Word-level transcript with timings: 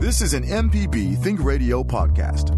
This 0.00 0.22
is 0.22 0.32
an 0.32 0.44
MPB 0.44 1.22
Think 1.22 1.44
Radio 1.44 1.84
podcast. 1.84 2.56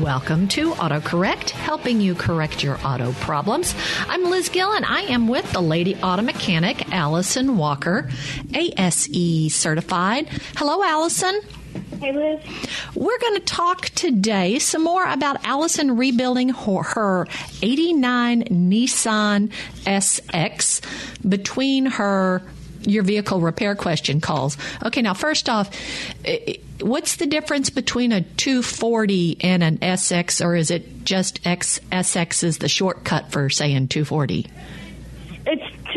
Welcome 0.00 0.46
to 0.48 0.70
AutoCorrect, 0.74 1.50
helping 1.50 2.00
you 2.00 2.14
correct 2.14 2.62
your 2.62 2.78
auto 2.84 3.10
problems. 3.14 3.74
I'm 4.08 4.22
Liz 4.30 4.48
Gill, 4.48 4.72
and 4.72 4.84
I 4.84 5.00
am 5.00 5.26
with 5.26 5.50
the 5.50 5.60
Lady 5.60 5.96
Auto 5.96 6.22
Mechanic, 6.22 6.92
Allison 6.92 7.56
Walker, 7.56 8.08
ASE 8.54 9.52
certified. 9.52 10.28
Hello, 10.54 10.84
Allison. 10.84 11.40
Hey, 12.00 12.12
Liz. 12.12 12.40
We're 12.94 13.18
going 13.18 13.34
to 13.34 13.44
talk 13.44 13.86
today 13.86 14.60
some 14.60 14.84
more 14.84 15.04
about 15.04 15.44
Allison 15.44 15.96
rebuilding 15.96 16.50
her, 16.50 16.82
her 16.82 17.26
89 17.60 18.44
Nissan 18.44 19.50
SX 19.84 20.80
between 21.28 21.86
her 21.86 22.42
your 22.82 23.02
vehicle 23.02 23.40
repair 23.40 23.74
question 23.74 24.20
calls. 24.20 24.56
Okay, 24.84 25.02
now 25.02 25.12
first 25.12 25.48
off, 25.48 25.74
what's 26.80 27.16
the 27.16 27.26
difference 27.26 27.70
between 27.70 28.12
a 28.12 28.20
240 28.20 29.38
and 29.40 29.64
an 29.64 29.78
SX, 29.78 30.44
or 30.44 30.54
is 30.54 30.70
it 30.70 31.04
just 31.04 31.44
X, 31.44 31.80
SX 31.90 32.44
is 32.44 32.58
the 32.58 32.68
shortcut 32.68 33.32
for 33.32 33.50
saying 33.50 33.88
240? 33.88 34.46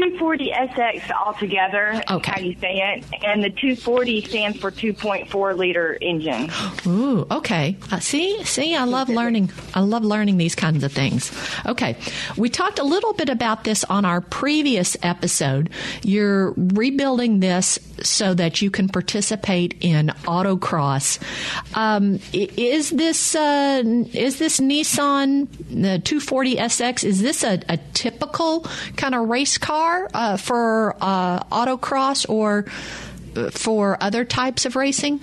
It's 0.04 0.18
240SX 0.18 1.12
altogether. 1.12 2.02
Okay. 2.10 2.32
How 2.32 2.40
you 2.40 2.56
say 2.60 2.78
it. 2.96 3.06
And 3.24 3.44
the 3.44 3.50
240 3.50 4.22
stands 4.26 4.60
for 4.60 4.72
2.4 4.72 5.58
liter 5.58 5.98
engine. 6.02 6.50
Ooh, 6.88 7.28
okay. 7.30 7.78
Uh, 7.92 8.00
see, 8.00 8.44
see, 8.44 8.76
I 8.76 8.86
love 8.86 9.10
learning. 9.10 9.52
I 9.74 9.82
love 9.82 10.04
learning 10.04 10.38
these 10.38 10.56
kinds 10.56 10.84
of 10.84 10.92
things. 10.92 11.32
Okay, 11.66 11.98
we 12.38 12.50
talked 12.50 12.80
a 12.80 12.84
little 12.84 13.14
bit 13.14 13.30
about 13.30 13.64
this 13.64 13.84
on 13.84 14.06
our 14.06 14.22
previous 14.22 14.98
episode. 15.04 15.70
You're 16.02 16.54
rebuilding 16.56 17.40
this 17.40 17.80
so 18.02 18.34
that 18.34 18.62
you 18.62 18.72
can 18.72 18.90
participate 18.90 19.76
in 19.82 20.08
autocross. 20.24 21.20
Um, 21.76 22.20
is 22.34 22.90
this 22.90 23.36
uh, 23.36 23.84
is 24.14 24.40
this 24.40 24.60
Nissan 24.60 25.48
the 25.70 26.02
240SX? 26.04 27.04
Is 27.04 27.22
this 27.22 27.44
a, 27.44 27.62
a 27.70 27.78
typical 27.94 28.62
kind 28.96 29.16
of 29.16 29.30
race 29.30 29.58
car 29.58 29.91
uh, 30.14 30.38
for 30.38 30.96
uh, 31.02 31.44
autocross 31.46 32.28
or 32.30 32.66
uh, 33.36 33.50
for 33.52 33.98
other 34.02 34.26
types 34.26 34.66
of 34.66 34.76
racing? 34.76 35.22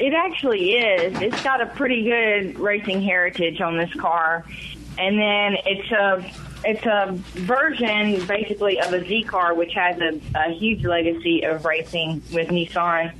It 0.00 0.14
actually 0.14 0.72
is. 0.72 1.20
It's 1.20 1.42
got 1.42 1.60
a 1.60 1.66
pretty 1.66 2.04
good 2.04 2.58
racing 2.58 3.02
heritage 3.02 3.60
on 3.60 3.76
this 3.76 3.92
car. 3.94 4.44
And 4.98 5.18
then 5.18 5.56
it's 5.64 5.90
a 5.92 6.24
it's 6.64 6.86
a 6.86 7.12
version 7.40 8.24
basically 8.26 8.80
of 8.80 8.92
a 8.92 9.04
Z 9.04 9.24
car, 9.24 9.54
which 9.54 9.74
has 9.74 9.98
a, 10.00 10.20
a 10.34 10.52
huge 10.52 10.84
legacy 10.84 11.42
of 11.42 11.64
racing 11.64 12.22
with 12.32 12.48
Nissan. 12.48 13.12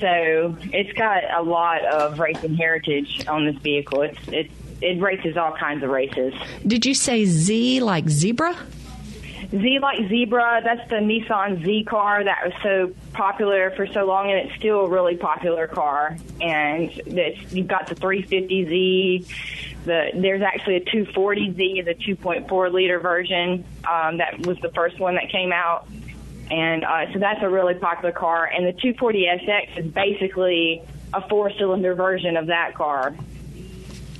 So 0.00 0.56
it's 0.72 0.92
got 0.92 1.22
a 1.34 1.42
lot 1.42 1.84
of 1.84 2.18
racing 2.18 2.54
heritage 2.54 3.26
on 3.26 3.46
this 3.46 3.56
vehicle. 3.56 4.02
It's 4.02 4.28
it 4.28 4.50
it 4.80 5.00
races 5.00 5.36
all 5.36 5.52
kinds 5.52 5.82
of 5.82 5.90
races. 5.90 6.34
Did 6.66 6.84
you 6.84 6.94
say 6.94 7.24
Z 7.24 7.80
like 7.80 8.08
zebra? 8.08 8.56
Z 9.50 9.78
like 9.80 10.08
Zebra, 10.08 10.60
that's 10.64 10.88
the 10.90 10.96
Nissan 10.96 11.64
Z 11.64 11.84
car 11.84 12.24
that 12.24 12.44
was 12.44 12.52
so 12.62 12.92
popular 13.12 13.70
for 13.72 13.86
so 13.86 14.04
long, 14.04 14.30
and 14.30 14.48
it's 14.48 14.58
still 14.58 14.80
a 14.80 14.88
really 14.88 15.16
popular 15.16 15.66
car. 15.66 16.16
And 16.40 16.90
it's, 17.06 17.52
you've 17.52 17.68
got 17.68 17.86
the 17.86 17.94
350Z. 17.94 19.26
The, 19.84 20.10
there's 20.14 20.42
actually 20.42 20.76
a 20.76 20.80
240Z, 20.80 21.84
the 21.84 21.94
2.4 21.94 22.72
liter 22.72 22.98
version. 22.98 23.64
Um, 23.88 24.18
that 24.18 24.44
was 24.46 24.58
the 24.58 24.70
first 24.70 24.98
one 24.98 25.14
that 25.14 25.30
came 25.30 25.52
out. 25.52 25.88
And 26.50 26.84
uh, 26.84 27.12
so 27.12 27.18
that's 27.18 27.42
a 27.42 27.48
really 27.48 27.74
popular 27.74 28.12
car. 28.12 28.46
And 28.46 28.66
the 28.66 28.72
240SX 28.72 29.78
is 29.78 29.86
basically 29.92 30.82
a 31.12 31.26
four 31.28 31.50
cylinder 31.52 31.94
version 31.94 32.36
of 32.36 32.46
that 32.46 32.74
car. 32.74 33.14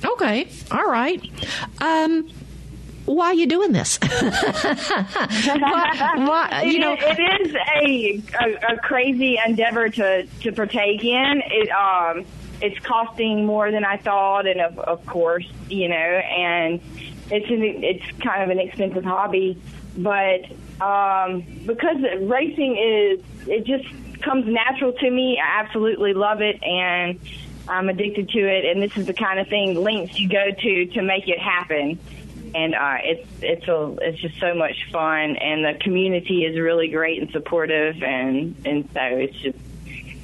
Okay, 0.05 0.47
all 0.71 0.85
right. 0.85 1.21
Um, 1.81 2.29
why 3.07 3.27
are 3.27 3.33
you 3.33 3.47
doing 3.47 3.71
this? 3.71 3.97
why, 4.01 5.53
why, 6.15 6.63
you 6.65 6.79
know, 6.79 6.95
it, 6.99 7.41
is 7.41 7.55
a, 7.55 8.21
a, 8.43 8.73
a 8.73 8.77
crazy 8.77 9.39
endeavor 9.45 9.89
to 9.89 10.27
to 10.41 10.51
partake 10.51 11.03
in. 11.03 11.41
It 11.45 11.69
um, 11.69 12.25
it's 12.61 12.77
costing 12.85 13.45
more 13.45 13.71
than 13.71 13.85
I 13.85 13.97
thought, 13.97 14.45
and 14.45 14.59
of, 14.59 14.79
of 14.79 15.05
course, 15.05 15.49
you 15.69 15.87
know, 15.87 15.95
and 15.95 16.81
it's 17.31 17.49
an, 17.49 17.63
it's 17.83 18.05
kind 18.21 18.43
of 18.43 18.49
an 18.49 18.59
expensive 18.59 19.05
hobby, 19.05 19.61
but 19.97 20.45
um, 20.81 21.41
because 21.65 21.97
racing 22.21 22.77
is 22.77 23.47
it 23.47 23.65
just 23.65 23.87
comes 24.21 24.45
natural 24.47 24.91
to 24.91 25.09
me. 25.09 25.39
I 25.39 25.61
absolutely 25.61 26.13
love 26.13 26.41
it, 26.41 26.61
and 26.61 27.19
I'm 27.69 27.87
addicted 27.87 28.29
to 28.29 28.39
it. 28.39 28.65
And 28.65 28.81
this 28.81 28.97
is 28.97 29.05
the 29.05 29.13
kind 29.13 29.39
of 29.39 29.47
thing 29.47 29.81
links 29.81 30.19
you 30.19 30.27
go 30.27 30.51
to 30.51 30.85
to 30.87 31.01
make 31.01 31.29
it 31.29 31.39
happen 31.39 31.99
and 32.57 32.73
uh, 32.73 32.97
it's 33.03 33.27
it's 33.43 33.67
a 33.67 33.95
it's 34.01 34.19
just 34.19 34.39
so 34.39 34.55
much 34.55 34.89
fun, 34.91 35.35
and 35.35 35.63
the 35.63 35.77
community 35.79 36.43
is 36.43 36.59
really 36.59 36.87
great 36.87 37.21
and 37.21 37.29
supportive, 37.31 38.01
and 38.01 38.55
and 38.65 38.89
so 38.93 39.01
it's 39.01 39.37
just 39.37 39.59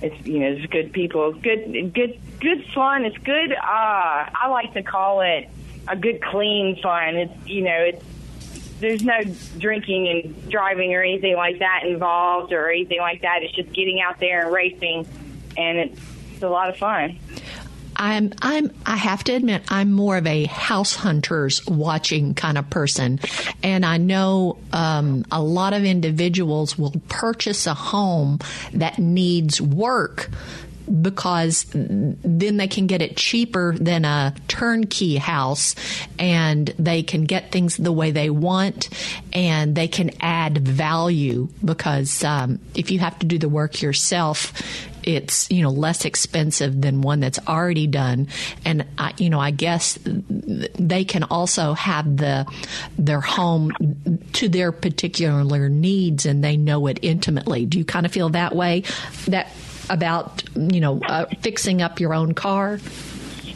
it's 0.02 0.26
you 0.26 0.40
know 0.40 0.48
it's 0.48 0.66
good 0.66 0.92
people, 0.92 1.32
good 1.34 1.94
good 1.94 2.20
good 2.40 2.66
fun. 2.74 3.06
It's 3.06 3.18
good. 3.20 3.52
Uh, 3.52 3.56
I 3.62 4.48
like 4.50 4.74
to 4.74 4.82
call 4.82 5.22
it 5.22 5.48
a 5.88 5.96
good 5.96 6.24
clean 6.24 6.82
fun. 6.82 7.18
It's 7.18 7.48
you 7.48 7.62
know 7.62 7.78
it's 7.78 8.04
there's 8.80 9.04
no 9.04 9.22
drinking 9.60 10.08
and 10.08 10.50
driving 10.50 10.96
or 10.96 11.04
anything 11.04 11.36
like 11.36 11.60
that 11.60 11.84
involved 11.86 12.52
or 12.52 12.72
anything 12.72 13.00
like 13.00 13.22
that. 13.22 13.44
It's 13.44 13.54
just 13.54 13.72
getting 13.74 14.02
out 14.02 14.20
there 14.20 14.46
and 14.46 14.52
racing, 14.52 15.08
and 15.56 15.78
it's, 15.78 16.02
it's 16.34 16.42
a 16.42 16.50
lot 16.50 16.70
of 16.70 16.78
fun. 16.78 17.20
I'm 18.04 18.34
I'm 18.42 18.70
I 18.86 18.98
have 18.98 19.24
to 19.24 19.32
admit 19.32 19.64
I'm 19.70 19.94
more 19.94 20.18
of 20.18 20.28
a 20.28 20.44
house 20.44 20.94
hunters 20.94 21.66
watching 21.66 22.34
kind 22.34 22.58
of 22.58 22.70
person, 22.70 23.22
and 23.64 23.86
I 23.86 23.96
know 23.96 24.58
um, 24.74 25.26
a 25.32 25.42
lot 25.42 25.72
of 25.72 25.86
individuals 25.86 26.78
will 26.78 26.94
purchase 27.08 27.66
a 27.66 27.74
home 27.74 28.40
that 28.74 29.00
needs 29.00 29.62
work 29.62 30.30
because 31.02 31.66
then 31.74 32.58
they 32.58 32.68
can 32.68 32.88
get 32.88 33.02
it 33.02 33.16
cheaper 33.16 33.74
than 33.80 34.04
a 34.04 34.36
turnkey 34.50 35.16
house 35.16 35.74
and 36.20 36.74
they 36.78 37.04
can 37.04 37.24
get 37.24 37.54
things 37.54 37.78
the 37.78 37.94
way 37.94 38.12
they 38.12 38.30
want 38.30 38.90
and 39.32 39.76
they 39.76 39.88
can 39.88 40.12
add 40.20 40.58
value 40.58 41.48
because 41.64 42.22
um, 42.26 42.60
if 42.76 42.92
you 42.92 43.00
have 43.00 43.18
to 43.18 43.26
do 43.26 43.40
the 43.40 43.48
work 43.48 43.82
yourself 43.82 44.52
it's 45.04 45.50
you 45.52 45.62
know 45.62 45.70
less 45.70 46.06
expensive 46.06 46.82
than 46.82 47.02
one 47.02 47.20
that's 47.20 47.40
already 47.48 47.88
done. 47.88 48.28
And 48.66 48.86
I, 48.98 49.14
you 49.18 49.30
know 49.30 49.40
I 49.40 49.52
guess 49.52 49.98
they 50.04 51.06
can 51.06 51.24
also 51.24 51.74
have 51.74 52.18
the 52.18 52.46
their 52.98 53.22
home 53.22 53.72
to 54.34 54.50
their 54.50 54.72
particular 54.72 55.70
needs 55.70 56.26
and 56.26 56.44
they 56.44 56.58
know 56.58 56.88
it 56.88 57.00
intimately. 57.02 57.66
Do 57.66 57.78
you 57.78 57.86
kind 57.86 58.06
of 58.06 58.12
feel 58.12 58.30
that 58.30 58.56
way? 58.56 58.84
That 59.28 59.52
about 59.90 60.44
you 60.56 60.80
know 60.80 61.00
uh, 61.02 61.26
fixing 61.42 61.82
up 61.82 62.00
your 62.00 62.14
own 62.14 62.34
car? 62.34 62.80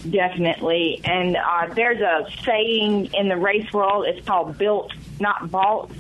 Definitely. 0.09 1.01
And 1.03 1.35
uh, 1.35 1.73
there's 1.73 2.01
a 2.01 2.27
saying 2.43 3.13
in 3.13 3.27
the 3.27 3.37
race 3.37 3.71
world 3.73 4.05
it's 4.07 4.25
called 4.25 4.57
built 4.57 4.93
not 5.19 5.49
bought. 5.51 5.91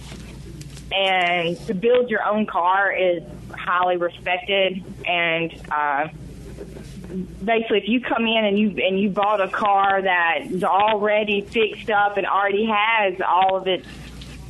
And 0.91 1.57
to 1.67 1.73
build 1.73 2.09
your 2.09 2.23
own 2.23 2.45
car 2.45 2.91
is 2.91 3.21
highly 3.51 3.97
respected 3.97 4.83
and 5.05 5.53
uh, 5.71 6.07
basically 7.43 7.77
if 7.77 7.87
you 7.87 8.01
come 8.01 8.25
in 8.27 8.45
and 8.45 8.59
you 8.59 8.69
and 8.83 8.99
you 8.99 9.09
bought 9.09 9.41
a 9.41 9.47
car 9.47 10.01
that's 10.01 10.63
already 10.63 11.41
fixed 11.41 11.89
up 11.89 12.17
and 12.17 12.25
already 12.25 12.65
has 12.65 13.19
all 13.21 13.55
of 13.55 13.67
its 13.67 13.87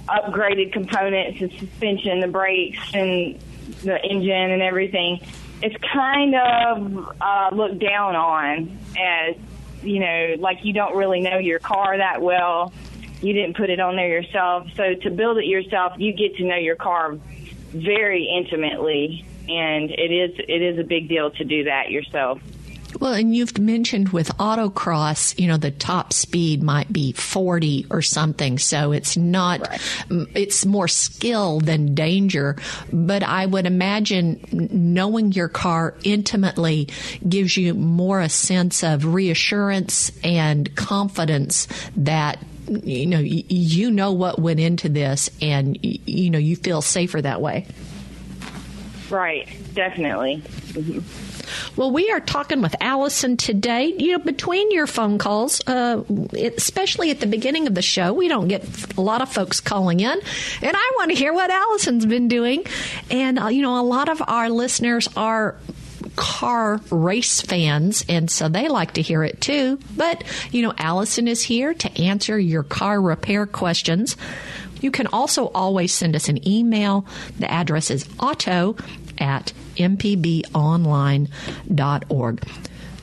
upgraded 0.08 0.72
components 0.72 1.40
the 1.40 1.50
suspension 1.58 2.20
the 2.20 2.28
brakes 2.28 2.80
and 2.94 3.40
the 3.84 4.02
engine 4.04 4.52
and 4.52 4.62
everything 4.62 5.20
it's 5.62 5.76
kind 5.92 6.36
of 6.36 7.10
uh, 7.20 7.50
looked 7.52 7.80
down 7.80 8.16
on 8.16 8.78
as 8.98 9.36
you 9.84 10.00
know, 10.00 10.36
like 10.40 10.64
you 10.64 10.74
don't 10.74 10.96
really 10.96 11.22
know 11.22 11.38
your 11.38 11.60
car 11.60 11.98
that 11.98 12.22
well. 12.22 12.74
You 13.22 13.34
didn't 13.34 13.58
put 13.58 13.70
it 13.70 13.80
on 13.80 13.96
there 13.96 14.10
yourself. 14.10 14.68
So 14.76 14.94
to 14.94 15.10
build 15.10 15.38
it 15.38 15.46
yourself, 15.46 15.94
you 15.98 16.14
get 16.14 16.36
to 16.38 16.44
know 16.44 16.56
your 16.56 16.76
car 16.76 17.18
very 17.72 18.26
intimately, 18.26 19.26
and 19.48 19.92
it 19.92 20.12
is 20.12 20.40
it 20.40 20.62
is 20.62 20.80
a 20.80 20.84
big 20.84 21.08
deal 21.08 21.32
to 21.32 21.44
do 21.44 21.66
that 21.66 21.92
yourself. 21.92 22.40
Well, 23.00 23.14
and 23.14 23.36
you've 23.36 23.58
mentioned 23.58 24.10
with 24.10 24.30
autocross, 24.38 25.38
you 25.38 25.48
know, 25.48 25.58
the 25.58 25.72
top 25.72 26.14
speed 26.14 26.64
might 26.64 26.92
be 26.92 27.12
40 27.12 27.88
or 27.92 28.02
something. 28.02 28.58
So 28.58 28.92
it's 28.92 29.18
not, 29.18 29.62
right. 29.62 29.82
it's 30.34 30.66
more 30.66 30.88
skill 30.88 31.60
than 31.60 31.96
danger. 31.96 32.56
But 32.92 33.24
I 33.24 33.46
would 33.46 33.66
imagine 33.66 34.40
knowing 34.52 35.32
your 35.32 35.50
car 35.50 35.96
intimately 36.04 36.88
gives 37.28 37.58
you 37.58 37.74
more 37.74 38.22
a 38.22 38.30
sense 38.30 38.84
of 38.84 39.14
reassurance 39.14 40.12
and 40.24 40.74
confidence 40.76 41.68
that 41.98 42.40
you 42.68 43.06
know 43.06 43.20
you, 43.20 43.44
you 43.48 43.92
know 43.92 44.12
what 44.12 44.40
went 44.40 44.60
into 44.60 44.90
this, 44.90 45.30
and 45.42 45.78
you 45.82 46.30
know 46.30 46.40
you 46.40 46.56
feel 46.56 46.82
safer 46.82 47.22
that 47.22 47.42
way. 47.42 47.66
Right, 49.10 49.48
definitely. 49.74 50.42
Mm-hmm. 50.74 51.80
Well, 51.80 51.92
we 51.92 52.12
are 52.12 52.20
talking 52.20 52.62
with 52.62 52.76
Allison 52.82 53.38
today. 53.38 53.94
You 53.98 54.14
know, 54.14 54.20
between 54.20 54.72
your 54.72 54.88
phone 54.88 55.18
calls, 55.18 55.62
uh, 55.66 56.04
especially 56.34 57.12
at 57.12 57.20
the 57.20 57.28
beginning 57.28 57.68
of 57.68 57.76
the 57.76 57.82
show, 57.82 58.14
we 58.14 58.28
don't 58.28 58.48
get 58.48 58.66
a 58.98 59.02
lot 59.02 59.22
of 59.22 59.32
folks 59.32 59.62
calling 59.62 60.00
in, 60.00 60.20
and 60.62 60.72
I 60.76 60.92
want 60.98 61.12
to 61.12 61.16
hear 61.16 61.34
what 61.34 61.50
Allison's 61.50 62.06
been 62.06 62.28
doing. 62.28 62.66
And 63.10 63.40
uh, 63.40 63.48
you 63.48 63.62
know, 63.62 63.80
a 63.80 63.84
lot 63.84 64.10
of 64.10 64.22
our 64.28 64.50
listeners 64.50 65.08
are 65.16 65.56
car 66.18 66.82
race 66.90 67.40
fans, 67.40 68.04
and 68.10 68.30
so 68.30 68.50
they 68.50 68.68
like 68.68 68.96
to 68.96 69.02
hear 69.02 69.24
it 69.24 69.40
too. 69.40 69.80
But, 69.96 70.26
you 70.52 70.62
know, 70.64 70.74
Allison 70.78 71.30
is 71.30 71.42
here 71.42 71.74
to 71.74 72.02
answer 72.02 72.38
your 72.38 72.64
car 72.64 73.00
repair 73.00 73.46
questions. 73.46 74.18
You 74.82 74.92
can 74.92 75.08
also 75.08 75.48
always 75.48 75.94
send 75.94 76.16
us 76.16 76.28
an 76.28 76.46
email. 76.46 77.06
The 77.40 77.50
address 77.50 77.90
is 77.90 78.06
auto 78.20 78.76
at 79.18 79.54
mpbonline.org. 79.78 81.28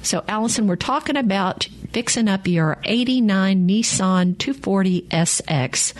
So, 0.02 0.22
Allison, 0.28 0.66
we're 0.66 0.76
talking 0.76 1.16
about 1.16 1.66
fixing 1.92 2.28
up 2.28 2.46
your 2.46 2.76
89 2.84 3.66
Nissan 3.66 4.34
240SX. 4.36 5.94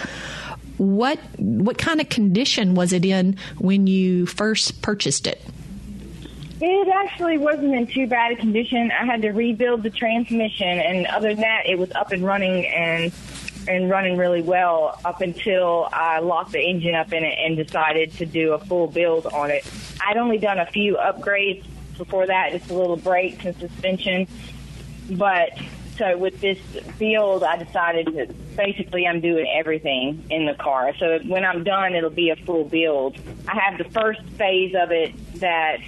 What 0.77 1.19
what 1.39 1.79
kind 1.79 2.01
of 2.01 2.09
condition 2.09 2.75
was 2.75 2.93
it 2.93 3.05
in 3.05 3.37
when 3.59 3.87
you 3.87 4.27
first 4.27 4.83
purchased 4.83 5.29
it? 5.29 5.41
It 6.61 6.89
actually 6.89 7.39
wasn't 7.39 7.75
in 7.75 7.87
too 7.87 8.07
bad 8.07 8.33
a 8.33 8.37
condition. 8.37 8.91
I 8.93 9.05
had 9.05 9.23
to 9.23 9.31
rebuild 9.31 9.83
the 9.83 9.91
transmission, 9.91 10.69
and 10.69 11.07
other 11.07 11.31
than 11.31 11.41
that, 11.41 11.67
it 11.67 11.79
was 11.79 11.91
up 11.93 12.13
and 12.13 12.25
running 12.25 12.67
and 12.67 13.13
and 13.67 13.89
running 13.89 14.19
really 14.19 14.43
well 14.43 15.01
up 15.05 15.21
until 15.21 15.89
I 15.91 16.19
locked 16.19 16.53
the 16.53 16.61
engine 16.61 16.95
up 16.95 17.13
in 17.13 17.25
it 17.25 17.39
and 17.39 17.57
decided 17.57 18.13
to 18.15 18.27
do 18.27 18.53
a 18.53 18.59
full 18.59 18.89
build 18.89 19.27
on 19.27 19.51
it. 19.51 19.67
I'd 20.07 20.19
only 20.19 20.37
done 20.39 20.59
a 20.59 20.67
few 20.67 20.97
upgrades 20.97 21.65
before 21.97 22.27
that, 22.27 22.53
just 22.53 22.71
a 22.71 22.75
little 22.75 22.97
brakes 22.97 23.45
and 23.45 23.57
suspension. 23.57 24.27
But 25.11 25.59
so 25.97 26.17
with 26.19 26.41
this 26.41 26.59
build, 26.99 27.43
I 27.43 27.57
decided 27.57 28.15
that 28.15 28.57
basically 28.57 29.07
I'm 29.07 29.21
doing 29.21 29.47
everything 29.55 30.25
in 30.31 30.45
the 30.47 30.55
car. 30.55 30.95
So 30.99 31.21
when 31.21 31.45
I'm 31.45 31.65
done, 31.65 31.95
it'll 31.95 32.11
be 32.11 32.31
a 32.31 32.37
full 32.37 32.65
build. 32.65 33.17
I 33.49 33.59
have 33.61 33.79
the 33.79 33.91
first 33.91 34.23
phase 34.37 34.75
of 34.75 34.91
it 34.91 35.15
that 35.41 35.79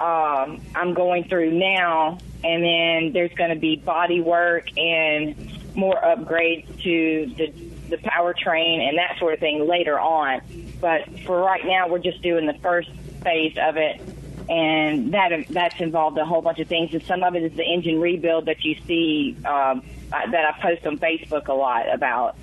um, 0.00 0.60
I'm 0.74 0.94
going 0.94 1.24
through 1.24 1.52
now, 1.52 2.18
and 2.42 2.62
then 2.62 3.12
there's 3.12 3.32
going 3.34 3.50
to 3.50 3.56
be 3.56 3.76
body 3.76 4.20
work 4.20 4.76
and 4.76 5.36
more 5.76 5.96
upgrades 5.96 6.66
to 6.82 7.32
the 7.36 7.52
the 7.90 7.96
powertrain 7.98 8.88
and 8.88 8.98
that 8.98 9.18
sort 9.18 9.34
of 9.34 9.40
thing 9.40 9.68
later 9.68 9.98
on. 9.98 10.40
But 10.80 11.20
for 11.20 11.40
right 11.40 11.64
now, 11.64 11.88
we're 11.88 11.98
just 11.98 12.22
doing 12.22 12.46
the 12.46 12.54
first 12.54 12.90
phase 13.22 13.56
of 13.60 13.76
it, 13.76 14.00
and 14.48 15.12
that 15.14 15.46
that's 15.48 15.80
involved 15.80 16.18
a 16.18 16.24
whole 16.24 16.42
bunch 16.42 16.58
of 16.58 16.68
things. 16.68 16.92
And 16.92 17.02
some 17.04 17.22
of 17.22 17.34
it 17.34 17.42
is 17.42 17.52
the 17.54 17.64
engine 17.64 18.00
rebuild 18.00 18.46
that 18.46 18.64
you 18.64 18.76
see 18.86 19.36
um, 19.44 19.82
that 20.10 20.34
I 20.34 20.60
post 20.60 20.86
on 20.86 20.98
Facebook 20.98 21.48
a 21.48 21.54
lot 21.54 21.92
about. 21.92 22.36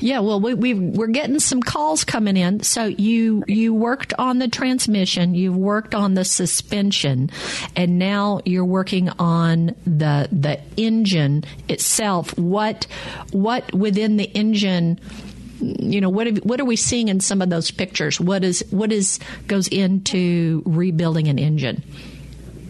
Yeah, 0.00 0.20
well, 0.20 0.40
we, 0.40 0.54
we 0.54 1.02
are 1.02 1.08
getting 1.08 1.38
some 1.38 1.62
calls 1.62 2.04
coming 2.04 2.36
in. 2.36 2.62
So 2.62 2.84
you 2.84 3.44
you 3.46 3.74
worked 3.74 4.12
on 4.18 4.38
the 4.38 4.48
transmission, 4.48 5.34
you've 5.34 5.56
worked 5.56 5.94
on 5.94 6.14
the 6.14 6.24
suspension, 6.24 7.30
and 7.76 7.98
now 7.98 8.40
you're 8.44 8.64
working 8.64 9.08
on 9.10 9.74
the 9.86 10.28
the 10.32 10.60
engine 10.76 11.44
itself. 11.68 12.36
What 12.38 12.86
what 13.32 13.72
within 13.72 14.16
the 14.16 14.24
engine? 14.24 15.00
You 15.60 16.00
know 16.00 16.10
what? 16.10 16.26
Have, 16.26 16.38
what 16.38 16.60
are 16.60 16.64
we 16.64 16.76
seeing 16.76 17.08
in 17.08 17.20
some 17.20 17.40
of 17.40 17.48
those 17.50 17.70
pictures? 17.70 18.20
What 18.20 18.44
is 18.44 18.64
what 18.70 18.92
is 18.92 19.20
goes 19.46 19.68
into 19.68 20.62
rebuilding 20.66 21.28
an 21.28 21.38
engine? 21.38 21.82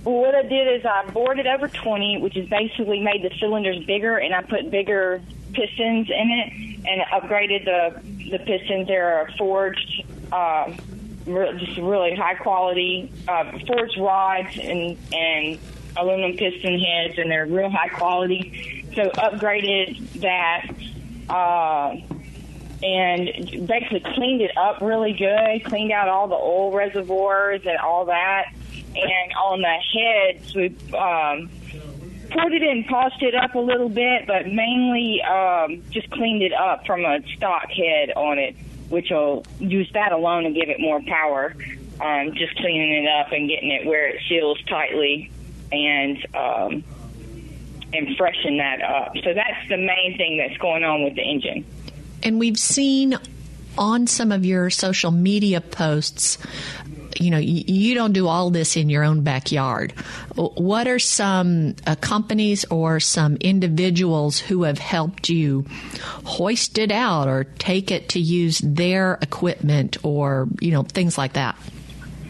Well, 0.04 0.16
what 0.16 0.34
I 0.34 0.42
did 0.42 0.68
is 0.68 0.84
I 0.84 1.10
it 1.38 1.46
over 1.46 1.66
20, 1.66 2.18
which 2.18 2.36
is 2.36 2.46
basically 2.48 3.00
made 3.00 3.22
the 3.22 3.30
cylinders 3.40 3.82
bigger, 3.86 4.18
and 4.18 4.34
I 4.34 4.42
put 4.42 4.70
bigger 4.70 5.22
pistons 5.54 6.08
in 6.10 6.30
it 6.30 6.86
and 6.86 7.00
upgraded 7.12 7.64
the 7.64 8.00
the 8.30 8.38
pistons. 8.38 8.88
They're 8.88 9.32
forged, 9.38 10.04
uh, 10.32 10.72
just 11.26 11.78
really 11.78 12.14
high 12.14 12.34
quality 12.34 13.12
uh, 13.28 13.58
forged 13.66 13.98
rods 13.98 14.58
and 14.58 14.96
and 15.12 15.58
aluminum 15.96 16.36
piston 16.36 16.78
heads, 16.78 17.18
and 17.18 17.30
they're 17.30 17.46
real 17.46 17.70
high 17.70 17.88
quality. 17.88 18.84
So 18.94 19.10
upgraded 19.10 20.20
that. 20.20 20.70
Uh, 21.28 21.96
and 22.82 23.66
basically 23.66 24.00
cleaned 24.00 24.42
it 24.42 24.54
up 24.58 24.82
really 24.82 25.14
good, 25.14 25.64
cleaned 25.64 25.90
out 25.90 26.08
all 26.08 26.28
the 26.28 26.34
oil 26.34 26.70
reservoirs 26.70 27.62
and 27.64 27.78
all 27.78 28.04
that. 28.04 28.52
And 28.94 29.32
on 29.40 29.62
the 29.62 29.78
heads, 29.98 30.54
we 30.54 30.66
um, 30.94 31.48
ported 32.30 32.62
it 32.62 32.68
in, 32.68 32.84
polished 32.84 33.22
it 33.22 33.34
up 33.34 33.54
a 33.54 33.58
little 33.58 33.88
bit, 33.88 34.26
but 34.26 34.46
mainly 34.46 35.22
um, 35.22 35.82
just 35.90 36.10
cleaned 36.10 36.42
it 36.42 36.52
up 36.52 36.86
from 36.86 37.04
a 37.04 37.20
stock 37.36 37.70
head 37.70 38.10
on 38.16 38.38
it, 38.38 38.56
which 38.88 39.10
will 39.10 39.44
use 39.58 39.90
that 39.92 40.12
alone 40.12 40.46
and 40.46 40.54
give 40.54 40.68
it 40.68 40.80
more 40.80 41.00
power. 41.02 41.54
Um, 42.00 42.34
just 42.34 42.56
cleaning 42.56 43.04
it 43.04 43.08
up 43.08 43.32
and 43.32 43.48
getting 43.48 43.70
it 43.70 43.86
where 43.86 44.08
it 44.08 44.20
seals 44.28 44.60
tightly 44.64 45.30
and 45.70 46.18
um, 46.34 46.84
and 47.92 48.16
freshen 48.16 48.56
that 48.56 48.82
up. 48.82 49.12
So 49.22 49.32
that's 49.32 49.68
the 49.68 49.76
main 49.76 50.16
thing 50.16 50.38
that's 50.38 50.58
going 50.58 50.82
on 50.82 51.04
with 51.04 51.14
the 51.14 51.22
engine. 51.22 51.64
And 52.22 52.40
we've 52.40 52.58
seen 52.58 53.16
on 53.78 54.06
some 54.06 54.32
of 54.32 54.44
your 54.44 54.70
social 54.70 55.10
media 55.10 55.60
posts 55.60 56.38
you 57.20 57.30
know, 57.30 57.38
you, 57.38 57.64
you 57.66 57.94
don't 57.94 58.12
do 58.12 58.26
all 58.26 58.50
this 58.50 58.76
in 58.76 58.88
your 58.88 59.04
own 59.04 59.22
backyard. 59.22 59.92
What 60.34 60.88
are 60.88 60.98
some 60.98 61.76
uh, 61.86 61.94
companies 61.96 62.64
or 62.70 63.00
some 63.00 63.36
individuals 63.36 64.38
who 64.38 64.64
have 64.64 64.78
helped 64.78 65.28
you 65.28 65.66
hoist 66.24 66.78
it 66.78 66.90
out 66.90 67.28
or 67.28 67.44
take 67.44 67.90
it 67.90 68.10
to 68.10 68.20
use 68.20 68.58
their 68.58 69.18
equipment 69.22 69.98
or, 70.02 70.48
you 70.60 70.70
know, 70.70 70.82
things 70.82 71.16
like 71.18 71.34
that? 71.34 71.56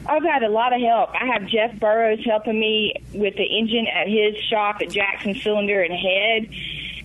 I've 0.06 0.22
had 0.22 0.42
a 0.42 0.50
lot 0.50 0.74
of 0.74 0.80
help. 0.80 1.10
I 1.14 1.26
have 1.26 1.46
Jeff 1.46 1.78
Burrows 1.80 2.22
helping 2.24 2.58
me 2.58 2.94
with 3.14 3.36
the 3.36 3.44
engine 3.44 3.86
at 3.86 4.06
his 4.06 4.36
shop 4.44 4.82
at 4.82 4.90
Jackson 4.90 5.34
Cylinder 5.34 5.80
and 5.80 5.94
Head. 5.94 6.48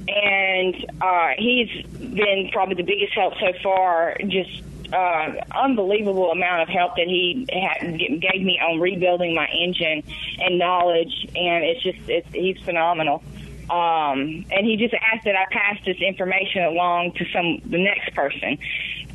And 0.10 0.92
uh, 1.02 1.30
he's 1.38 1.86
been 1.86 2.50
probably 2.52 2.76
the 2.76 2.84
biggest 2.84 3.14
help 3.14 3.36
so 3.40 3.54
far, 3.62 4.18
just 4.28 4.64
uh, 4.94 5.34
unbelievable 5.56 6.32
amount 6.32 6.64
of 6.64 6.70
help 6.70 6.96
that 6.96 7.08
he 7.08 7.46
had, 7.52 7.98
gave 7.98 8.42
me 8.42 8.60
on 8.60 8.80
rebuilding 8.80 9.36
my 9.36 9.48
engine 9.48 10.04
and 10.40 10.58
knowledge, 10.58 11.28
and 11.36 11.64
it's 11.64 11.84
just 11.84 11.98
it's, 12.08 12.28
he's 12.34 12.60
phenomenal. 12.64 13.24
Um, 13.70 14.46
and 14.50 14.66
he 14.66 14.78
just 14.78 14.96
asked 14.96 15.26
that 15.26 15.36
I 15.36 15.46
pass 15.52 15.78
this 15.86 15.98
information 15.98 16.64
along 16.64 17.12
to 17.14 17.26
some 17.32 17.62
the 17.70 17.78
next 17.78 18.16
person, 18.16 18.58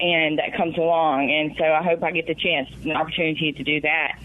and 0.01 0.39
that 0.39 0.57
comes 0.57 0.79
along. 0.79 1.31
And 1.31 1.57
so 1.59 1.65
I 1.65 1.83
hope 1.83 2.05
I 2.05 2.13
get 2.13 2.29
the 2.29 2.37
chance, 2.37 2.69
an 2.85 2.93
opportunity 2.93 3.53
to 3.53 3.65
do 3.65 3.81
that. 3.81 4.19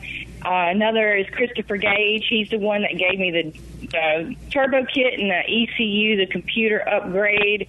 Uh, 0.45 0.69
another 0.69 1.15
is 1.15 1.27
Christopher 1.31 1.77
Gage. 1.77 2.27
He's 2.29 2.49
the 2.49 2.59
one 2.59 2.83
that 2.83 2.95
gave 2.95 3.19
me 3.19 3.31
the, 3.31 3.87
the 3.87 4.35
turbo 4.51 4.85
kit 4.85 5.19
and 5.19 5.31
the 5.31 5.41
ECU, 5.47 6.17
the 6.17 6.27
computer 6.27 6.87
upgrade 6.87 7.67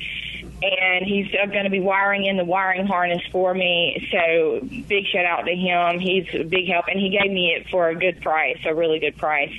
and 0.62 1.06
he's 1.06 1.30
going 1.32 1.64
to 1.64 1.70
be 1.70 1.80
wiring 1.80 2.26
in 2.26 2.36
the 2.36 2.44
wiring 2.44 2.86
harness 2.86 3.22
for 3.32 3.54
me. 3.54 4.08
So 4.12 4.60
big 4.88 5.06
shout 5.06 5.24
out 5.24 5.42
to 5.42 5.54
him. 5.54 5.98
He's 5.98 6.26
a 6.34 6.44
big 6.44 6.68
help, 6.68 6.86
and 6.88 7.00
he 7.00 7.08
gave 7.10 7.30
me 7.30 7.54
it 7.56 7.68
for 7.70 7.88
a 7.88 7.94
good 7.94 8.20
price, 8.20 8.58
a 8.66 8.74
really 8.74 8.98
good 8.98 9.16
price. 9.16 9.52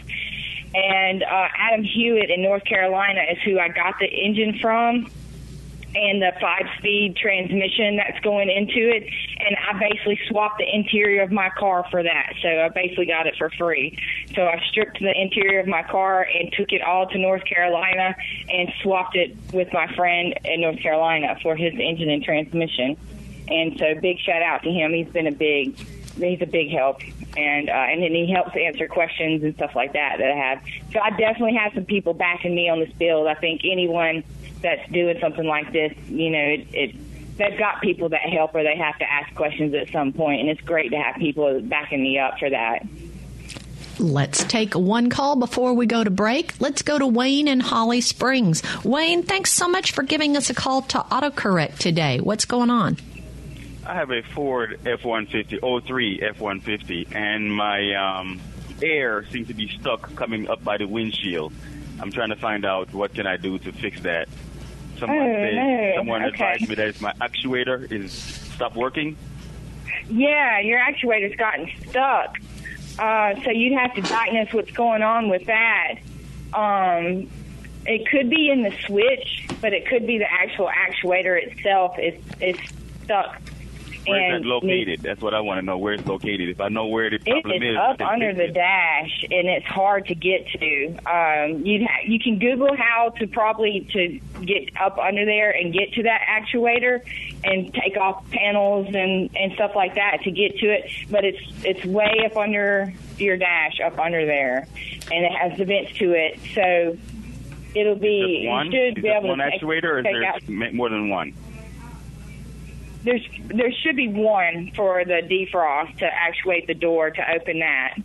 And 0.74 1.24
uh, 1.24 1.48
Adam 1.58 1.84
Hewitt 1.84 2.29
in 2.29 2.43
North 2.43 2.63
Carolina 2.63 3.22
is 3.31 3.38
who 3.43 3.60
I 3.60 3.70
got 3.70 3.96
the 4.00 4.05
engine 4.05 4.60
from 4.60 5.12
and 5.95 6.21
the 6.21 6.31
five 6.39 6.63
speed 6.77 7.15
transmission 7.17 7.98
that's 7.98 8.19
going 8.21 8.50
into 8.50 8.89
it. 8.89 9.03
And 9.39 9.55
I 9.69 9.77
basically 9.77 10.19
swapped 10.27 10.60
the 10.60 10.75
interior 10.75 11.21
of 11.21 11.31
my 11.31 11.50
car 11.57 11.86
for 11.91 12.01
that. 12.01 12.33
So 12.41 12.48
I 12.48 12.69
basically 12.69 13.07
got 13.07 13.27
it 13.27 13.36
for 13.38 13.50
free. 13.51 13.98
So 14.36 14.43
I 14.43 14.62
stripped 14.69 15.00
the 15.00 15.13
interior 15.19 15.60
of 15.60 15.67
my 15.67 15.83
car 15.83 16.24
and 16.24 16.51
took 16.53 16.71
it 16.71 16.81
all 16.81 17.07
to 17.07 17.17
North 17.17 17.43
Carolina 17.45 18.15
and 18.50 18.71
swapped 18.81 19.15
it 19.15 19.36
with 19.53 19.71
my 19.74 19.93
friend 19.95 20.33
in 20.45 20.62
North 20.62 20.79
Carolina 20.79 21.38
for 21.41 21.55
his 21.55 21.74
engine 21.74 22.10
and 22.10 22.24
transmission. 22.24 22.98
And 23.50 23.77
so 23.77 24.00
big 24.00 24.19
shout 24.19 24.41
out 24.41 24.63
to 24.63 24.71
him. 24.71 24.93
He's 24.93 25.10
been 25.10 25.27
a 25.27 25.31
big, 25.31 25.77
he's 26.17 26.41
a 26.41 26.45
big 26.45 26.69
help. 26.69 27.01
And, 27.36 27.69
uh, 27.69 27.74
and 27.74 28.03
then 28.03 28.12
he 28.12 28.31
helps 28.31 28.55
answer 28.55 28.88
questions 28.88 29.43
and 29.43 29.55
stuff 29.55 29.75
like 29.75 29.93
that 29.93 30.17
that 30.19 30.31
I 30.31 30.36
have. 30.36 30.62
So 30.93 31.00
I 31.00 31.10
definitely 31.12 31.55
have 31.55 31.74
some 31.74 31.86
people 31.86 32.13
backing 32.13 32.53
me 32.55 32.69
on 32.69 32.79
this 32.79 32.91
build. 32.93 33.27
I 33.27 33.36
think 33.36 33.62
anyone 33.63 34.24
that's 34.62 34.89
doing 34.91 35.18
something 35.20 35.46
like 35.46 35.72
this, 35.72 35.94
you 36.08 36.30
know, 36.30 36.39
it, 36.39 36.68
it 36.74 37.38
they've 37.38 37.58
got 37.58 37.82
people 37.82 38.10
that 38.10 38.22
help 38.22 38.53
or 38.56 38.63
they 38.63 38.77
have 38.77 38.98
to 39.00 39.12
ask 39.12 39.34
questions 39.36 39.74
at 39.74 39.89
some 39.89 40.13
point, 40.13 40.41
and 40.41 40.50
it's 40.50 40.62
great 40.62 40.91
to 40.91 40.98
have 40.98 41.15
people 41.15 41.62
backing 41.62 42.01
me 42.01 42.20
up 42.20 42.38
for 42.39 42.50
that. 42.50 42.86
Let's 44.00 44.44
take 44.46 44.74
one 44.74 45.10
call 45.10 45.36
before 45.36 45.74
we 45.74 45.86
go 45.86 46.03
to 46.03 46.10
break. 46.10 46.60
Let's 46.60 46.82
go 46.82 46.98
to 46.98 47.06
Wayne 47.06 47.48
in 47.48 47.60
Holly 47.60 48.01
Springs. 48.01 48.63
Wayne, 48.84 49.22
thanks 49.24 49.51
so 49.51 49.68
much 49.68 49.91
for 49.91 50.01
giving 50.01 50.36
us 50.36 50.50
a 50.50 50.56
call 50.56 50.82
to 50.84 51.00
AutoCorrect 51.00 51.77
today. 51.77 52.20
What's 52.20 52.46
going 52.46 52.70
on? 52.70 52.98
I 53.86 53.96
have 53.96 54.12
a 54.12 54.22
Ford 54.22 54.80
F-150, 54.86 55.86
03 55.86 56.22
F-150, 56.22 57.15
and 57.15 57.53
my 57.53 57.94
um, 57.94 58.39
air 58.82 59.25
seems 59.25 59.48
to 59.48 59.53
be 59.53 59.68
stuck 59.68 60.15
coming 60.15 60.50
up 60.50 60.63
by 60.63 60.77
the 60.77 60.88
windshield. 60.88 61.53
I'm 62.00 62.12
trying 62.12 62.30
to 62.30 62.36
find 62.36 62.65
out 62.65 62.94
what 62.94 63.13
can 63.13 63.27
I 63.27 63.38
do 63.38 63.60
to 63.60 63.72
fix 63.72 64.01
that. 64.01 64.27
Someone, 65.01 65.29
Oh, 65.29 65.34
said, 65.34 65.55
no. 65.55 65.93
someone 65.98 66.24
Okay. 66.25 66.29
advised 66.29 66.70
me 66.70 66.75
that 66.75 67.01
my 67.01 67.12
actuator 67.13 67.91
is 67.91 68.13
stopped 68.13 68.75
working. 68.75 69.17
Yeah, 70.08 70.60
your 70.60 70.77
actuator's 70.79 71.36
gotten 71.38 71.67
stuck. 71.89 72.38
Uh, 73.00 73.34
so 73.43 73.50
you'd 73.50 73.74
have 73.79 73.96
to 73.96 74.01
diagnose 74.01 74.53
what's 74.53 74.70
going 74.72 75.01
on 75.01 75.27
with 75.29 75.48
that. 75.48 75.96
Um, 76.53 77.27
it 77.88 78.08
could 78.12 78.29
be 78.29 78.51
in 78.51 78.62
the 78.62 78.72
switch, 78.86 79.48
but 79.60 79.74
it 79.74 79.88
could 79.88 80.05
be 80.05 80.20
the 80.20 80.31
actual 80.31 80.70
actuator 80.70 81.36
itself 81.41 81.98
is 81.98 82.13
is 82.39 82.58
stuck. 83.03 83.41
Where's 84.08 84.36
and 84.36 84.43
that 84.43 84.48
located? 84.48 85.01
That's 85.01 85.22
what 85.22 85.34
I 85.34 85.41
want 85.41 85.60
to 85.60 85.65
know. 85.65 85.77
Where 85.77 85.93
it's 85.93 86.05
located. 86.05 86.50
If 86.50 86.62
I 86.62 86.70
know 86.70 86.88
where 86.88 87.10
the 87.10 87.20
problem 87.20 87.62
is 87.62 87.72
is, 87.72 87.77
up 87.77 88.01
under 88.01 88.34
the 88.34 88.46
it. 88.46 88.53
dash, 88.53 89.24
and 89.24 89.48
it's 89.48 89.65
hard 89.65 90.08
to 90.08 90.15
get 90.15 90.48
to. 90.48 90.88
Um, 91.05 91.65
you 91.65 91.86
ha- 91.86 92.03
you 92.05 92.20
can 92.20 92.39
Google 92.39 92.75
how 92.75 93.10
to 93.20 93.27
probably 93.27 93.88
to 93.91 94.20
get 94.46 94.70
up 94.79 94.98
under 94.98 95.25
there 95.25 95.51
and 95.51 95.74
get 95.74 95.93
to 95.93 96.03
that 96.03 96.22
actuator, 96.27 97.01
and 97.43 97.74
take 97.74 97.98
off 97.98 98.29
panels 98.31 98.88
and 98.88 99.29
and 99.36 99.53
stuff 99.53 99.72
like 99.75 99.96
that 99.96 100.20
to 100.24 100.31
get 100.31 100.58
to 100.60 100.67
it. 100.67 100.89
But 101.10 101.25
it's 101.25 101.41
it's 101.63 101.86
way 101.86 102.24
up 102.25 102.38
under 102.38 102.93
your 103.17 103.38
dash, 103.38 103.79
up 103.84 104.00
under 104.00 104.25
there, 104.25 104.67
and 105.12 105.25
it 105.25 105.31
has 105.31 105.58
the 105.58 105.65
vents 105.65 105.91
to 106.00 106.12
it. 106.13 106.39
So 106.55 106.98
it'll 107.75 107.96
be 107.96 108.41
Just 108.43 108.50
one? 108.50 108.72
should 108.72 108.98
is 108.98 109.03
be 109.03 109.10
able 109.10 109.29
one 109.29 109.38
to 109.39 109.51
take, 109.51 109.62
actuator, 109.62 109.84
or 109.84 110.00
is 110.00 110.03
there 110.05 110.25
out. 110.25 110.74
more 110.74 110.89
than 110.89 111.10
one? 111.10 111.34
There's 113.03 113.27
there 113.48 113.72
should 113.72 113.96
be 113.96 114.10
one 114.10 114.72
for 114.75 115.03
the 115.03 115.22
defrost 115.24 115.98
to 116.00 116.05
actuate 116.05 116.67
the 116.67 116.75
door 116.75 117.10
to 117.10 117.31
open 117.34 117.60
that. 117.60 117.96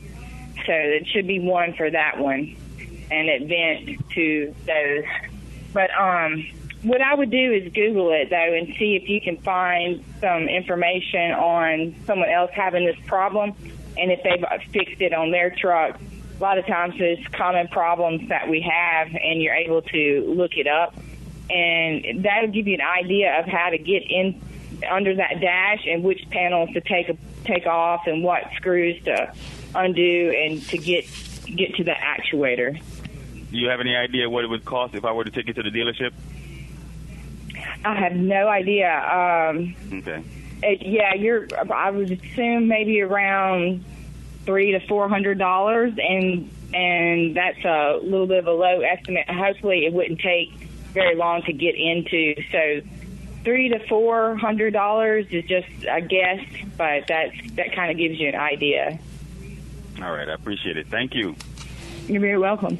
So 0.64 0.72
it 0.72 1.06
should 1.08 1.26
be 1.26 1.38
one 1.38 1.74
for 1.74 1.90
that 1.90 2.18
one, 2.18 2.56
and 3.10 3.28
it 3.28 3.46
vent 3.46 4.08
to 4.10 4.54
those. 4.66 5.04
But 5.74 5.90
um, 5.98 6.46
what 6.82 7.02
I 7.02 7.14
would 7.14 7.30
do 7.30 7.52
is 7.52 7.72
Google 7.72 8.10
it 8.12 8.30
though 8.30 8.54
and 8.54 8.74
see 8.78 8.96
if 8.96 9.08
you 9.08 9.20
can 9.20 9.36
find 9.38 10.02
some 10.20 10.48
information 10.48 11.32
on 11.32 11.94
someone 12.06 12.30
else 12.30 12.50
having 12.54 12.86
this 12.86 12.96
problem, 13.06 13.52
and 13.98 14.10
if 14.10 14.22
they've 14.22 14.44
fixed 14.72 15.00
it 15.02 15.12
on 15.12 15.30
their 15.30 15.50
truck. 15.50 16.00
A 16.38 16.42
lot 16.42 16.58
of 16.58 16.66
times 16.66 16.94
there's 16.98 17.26
common 17.32 17.68
problems 17.68 18.28
that 18.28 18.48
we 18.48 18.60
have, 18.60 19.08
and 19.08 19.42
you're 19.42 19.54
able 19.54 19.82
to 19.82 20.34
look 20.36 20.56
it 20.56 20.66
up, 20.66 20.94
and 21.50 22.24
that'll 22.24 22.50
give 22.50 22.66
you 22.66 22.74
an 22.74 23.04
idea 23.04 23.38
of 23.40 23.46
how 23.46 23.70
to 23.70 23.78
get 23.78 24.02
in 24.10 24.40
under 24.90 25.14
that 25.14 25.40
dash 25.40 25.86
and 25.86 26.02
which 26.02 26.28
panels 26.30 26.70
to 26.74 26.80
take 26.80 27.10
take 27.44 27.66
off 27.66 28.06
and 28.06 28.22
what 28.24 28.42
screws 28.56 29.02
to 29.04 29.32
undo 29.74 30.30
and 30.36 30.62
to 30.68 30.78
get 30.78 31.04
get 31.56 31.74
to 31.76 31.84
the 31.84 31.92
actuator. 31.92 32.78
Do 33.50 33.56
you 33.56 33.68
have 33.68 33.80
any 33.80 33.94
idea 33.94 34.28
what 34.28 34.44
it 34.44 34.48
would 34.48 34.64
cost 34.64 34.94
if 34.94 35.04
I 35.04 35.12
were 35.12 35.24
to 35.24 35.30
take 35.30 35.48
it 35.48 35.54
to 35.54 35.62
the 35.62 35.70
dealership? 35.70 36.12
I 37.84 37.94
have 37.94 38.14
no 38.14 38.48
idea. 38.48 38.90
Um, 38.90 39.74
Okay. 39.92 40.22
it, 40.62 40.82
yeah, 40.82 41.14
you're. 41.14 41.46
I 41.72 41.90
would 41.90 42.10
assume 42.10 42.68
maybe 42.68 43.00
around 43.00 43.84
three 44.44 44.72
to 44.72 44.80
four 44.80 45.08
hundred 45.08 45.38
dollars, 45.38 45.92
and 45.98 46.50
and 46.74 47.36
that's 47.36 47.64
a 47.64 47.98
little 48.02 48.26
bit 48.26 48.38
of 48.38 48.46
a 48.46 48.52
low 48.52 48.80
estimate. 48.80 49.28
Hopefully, 49.30 49.86
it 49.86 49.92
wouldn't 49.92 50.20
take 50.20 50.50
very 50.92 51.14
long 51.14 51.42
to 51.42 51.52
get 51.52 51.74
into. 51.76 52.34
So, 52.50 52.80
three 53.46 53.68
to 53.68 53.78
four 53.86 54.36
hundred 54.36 54.72
dollars 54.72 55.24
is 55.30 55.44
just 55.44 55.68
a 55.88 56.00
guess, 56.00 56.44
but 56.76 57.06
that's 57.06 57.32
that 57.52 57.72
kind 57.74 57.92
of 57.92 57.96
gives 57.96 58.18
you 58.18 58.28
an 58.28 58.34
idea. 58.34 58.98
All 60.02 60.10
right. 60.10 60.28
I 60.28 60.34
appreciate 60.34 60.76
it. 60.76 60.88
Thank 60.88 61.14
you. 61.14 61.36
You're 62.08 62.20
very 62.20 62.38
welcome. 62.38 62.76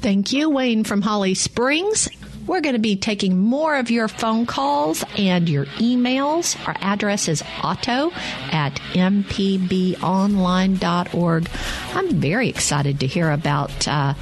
Thank 0.00 0.32
you, 0.32 0.50
Wayne 0.50 0.84
from 0.84 1.02
Holly 1.02 1.34
Springs. 1.34 2.08
We're 2.46 2.60
going 2.60 2.74
to 2.74 2.80
be 2.80 2.96
taking 2.96 3.38
more 3.38 3.76
of 3.76 3.90
your 3.90 4.08
phone 4.08 4.44
calls 4.46 5.02
and 5.16 5.48
your 5.48 5.64
emails. 5.66 6.56
Our 6.66 6.76
address 6.80 7.28
is 7.28 7.42
auto 7.62 8.10
at 8.52 8.74
mpbonline.org. 8.92 10.00
I'm 11.94 12.14
very 12.16 12.48
excited 12.48 13.00
to 13.00 13.06
hear 13.06 13.30
about 13.30 13.88
uh, 13.88 14.14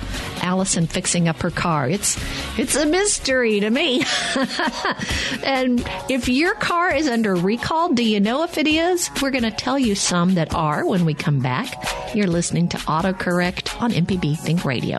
Allison 0.43 0.87
fixing 0.87 1.29
up 1.29 1.43
her 1.43 1.51
car. 1.51 1.89
It's 1.89 2.17
it's 2.59 2.77
a 2.77 2.87
mystery 2.87 3.61
to 3.61 3.71
me. 3.71 4.05
and 5.45 5.85
if 6.09 6.29
your 6.29 6.55
car 6.55 6.95
is 6.95 7.09
under 7.09 7.35
recall, 7.35 7.93
do 7.93 8.05
you 8.05 8.21
know 8.21 8.45
if 8.45 8.57
it 8.59 8.67
is? 8.67 9.11
We're 9.21 9.31
going 9.31 9.43
to 9.45 9.51
tell 9.51 9.79
you 9.79 9.95
some 9.95 10.35
that 10.35 10.55
are 10.55 10.87
when 10.87 11.05
we 11.05 11.15
come 11.15 11.41
back. 11.41 12.15
You're 12.15 12.27
listening 12.29 12.69
to 12.69 12.77
AutoCorrect 12.79 13.81
on 13.81 13.91
MPB 13.91 14.39
Think 14.39 14.65
Radio. 14.65 14.99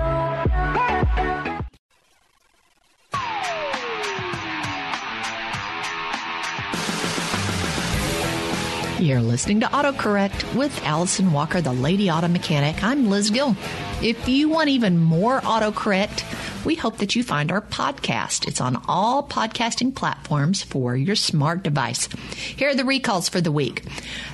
You're 9.01 9.19
listening 9.19 9.59
to 9.61 9.65
AutoCorrect 9.65 10.55
with 10.55 10.85
Allison 10.85 11.31
Walker, 11.31 11.59
the 11.59 11.73
Lady 11.73 12.11
Auto 12.11 12.27
Mechanic. 12.27 12.83
I'm 12.83 13.09
Liz 13.09 13.31
Gill. 13.31 13.55
If 13.99 14.29
you 14.29 14.47
want 14.47 14.69
even 14.69 14.99
more 14.99 15.41
AutoCorrect, 15.41 16.65
we 16.65 16.75
hope 16.75 16.97
that 16.97 17.15
you 17.15 17.23
find 17.23 17.51
our 17.51 17.61
podcast. 17.61 18.47
It's 18.47 18.61
on 18.61 18.79
all 18.87 19.27
podcasting 19.27 19.95
platforms 19.95 20.61
for 20.61 20.95
your 20.95 21.15
smart 21.15 21.63
device. 21.63 22.09
Here 22.35 22.69
are 22.69 22.75
the 22.75 22.85
recalls 22.85 23.27
for 23.27 23.41
the 23.41 23.51
week. 23.51 23.83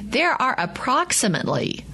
There 0.04 0.34
are 0.34 0.60
approximately 0.60 1.86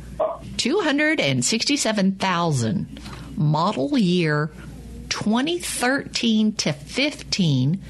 267,000 0.58 3.00
model 3.38 4.00
year 4.00 4.50
2013 5.10 6.54
to 6.54 6.74
15 6.74 7.82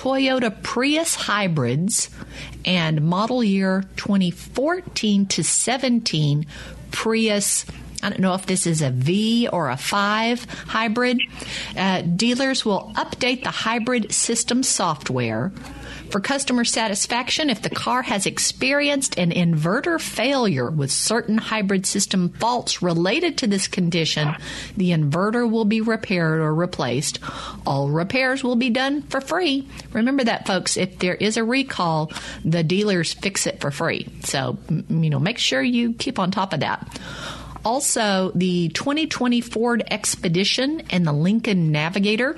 Toyota 0.00 0.50
Prius 0.62 1.14
hybrids 1.14 2.08
and 2.64 3.02
model 3.02 3.44
year 3.44 3.84
2014 3.96 5.26
to 5.26 5.44
17 5.44 6.46
Prius 6.90 7.66
I 8.02 8.08
don't 8.08 8.20
know 8.20 8.32
if 8.32 8.46
this 8.46 8.66
is 8.66 8.80
a 8.80 8.88
V 8.88 9.46
or 9.52 9.68
a 9.68 9.76
5 9.76 10.44
hybrid. 10.44 11.20
Uh, 11.76 12.00
dealers 12.00 12.64
will 12.64 12.92
update 12.94 13.42
the 13.42 13.50
hybrid 13.50 14.10
system 14.10 14.62
software 14.62 15.52
for 16.10 16.20
customer 16.20 16.64
satisfaction, 16.64 17.50
if 17.50 17.62
the 17.62 17.70
car 17.70 18.02
has 18.02 18.26
experienced 18.26 19.18
an 19.18 19.30
inverter 19.30 20.00
failure 20.00 20.70
with 20.70 20.90
certain 20.90 21.38
hybrid 21.38 21.86
system 21.86 22.30
faults 22.30 22.82
related 22.82 23.38
to 23.38 23.46
this 23.46 23.68
condition, 23.68 24.34
the 24.76 24.90
inverter 24.90 25.50
will 25.50 25.64
be 25.64 25.80
repaired 25.80 26.40
or 26.40 26.54
replaced. 26.54 27.18
All 27.66 27.88
repairs 27.88 28.42
will 28.42 28.56
be 28.56 28.70
done 28.70 29.02
for 29.02 29.20
free. 29.20 29.68
Remember 29.92 30.24
that, 30.24 30.46
folks. 30.46 30.76
If 30.76 30.98
there 30.98 31.14
is 31.14 31.36
a 31.36 31.44
recall, 31.44 32.12
the 32.44 32.62
dealers 32.62 33.12
fix 33.12 33.46
it 33.46 33.60
for 33.60 33.70
free. 33.70 34.08
So, 34.24 34.58
you 34.68 35.10
know, 35.10 35.18
make 35.20 35.38
sure 35.38 35.62
you 35.62 35.92
keep 35.92 36.18
on 36.18 36.30
top 36.30 36.52
of 36.52 36.60
that. 36.60 37.00
Also, 37.64 38.32
the 38.34 38.68
2020 38.70 39.42
Ford 39.42 39.82
Expedition 39.90 40.82
and 40.90 41.06
the 41.06 41.12
Lincoln 41.12 41.70
Navigator 41.70 42.36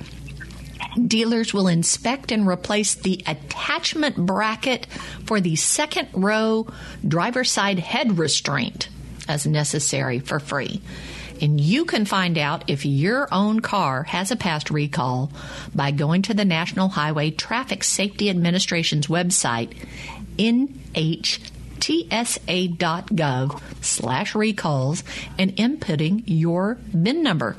dealers 1.07 1.55
will 1.55 1.69
inspect 1.69 2.33
and 2.33 2.47
replace 2.47 2.95
the 2.95 3.23
attachment 3.27 4.17
bracket 4.17 4.87
for 5.25 5.41
the 5.41 5.57
second 5.57 6.09
row 6.13 6.67
driver 7.07 7.45
side 7.45 7.79
head 7.79 8.19
restraint 8.19 8.89
as 9.29 9.47
necessary 9.47 10.19
for 10.19 10.41
free. 10.41 10.83
And 11.41 11.61
you 11.61 11.87
can 11.87 12.05
find 12.05 12.39
out 12.39 12.71
if 12.71 12.87
your 12.87 13.27
own 13.33 13.61
car 13.61 14.05
has 14.05 14.31
a 14.31 14.37
past 14.37 14.71
recall 14.71 15.33
by 15.75 15.91
going 15.91 16.23
to 16.23 16.35
the 16.35 16.45
National 16.45 16.89
Highway 16.89 17.33
Traffic 17.33 17.83
Safety 17.83 18.31
Administration's 18.31 19.09
website, 19.09 19.75
nhtsa.gov 21.83 23.61
slash 23.83 24.35
recalls, 24.35 25.03
and 25.39 25.57
inputting 25.57 26.23
your 26.27 26.79
VIN 26.87 27.23
number. 27.23 27.57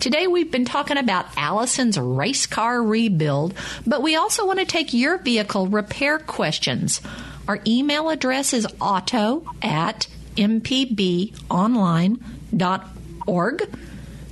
Today 0.00 0.26
we've 0.26 0.50
been 0.50 0.64
talking 0.64 0.96
about 0.96 1.26
Allison's 1.36 1.96
race 1.96 2.46
car 2.46 2.82
rebuild, 2.82 3.54
but 3.86 4.02
we 4.02 4.16
also 4.16 4.46
want 4.46 4.58
to 4.58 4.64
take 4.64 4.92
your 4.92 5.18
vehicle 5.18 5.68
repair 5.68 6.18
questions. 6.18 7.00
Our 7.46 7.60
email 7.66 8.10
address 8.10 8.52
is 8.52 8.66
auto 8.80 9.44
at 9.62 10.08
mpbonline.org. 10.36 11.38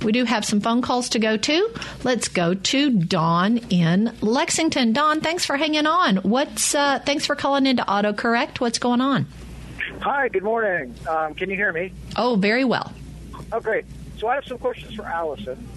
We 0.03 0.11
do 0.11 0.25
have 0.25 0.43
some 0.45 0.61
phone 0.61 0.81
calls 0.81 1.09
to 1.09 1.19
go 1.19 1.37
to. 1.37 1.69
Let's 2.03 2.27
go 2.27 2.55
to 2.55 2.89
Don 2.89 3.57
in 3.69 4.11
Lexington. 4.21 4.93
Don, 4.93 5.21
thanks 5.21 5.45
for 5.45 5.57
hanging 5.57 5.85
on. 5.85 6.17
What's 6.17 6.73
uh, 6.73 6.99
thanks 6.99 7.25
for 7.25 7.35
calling 7.35 7.67
into 7.67 7.83
AutoCorrect. 7.83 8.59
What's 8.59 8.79
going 8.79 9.01
on? 9.01 9.27
Hi, 10.01 10.29
good 10.29 10.43
morning. 10.43 10.95
Um, 11.07 11.35
can 11.35 11.49
you 11.51 11.55
hear 11.55 11.71
me? 11.71 11.93
Oh, 12.15 12.35
very 12.35 12.65
well. 12.65 12.91
Oh, 13.51 13.59
great. 13.59 13.85
So 14.17 14.27
I 14.27 14.35
have 14.35 14.45
some 14.45 14.57
questions 14.57 14.95
for 14.95 15.03
Allison. 15.03 15.67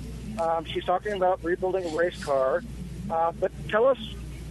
Um, 0.40 0.64
she's 0.64 0.84
talking 0.84 1.12
about 1.12 1.44
rebuilding 1.44 1.84
a 1.84 1.96
race 1.96 2.22
car, 2.24 2.62
uh, 3.10 3.32
but 3.32 3.52
tell 3.68 3.86
us 3.86 3.98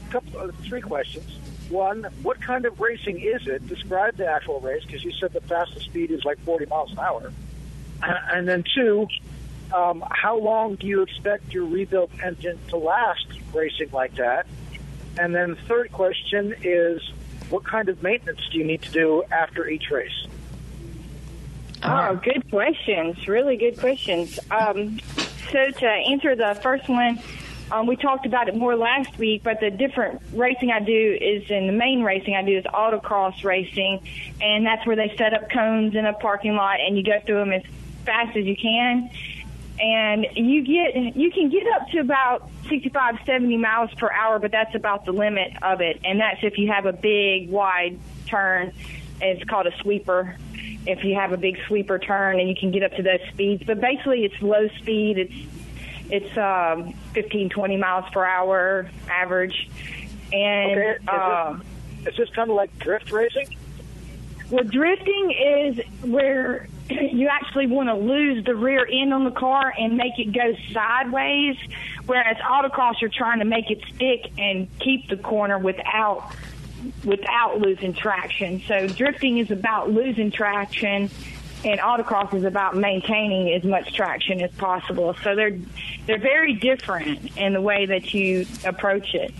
a 0.08 0.12
couple, 0.12 0.40
uh, 0.40 0.52
three 0.64 0.82
questions. 0.82 1.26
One, 1.70 2.04
what 2.22 2.40
kind 2.40 2.66
of 2.66 2.80
racing 2.80 3.20
is 3.20 3.48
it? 3.48 3.68
Describe 3.68 4.18
the 4.18 4.28
actual 4.28 4.60
race 4.60 4.84
because 4.86 5.04
you 5.04 5.12
said 5.14 5.34
the 5.34 5.42
fastest 5.42 5.86
speed 5.86 6.12
is 6.12 6.24
like 6.24 6.40
40 6.42 6.68
miles 6.68 6.92
an 6.92 7.00
hour. 7.00 7.34
And 8.04 8.48
then 8.48 8.64
two, 8.76 9.08
um, 9.72 10.04
how 10.12 10.38
long 10.38 10.76
do 10.76 10.88
you 10.88 11.02
expect 11.02 11.54
your 11.54 11.66
rebuilt 11.66 12.12
engine 12.24 12.60
to 12.70 12.78
last 12.78 13.28
racing 13.54 13.90
like 13.92 14.16
that? 14.16 14.46
And 15.18 15.34
then 15.34 15.56
third 15.68 15.92
question 15.92 16.56
is, 16.64 17.02
what 17.50 17.64
kind 17.64 17.90
of 17.90 18.02
maintenance 18.02 18.42
do 18.52 18.58
you 18.58 18.64
need 18.64 18.82
to 18.84 18.92
do 18.92 19.24
after 19.32 19.68
each 19.68 19.90
race? 19.92 20.28
Oh, 21.84 22.16
good 22.16 22.50
questions. 22.50 23.28
Really 23.28 23.58
good 23.58 23.78
questions. 23.78 24.40
Um, 24.50 25.00
so 25.52 25.70
to 25.72 25.86
answer 25.86 26.36
the 26.36 26.58
first 26.62 26.88
one, 26.88 27.20
um, 27.72 27.88
we 27.88 27.96
talked 27.96 28.26
about 28.26 28.48
it 28.48 28.56
more 28.56 28.76
last 28.76 29.18
week, 29.18 29.44
but 29.44 29.60
the 29.60 29.70
different 29.70 30.22
racing 30.34 30.72
I 30.72 30.80
do 30.80 31.18
is 31.20 31.50
in 31.50 31.68
the 31.68 31.74
main 31.74 32.04
racing 32.04 32.36
I 32.36 32.44
do 32.44 32.58
is 32.58 32.66
autocross 32.66 33.44
racing, 33.44 34.08
and 34.42 34.66
that's 34.66 34.86
where 34.86 34.96
they 34.96 35.14
set 35.18 35.34
up 35.34 35.50
cones 35.50 35.96
in 35.96 36.06
a 36.06 36.14
parking 36.14 36.56
lot 36.56 36.80
and 36.80 36.98
you 36.98 37.04
go 37.04 37.20
through 37.26 37.40
them 37.40 37.52
as 37.52 37.64
fast 38.06 38.38
as 38.38 38.46
you 38.46 38.56
can. 38.56 39.10
And 39.80 40.28
you 40.36 40.62
get 40.62 41.16
you 41.16 41.32
can 41.32 41.50
get 41.50 41.66
up 41.68 41.88
to 41.90 42.00
about 42.00 42.50
65, 42.70 43.16
70 43.26 43.58
miles 43.58 43.92
per 43.96 44.12
hour, 44.12 44.40
but 44.40 44.52
that's 44.52 44.76
about 44.76 45.06
the 45.06 45.12
limit 45.12 45.52
of 45.62 45.82
it. 45.82 46.00
And 46.04 46.20
that's 46.20 46.44
if 46.44 46.58
you 46.58 46.72
have 46.72 46.86
a 46.86 46.94
big 46.94 47.50
wide 47.50 48.00
turn. 48.28 48.72
It's 49.22 49.44
called 49.46 49.68
a 49.68 49.78
sweeper 49.78 50.38
if 50.86 51.04
you 51.04 51.16
have 51.16 51.32
a 51.32 51.38
big 51.38 51.58
sweeper 51.68 51.98
turn 51.98 52.40
and 52.40 52.50
you 52.50 52.56
can 52.56 52.72
get 52.72 52.84
up 52.84 52.94
to 52.98 53.04
those 53.04 53.22
speeds. 53.32 53.64
But 53.66 53.80
basically, 53.80 54.26
it's 54.26 54.42
low 54.42 54.68
speed. 54.80 55.18
It's 55.18 55.54
it's 56.10 56.38
um, 56.38 56.94
15, 57.14 57.50
20 57.50 57.78
miles 57.78 58.06
per 58.12 58.24
hour 58.26 58.90
average. 59.10 59.70
And 60.32 60.72
okay. 60.72 60.92
is, 60.92 61.08
uh, 61.08 61.60
this, 62.04 62.14
is 62.14 62.18
this 62.18 62.30
kind 62.32 62.50
of 62.50 62.56
like 62.56 62.78
drift 62.80 63.12
racing? 63.12 63.56
Well, 64.54 64.66
drifting 64.66 65.32
is 65.32 65.80
where 66.04 66.68
you 66.88 67.28
actually 67.28 67.66
want 67.66 67.90
to 67.90 67.96
lose 67.96 68.46
the 68.46 68.54
rear 68.54 68.88
end 68.88 69.12
on 69.12 69.24
the 69.24 69.32
car 69.32 69.74
and 69.76 69.98
make 69.98 70.20
it 70.20 70.32
go 70.32 70.54
sideways, 70.72 71.58
whereas 72.06 72.38
autocross 72.38 73.02
you're 73.02 73.10
trying 73.10 73.40
to 73.40 73.46
make 73.46 73.72
it 73.72 73.84
stick 73.96 74.32
and 74.38 74.68
keep 74.80 75.10
the 75.10 75.18
corner 75.18 75.58
without 75.58 76.36
without 77.04 77.62
losing 77.62 77.96
traction. 77.96 78.62
So 78.68 78.88
drifting 78.88 79.40
is 79.40 79.50
about 79.50 79.90
losing 79.90 80.30
traction, 80.30 81.10
and 81.66 81.80
autocross 81.80 82.36
is 82.36 82.44
about 82.44 82.76
maintaining 82.76 83.52
as 83.56 83.64
much 83.64 83.96
traction 83.96 84.40
as 84.40 84.52
possible. 84.52 85.16
So 85.24 85.36
they're 85.36 85.58
they're 86.06 86.20
very 86.20 86.54
different 86.54 87.36
in 87.38 87.54
the 87.54 87.62
way 87.62 87.88
that 87.88 88.14
you 88.14 88.46
approach 88.64 89.16
it. 89.16 89.34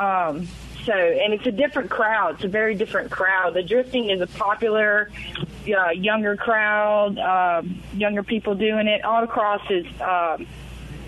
Um, 0.00 0.48
so, 0.84 0.92
and 0.92 1.32
it's 1.34 1.46
a 1.46 1.52
different 1.52 1.90
crowd. 1.90 2.36
It's 2.36 2.44
a 2.44 2.48
very 2.48 2.74
different 2.74 3.10
crowd. 3.10 3.54
The 3.54 3.62
drifting 3.62 4.10
is 4.10 4.20
a 4.20 4.26
popular 4.26 5.10
uh, 5.66 5.90
younger 5.90 6.36
crowd, 6.36 7.18
uh, 7.18 7.62
younger 7.94 8.22
people 8.22 8.54
doing 8.54 8.86
it. 8.86 9.02
Autocross 9.02 9.70
is 9.70 10.00
uh, 10.00 10.38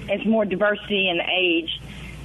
it's 0.08 0.26
more 0.26 0.44
diversity 0.44 1.08
in 1.08 1.20
age 1.20 1.80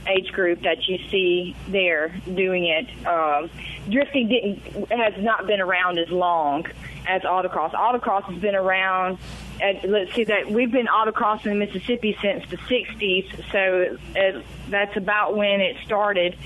age 0.08 0.32
group 0.32 0.62
that 0.62 0.88
you 0.88 0.98
see 1.10 1.56
there 1.68 2.10
doing 2.34 2.66
it. 2.66 2.88
Um, 3.06 3.50
drifting 3.90 4.28
didn't 4.28 4.90
has 4.90 5.22
not 5.22 5.48
been 5.48 5.60
around 5.60 6.00
as 6.00 6.10
long 6.10 6.66
as 7.08 7.22
autocross. 7.24 7.74
Autocross 7.74 8.24
has 8.24 8.42
been 8.42 8.56
around. 8.56 9.18
At, 9.62 9.90
let's 9.90 10.14
see 10.14 10.24
that 10.26 10.52
we've 10.52 10.72
been 10.72 10.88
autocrossing 10.88 11.48
in 11.48 11.60
Mississippi 11.60 12.18
since 12.22 12.48
the 12.50 12.58
'60s, 12.58 13.52
so 13.52 13.98
uh, 14.20 14.42
that's 14.70 14.96
about 14.98 15.36
when 15.36 15.62
it 15.62 15.78
started. 15.84 16.38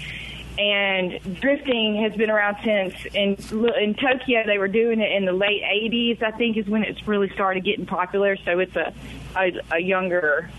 And 0.57 1.39
drifting 1.39 2.01
has 2.03 2.13
been 2.13 2.29
around 2.29 2.57
since 2.63 2.93
in 3.13 3.37
in 3.79 3.95
Tokyo. 3.95 4.43
They 4.45 4.57
were 4.57 4.67
doing 4.67 4.99
it 4.99 5.11
in 5.11 5.25
the 5.25 5.33
late 5.33 5.63
'80s, 5.63 6.21
I 6.21 6.31
think, 6.31 6.57
is 6.57 6.67
when 6.67 6.83
it's 6.83 7.07
really 7.07 7.29
started 7.29 7.63
getting 7.63 7.85
popular. 7.85 8.35
So 8.37 8.59
it's 8.59 8.75
a 8.75 8.93
a, 9.35 9.53
a 9.71 9.79
younger 9.79 10.49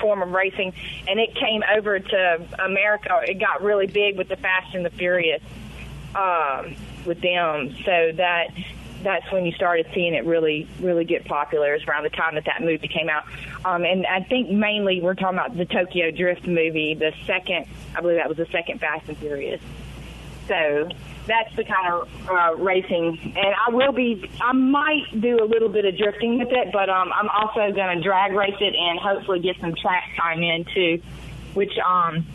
form 0.00 0.22
of 0.22 0.30
racing, 0.30 0.72
and 1.06 1.20
it 1.20 1.34
came 1.34 1.62
over 1.76 1.98
to 1.98 2.48
America. 2.58 3.20
It 3.26 3.38
got 3.38 3.62
really 3.62 3.86
big 3.86 4.16
with 4.16 4.28
the 4.28 4.36
Fast 4.36 4.74
and 4.74 4.84
the 4.84 4.90
Furious 4.90 5.42
um, 6.14 6.74
with 7.04 7.20
them. 7.20 7.74
So 7.84 8.12
that 8.16 8.48
that's 9.02 9.30
when 9.30 9.46
you 9.46 9.52
started 9.52 9.86
seeing 9.94 10.14
it 10.14 10.24
really 10.24 10.68
really 10.80 11.04
get 11.04 11.24
popular. 11.24 11.74
Is 11.74 11.84
around 11.84 12.04
the 12.04 12.10
time 12.10 12.34
that 12.34 12.44
that 12.46 12.62
movie 12.62 12.88
came 12.88 13.08
out, 13.08 13.24
um, 13.64 13.84
and 13.84 14.06
I 14.06 14.20
think 14.20 14.50
mainly 14.50 15.00
we're 15.00 15.14
talking 15.14 15.38
about 15.38 15.56
the 15.56 15.64
Tokyo 15.64 16.10
Drift 16.10 16.46
movie, 16.46 16.94
the 16.94 17.12
second. 17.26 17.66
I 17.94 18.00
believe 18.00 18.16
that 18.16 18.28
was 18.28 18.38
the 18.38 18.46
second 18.46 18.80
Fast 18.80 19.08
and 19.08 19.16
Furious. 19.18 19.60
So 20.48 20.88
that's 21.28 21.54
the 21.54 21.64
kind 21.64 21.92
of 21.92 22.08
uh, 22.28 22.54
racing. 22.56 23.34
And 23.36 23.54
I 23.54 23.70
will 23.70 23.92
be, 23.92 24.28
I 24.40 24.52
might 24.52 25.20
do 25.20 25.36
a 25.36 25.44
little 25.44 25.68
bit 25.68 25.84
of 25.84 25.96
drifting 25.96 26.38
with 26.38 26.48
it, 26.50 26.72
but 26.72 26.88
um, 26.88 27.12
I'm 27.14 27.28
also 27.28 27.70
going 27.72 27.98
to 27.98 28.02
drag 28.02 28.32
race 28.32 28.56
it 28.58 28.74
and 28.74 28.98
hopefully 28.98 29.38
get 29.38 29.56
some 29.60 29.74
track 29.74 30.04
time 30.16 30.42
in 30.42 30.64
too, 30.74 31.02
which 31.52 31.72
um, 31.86 32.26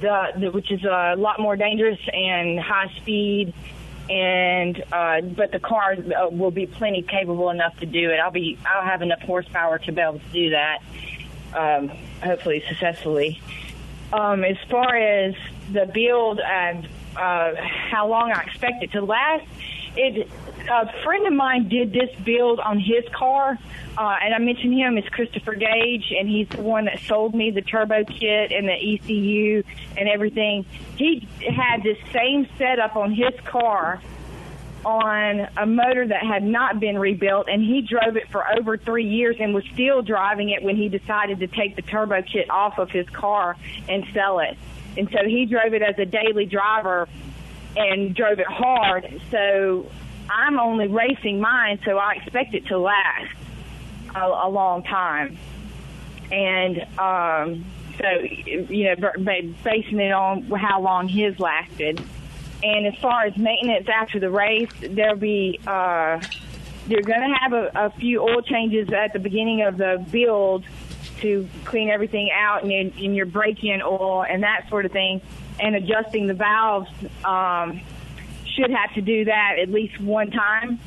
the, 0.00 0.32
the 0.38 0.50
which 0.50 0.70
is 0.70 0.84
a 0.84 1.14
lot 1.16 1.40
more 1.40 1.56
dangerous 1.56 1.98
and 2.12 2.60
high 2.60 2.92
speed. 3.00 3.54
And 4.10 4.84
uh, 4.92 5.22
but 5.22 5.50
the 5.50 5.60
car 5.60 5.92
uh, 5.94 6.28
will 6.28 6.50
be 6.50 6.66
plenty 6.66 7.02
capable 7.02 7.50
enough 7.50 7.78
to 7.80 7.86
do 7.86 8.10
it. 8.10 8.16
I'll 8.16 8.30
be 8.30 8.58
I'll 8.66 8.84
have 8.84 9.00
enough 9.00 9.20
horsepower 9.22 9.78
to 9.78 9.92
be 9.92 10.00
able 10.00 10.18
to 10.18 10.32
do 10.32 10.50
that. 10.50 10.82
Um, 11.54 11.88
hopefully 12.22 12.62
successfully. 12.68 13.40
Um, 14.12 14.44
as 14.44 14.58
far 14.68 14.94
as 14.94 15.34
the 15.72 15.86
build, 15.86 16.40
and 16.40 16.86
uh, 17.16 17.54
how 17.56 18.08
long 18.08 18.30
I 18.32 18.42
expect 18.42 18.82
it 18.82 18.92
to 18.92 19.00
last. 19.00 19.46
It, 19.96 20.28
a 20.70 21.02
friend 21.02 21.26
of 21.26 21.32
mine 21.32 21.68
did 21.68 21.92
this 21.92 22.10
build 22.24 22.58
on 22.60 22.78
his 22.78 23.04
car, 23.12 23.58
uh, 23.96 24.16
and 24.22 24.34
I 24.34 24.38
mentioned 24.38 24.74
him 24.74 24.98
as 24.98 25.04
Christopher 25.04 25.54
Gage, 25.54 26.12
and 26.18 26.28
he's 26.28 26.48
the 26.48 26.62
one 26.62 26.86
that 26.86 27.00
sold 27.00 27.34
me 27.34 27.50
the 27.50 27.62
turbo 27.62 28.04
kit 28.04 28.50
and 28.50 28.66
the 28.66 28.72
ECU 28.72 29.62
and 29.96 30.08
everything. 30.08 30.64
He 30.96 31.28
had 31.48 31.82
this 31.82 31.98
same 32.12 32.48
setup 32.58 32.96
on 32.96 33.12
his 33.12 33.34
car 33.44 34.00
on 34.84 35.48
a 35.56 35.64
motor 35.64 36.06
that 36.06 36.22
had 36.22 36.42
not 36.42 36.80
been 36.80 36.98
rebuilt, 36.98 37.48
and 37.48 37.62
he 37.62 37.82
drove 37.82 38.16
it 38.16 38.28
for 38.30 38.44
over 38.58 38.76
three 38.76 39.06
years 39.06 39.36
and 39.38 39.54
was 39.54 39.64
still 39.72 40.02
driving 40.02 40.50
it 40.50 40.62
when 40.62 40.76
he 40.76 40.88
decided 40.88 41.40
to 41.40 41.46
take 41.46 41.76
the 41.76 41.82
turbo 41.82 42.20
kit 42.22 42.50
off 42.50 42.78
of 42.78 42.90
his 42.90 43.08
car 43.10 43.56
and 43.88 44.04
sell 44.12 44.40
it. 44.40 44.56
And 44.96 45.08
so 45.10 45.26
he 45.26 45.46
drove 45.46 45.74
it 45.74 45.82
as 45.82 45.98
a 45.98 46.04
daily 46.04 46.46
driver 46.46 47.08
and 47.76 48.14
drove 48.14 48.38
it 48.38 48.46
hard. 48.46 49.20
So 49.30 49.90
I'm 50.28 50.58
only 50.58 50.88
racing 50.88 51.40
mine, 51.40 51.80
so 51.84 51.98
I 51.98 52.14
expect 52.14 52.54
it 52.54 52.66
to 52.66 52.78
last 52.78 53.34
a, 54.14 54.20
a 54.20 54.48
long 54.48 54.82
time. 54.82 55.36
And 56.30 56.80
um, 56.98 57.64
so, 57.98 58.08
you 58.10 58.94
know, 58.96 59.12
basing 59.62 60.00
it 60.00 60.12
on 60.12 60.42
how 60.50 60.80
long 60.80 61.08
his 61.08 61.38
lasted. 61.38 62.02
And 62.62 62.86
as 62.86 62.94
far 63.00 63.24
as 63.24 63.36
maintenance 63.36 63.88
after 63.88 64.18
the 64.18 64.30
race, 64.30 64.70
there'll 64.80 65.16
be 65.16 65.60
uh, 65.66 66.20
you're 66.86 67.02
going 67.02 67.20
to 67.20 67.36
have 67.40 67.52
a, 67.52 67.70
a 67.74 67.90
few 67.90 68.22
oil 68.22 68.42
changes 68.42 68.92
at 68.92 69.12
the 69.12 69.18
beginning 69.18 69.62
of 69.62 69.76
the 69.76 70.04
build 70.10 70.64
to 71.20 71.48
clean 71.64 71.88
everything 71.90 72.30
out 72.32 72.62
and 72.62 72.72
in, 72.72 72.90
in 72.98 73.14
your 73.14 73.26
break-in 73.26 73.80
oil 73.82 74.24
and 74.24 74.42
that 74.42 74.66
sort 74.68 74.84
of 74.84 74.92
thing, 74.92 75.20
and 75.60 75.74
adjusting 75.74 76.26
the 76.26 76.34
valves. 76.34 76.90
Um, 77.24 77.80
should 78.54 78.70
have 78.70 78.94
to 78.94 79.00
do 79.00 79.24
that 79.24 79.56
at 79.60 79.68
least 79.68 80.00
one 80.00 80.30
time, 80.30 80.78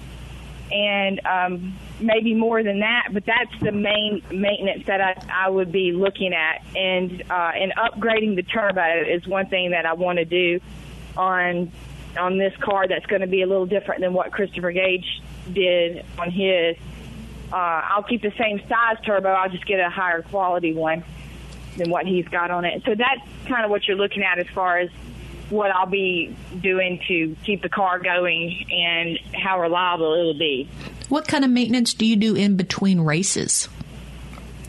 and 0.71 1.25
um, 1.25 1.77
maybe 1.99 2.33
more 2.33 2.63
than 2.63 2.79
that. 2.79 3.09
But 3.11 3.25
that's 3.25 3.59
the 3.61 3.71
main 3.71 4.21
maintenance 4.31 4.85
that 4.87 5.01
I, 5.01 5.45
I 5.45 5.49
would 5.49 5.71
be 5.71 5.91
looking 5.91 6.33
at, 6.33 6.63
and 6.75 7.23
uh, 7.29 7.51
and 7.55 7.73
upgrading 7.75 8.35
the 8.35 8.43
turbo 8.43 9.03
is 9.03 9.27
one 9.27 9.47
thing 9.47 9.71
that 9.71 9.85
I 9.85 9.93
want 9.93 10.17
to 10.19 10.25
do 10.25 10.59
on 11.15 11.71
on 12.17 12.37
this 12.37 12.55
car. 12.57 12.87
That's 12.87 13.05
going 13.05 13.21
to 13.21 13.27
be 13.27 13.41
a 13.41 13.47
little 13.47 13.65
different 13.65 14.01
than 14.01 14.13
what 14.13 14.31
Christopher 14.31 14.71
Gage 14.71 15.21
did 15.51 16.05
on 16.17 16.31
his. 16.31 16.77
Uh, 17.51 17.55
I'll 17.55 18.03
keep 18.03 18.21
the 18.21 18.33
same 18.37 18.61
size 18.67 18.97
turbo. 19.05 19.29
I'll 19.29 19.49
just 19.49 19.65
get 19.65 19.79
a 19.79 19.89
higher 19.89 20.21
quality 20.21 20.73
one 20.73 21.03
than 21.77 21.89
what 21.89 22.05
he's 22.05 22.27
got 22.27 22.51
on 22.51 22.65
it. 22.65 22.83
So 22.85 22.95
that's 22.95 23.21
kind 23.45 23.63
of 23.63 23.71
what 23.71 23.87
you're 23.87 23.97
looking 23.97 24.23
at 24.23 24.39
as 24.39 24.47
far 24.47 24.79
as 24.79 24.89
what 25.49 25.71
I'll 25.71 25.85
be 25.85 26.35
doing 26.61 27.01
to 27.07 27.35
keep 27.43 27.61
the 27.61 27.69
car 27.69 27.99
going 27.99 28.65
and 28.71 29.19
how 29.33 29.61
reliable 29.61 30.13
it'll 30.13 30.33
be. 30.37 30.69
What 31.09 31.27
kind 31.27 31.45
of 31.45 31.51
maintenance 31.51 31.93
do 31.93 32.05
you 32.05 32.15
do 32.15 32.35
in 32.35 32.57
between 32.57 33.01
races? 33.01 33.69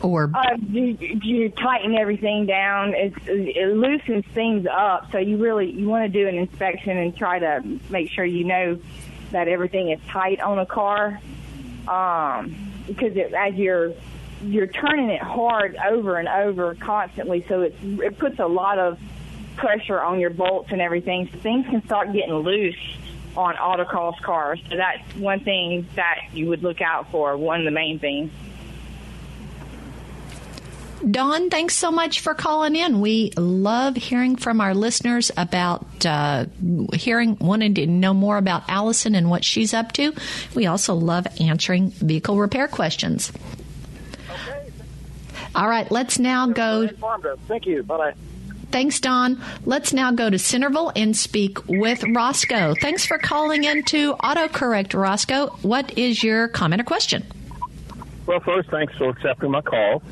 Or 0.01 0.31
uh, 0.33 0.57
you, 0.71 0.97
you 1.01 1.49
tighten 1.51 1.97
everything 1.97 2.47
down. 2.47 2.95
It, 2.95 3.15
it 3.27 3.77
loosens 3.77 4.25
things 4.27 4.65
up, 4.71 5.11
so 5.11 5.19
you 5.19 5.39
really 5.39 5.73
you 5.73 5.89
want 5.89 6.05
to 6.05 6.09
do 6.09 6.29
an 6.29 6.37
inspection 6.37 6.97
and 6.97 7.17
try 7.17 7.41
to 7.41 7.81
make 7.91 8.09
sure 8.11 8.25
you 8.25 8.45
know 8.45 8.79
that 9.33 9.49
everything 9.49 9.91
is 9.91 9.99
tight 10.07 10.41
on 10.41 10.61
a 10.61 10.67
car. 10.67 11.21
Um, 11.89 12.55
because 12.87 13.17
it, 13.17 13.33
as 13.35 13.55
you're 13.55 13.93
you're 14.43 14.67
turning 14.67 15.11
it 15.11 15.23
hard 15.23 15.77
over 15.89 16.17
and 16.17 16.29
over 16.29 16.75
constantly, 16.75 17.45
so 17.49 17.63
it 17.63 17.75
it 17.83 18.19
puts 18.19 18.39
a 18.39 18.47
lot 18.47 18.79
of 18.79 18.99
pressure 19.57 20.01
on 20.01 20.21
your 20.21 20.31
bolts 20.31 20.71
and 20.71 20.81
everything, 20.81 21.29
so 21.33 21.39
things 21.39 21.67
can 21.67 21.85
start 21.85 22.13
getting 22.13 22.35
loose 22.35 22.97
on 23.37 23.55
autocross 23.57 24.21
cars. 24.23 24.61
So 24.71 24.77
that's 24.77 25.17
one 25.17 25.41
thing 25.41 25.87
that 25.95 26.29
you 26.33 26.49
would 26.49 26.63
look 26.63 26.81
out 26.81 27.11
for, 27.11 27.37
one 27.37 27.61
of 27.61 27.65
the 27.65 27.71
main 27.71 27.99
things. 27.99 28.31
Don, 31.09 31.49
thanks 31.49 31.77
so 31.77 31.93
much 31.93 32.21
for 32.21 32.35
calling 32.35 32.75
in. 32.75 33.01
We 33.01 33.31
love 33.37 33.95
hearing 33.95 34.35
from 34.35 34.61
our 34.61 34.75
listeners 34.75 35.31
about 35.37 36.05
uh, 36.05 36.47
hearing, 36.93 37.37
wanting 37.41 37.75
to 37.75 37.87
know 37.87 38.13
more 38.13 38.37
about 38.37 38.65
Allison 38.69 39.15
and 39.15 39.31
what 39.31 39.45
she's 39.45 39.73
up 39.73 39.93
to. 39.93 40.13
We 40.57 40.67
also 40.67 40.95
love 40.95 41.29
answering 41.41 41.91
vehicle 41.91 42.37
repair 42.37 42.67
questions. 42.67 43.31
Okay. 45.59 45.65
All 45.65 45.69
right, 45.69 45.91
let's 45.91 46.19
now 46.19 46.47
go. 46.47 46.89
Thank 47.49 47.67
you. 47.67 47.83
Bye 47.83 47.97
bye. 47.97 48.15
Thanks, 48.71 49.01
Don. 49.01 49.43
Let's 49.65 49.93
now 49.93 50.13
go 50.13 50.29
to 50.29 50.39
Centerville 50.39 50.93
and 50.95 51.17
speak 51.17 51.67
with 51.69 52.05
Roscoe. 52.05 52.75
Thanks 52.75 53.07
for 53.07 53.17
calling 53.19 53.65
in 53.65 53.79
into 53.79 54.15
AutoCorrect, 54.17 54.99
Roscoe. 54.99 55.47
What 55.63 55.97
is 55.97 56.23
your 56.23 56.49
comment 56.49 56.83
or 56.83 56.85
question? 56.85 57.25
Well, 58.27 58.41
first, 58.41 58.69
thanks 58.69 58.95
for 58.97 59.09
accepting 59.09 59.51
my 59.51 59.63
call. 59.63 60.03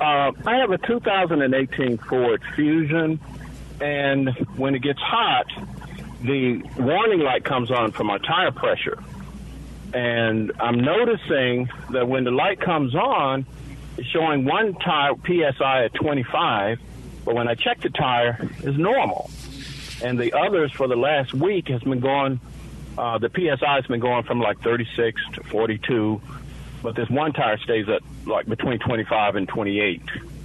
Uh, 0.00 0.32
I 0.44 0.56
have 0.56 0.72
a 0.72 0.78
2018 0.78 1.98
Ford 1.98 2.42
Fusion, 2.56 3.20
and 3.80 4.30
when 4.56 4.74
it 4.74 4.82
gets 4.82 4.98
hot, 4.98 5.46
the 6.22 6.60
warning 6.78 7.20
light 7.20 7.44
comes 7.44 7.70
on 7.70 7.92
for 7.92 8.02
my 8.02 8.18
tire 8.18 8.50
pressure. 8.50 9.00
And 9.94 10.50
I'm 10.58 10.80
noticing 10.80 11.70
that 11.90 12.08
when 12.08 12.24
the 12.24 12.32
light 12.32 12.60
comes 12.60 12.96
on, 12.96 13.40
it's 13.42 13.61
showing 14.12 14.44
one 14.44 14.74
tire 14.74 15.12
PSI 15.24 15.84
at 15.84 15.94
25 15.94 16.78
but 17.24 17.34
when 17.34 17.48
I 17.48 17.54
check 17.54 17.80
the 17.80 17.90
tire, 17.90 18.38
it's 18.58 18.78
normal. 18.78 19.30
And 20.02 20.18
the 20.18 20.32
others 20.32 20.72
for 20.72 20.88
the 20.88 20.96
last 20.96 21.32
week 21.32 21.68
has 21.68 21.82
been 21.82 22.00
going, 22.00 22.40
uh, 22.98 23.18
the 23.18 23.30
PSI 23.30 23.76
has 23.76 23.86
been 23.86 24.00
going 24.00 24.24
from 24.24 24.40
like 24.40 24.60
36 24.62 25.20
to 25.34 25.42
42, 25.44 26.20
but 26.82 26.96
this 26.96 27.08
one 27.08 27.32
tire 27.32 27.58
stays 27.58 27.88
at 27.88 28.02
like 28.26 28.46
between 28.46 28.78
25 28.80 29.36
and 29.36 29.48
28. 29.48 30.02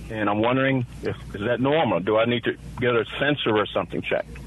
And 0.10 0.30
I'm 0.30 0.40
wondering 0.40 0.86
if 1.02 1.18
is 1.36 1.42
that 1.42 1.60
normal? 1.60 2.00
Do 2.00 2.18
I 2.18 2.26
need 2.26 2.44
to 2.44 2.56
get 2.80 2.96
a 2.96 3.06
sensor 3.20 3.58
or 3.58 3.66
something 3.66 4.02
checked? 4.02 4.38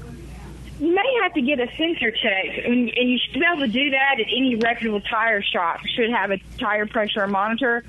You 0.79 0.95
may 0.95 1.19
have 1.21 1.33
to 1.33 1.41
get 1.41 1.59
a 1.59 1.67
sensor 1.77 2.09
checked, 2.09 2.65
and, 2.65 2.89
and 2.89 3.09
you 3.09 3.19
should 3.19 3.33
be 3.33 3.45
able 3.45 3.61
to 3.61 3.67
do 3.67 3.91
that 3.91 4.19
at 4.19 4.25
any 4.25 4.55
reputable 4.55 5.01
tire 5.01 5.43
shop. 5.43 5.81
Should 5.95 6.09
have 6.09 6.31
a 6.31 6.37
tire 6.57 6.87
pressure 6.87 7.27
monitor 7.27 7.83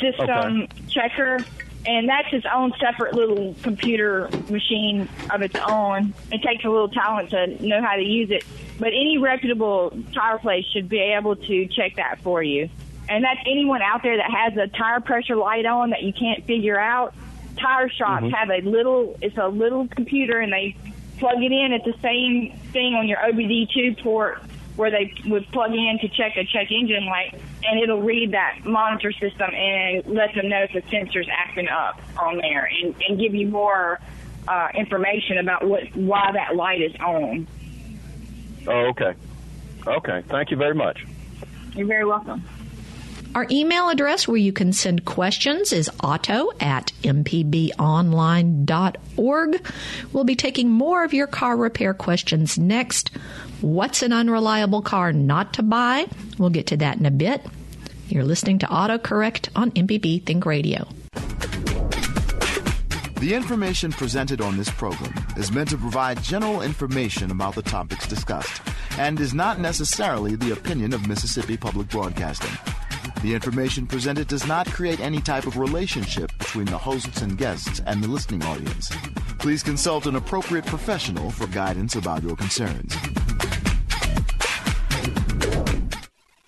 system 0.00 0.62
okay. 0.62 0.68
checker 0.88 1.38
and 1.86 2.08
that's 2.08 2.32
its 2.32 2.46
own 2.52 2.72
separate 2.78 3.14
little 3.14 3.54
computer 3.62 4.28
machine 4.50 5.08
of 5.30 5.42
its 5.42 5.56
own. 5.66 6.12
It 6.30 6.42
takes 6.42 6.64
a 6.64 6.68
little 6.68 6.88
talent 6.88 7.30
to 7.30 7.66
know 7.66 7.80
how 7.80 7.96
to 7.96 8.02
use 8.02 8.30
it, 8.30 8.44
but 8.78 8.88
any 8.88 9.18
reputable 9.18 9.96
tire 10.12 10.38
place 10.38 10.66
should 10.66 10.88
be 10.88 10.98
able 10.98 11.36
to 11.36 11.66
check 11.68 11.96
that 11.96 12.20
for 12.20 12.42
you. 12.42 12.68
And 13.08 13.24
that's 13.24 13.40
anyone 13.46 13.82
out 13.82 14.02
there 14.02 14.18
that 14.18 14.30
has 14.30 14.56
a 14.56 14.68
tire 14.68 15.00
pressure 15.00 15.36
light 15.36 15.66
on 15.66 15.90
that 15.90 16.02
you 16.02 16.12
can't 16.12 16.44
figure 16.44 16.78
out. 16.78 17.14
Tire 17.58 17.88
shops 17.88 18.24
mm-hmm. 18.24 18.34
have 18.34 18.50
a 18.50 18.60
little, 18.60 19.18
it's 19.20 19.36
a 19.38 19.48
little 19.48 19.88
computer 19.88 20.38
and 20.38 20.52
they 20.52 20.76
plug 21.18 21.42
it 21.42 21.52
in 21.52 21.72
at 21.72 21.84
the 21.84 21.94
same 22.00 22.56
thing 22.72 22.94
on 22.94 23.08
your 23.08 23.18
OBD2 23.18 24.02
port 24.02 24.40
where 24.80 24.90
they 24.90 25.12
would 25.26 25.46
plug 25.52 25.72
in 25.72 25.98
to 26.00 26.08
check 26.08 26.38
a 26.38 26.44
check 26.44 26.70
engine 26.70 27.04
light, 27.04 27.38
and 27.64 27.82
it'll 27.82 28.00
read 28.00 28.32
that 28.32 28.60
monitor 28.64 29.12
system 29.12 29.50
and 29.54 30.06
let 30.06 30.34
them 30.34 30.48
know 30.48 30.62
if 30.62 30.72
the 30.72 30.82
sensor's 30.90 31.28
acting 31.30 31.68
up 31.68 32.00
on 32.18 32.38
there, 32.38 32.64
and, 32.64 32.94
and 33.06 33.20
give 33.20 33.34
you 33.34 33.46
more 33.46 34.00
uh, 34.48 34.68
information 34.74 35.36
about 35.36 35.68
what 35.68 35.82
why 35.94 36.32
that 36.32 36.56
light 36.56 36.80
is 36.80 36.94
on. 36.98 37.46
Oh, 38.66 38.86
okay. 38.88 39.12
Okay. 39.86 40.22
Thank 40.28 40.50
you 40.50 40.56
very 40.56 40.74
much. 40.74 41.04
You're 41.74 41.86
very 41.86 42.06
welcome. 42.06 42.42
Our 43.34 43.46
email 43.50 43.90
address 43.90 44.26
where 44.26 44.38
you 44.38 44.52
can 44.52 44.72
send 44.72 45.04
questions 45.04 45.72
is 45.72 45.88
auto 46.02 46.50
at 46.58 46.90
mpbonline.org. 47.02 47.72
We'll 50.12 50.24
be 50.24 50.34
taking 50.34 50.68
more 50.68 51.04
of 51.04 51.14
your 51.14 51.28
car 51.28 51.56
repair 51.56 51.94
questions 51.94 52.58
next. 52.58 53.12
What's 53.60 54.02
an 54.02 54.12
unreliable 54.14 54.80
car 54.80 55.12
not 55.12 55.52
to 55.54 55.62
buy? 55.62 56.06
We'll 56.38 56.48
get 56.48 56.68
to 56.68 56.78
that 56.78 56.96
in 56.96 57.04
a 57.04 57.10
bit. 57.10 57.44
You're 58.08 58.24
listening 58.24 58.58
to 58.60 58.66
AutoCorrect 58.66 59.50
on 59.54 59.70
MPB 59.72 60.24
Think 60.24 60.46
Radio. 60.46 60.88
The 63.20 63.34
information 63.34 63.92
presented 63.92 64.40
on 64.40 64.56
this 64.56 64.70
program 64.70 65.12
is 65.36 65.52
meant 65.52 65.68
to 65.68 65.76
provide 65.76 66.22
general 66.22 66.62
information 66.62 67.30
about 67.30 67.54
the 67.54 67.60
topics 67.60 68.06
discussed 68.06 68.62
and 68.98 69.20
is 69.20 69.34
not 69.34 69.60
necessarily 69.60 70.36
the 70.36 70.52
opinion 70.52 70.94
of 70.94 71.06
Mississippi 71.06 71.58
Public 71.58 71.90
Broadcasting. 71.90 72.56
The 73.20 73.34
information 73.34 73.86
presented 73.86 74.28
does 74.28 74.46
not 74.46 74.68
create 74.68 75.00
any 75.00 75.20
type 75.20 75.46
of 75.46 75.58
relationship 75.58 76.32
between 76.38 76.64
the 76.64 76.78
hosts 76.78 77.20
and 77.20 77.36
guests 77.36 77.82
and 77.84 78.02
the 78.02 78.08
listening 78.08 78.42
audience. 78.42 78.90
Please 79.38 79.62
consult 79.62 80.06
an 80.06 80.16
appropriate 80.16 80.64
professional 80.64 81.30
for 81.30 81.46
guidance 81.48 81.96
about 81.96 82.22
your 82.22 82.36
concerns. 82.36 82.96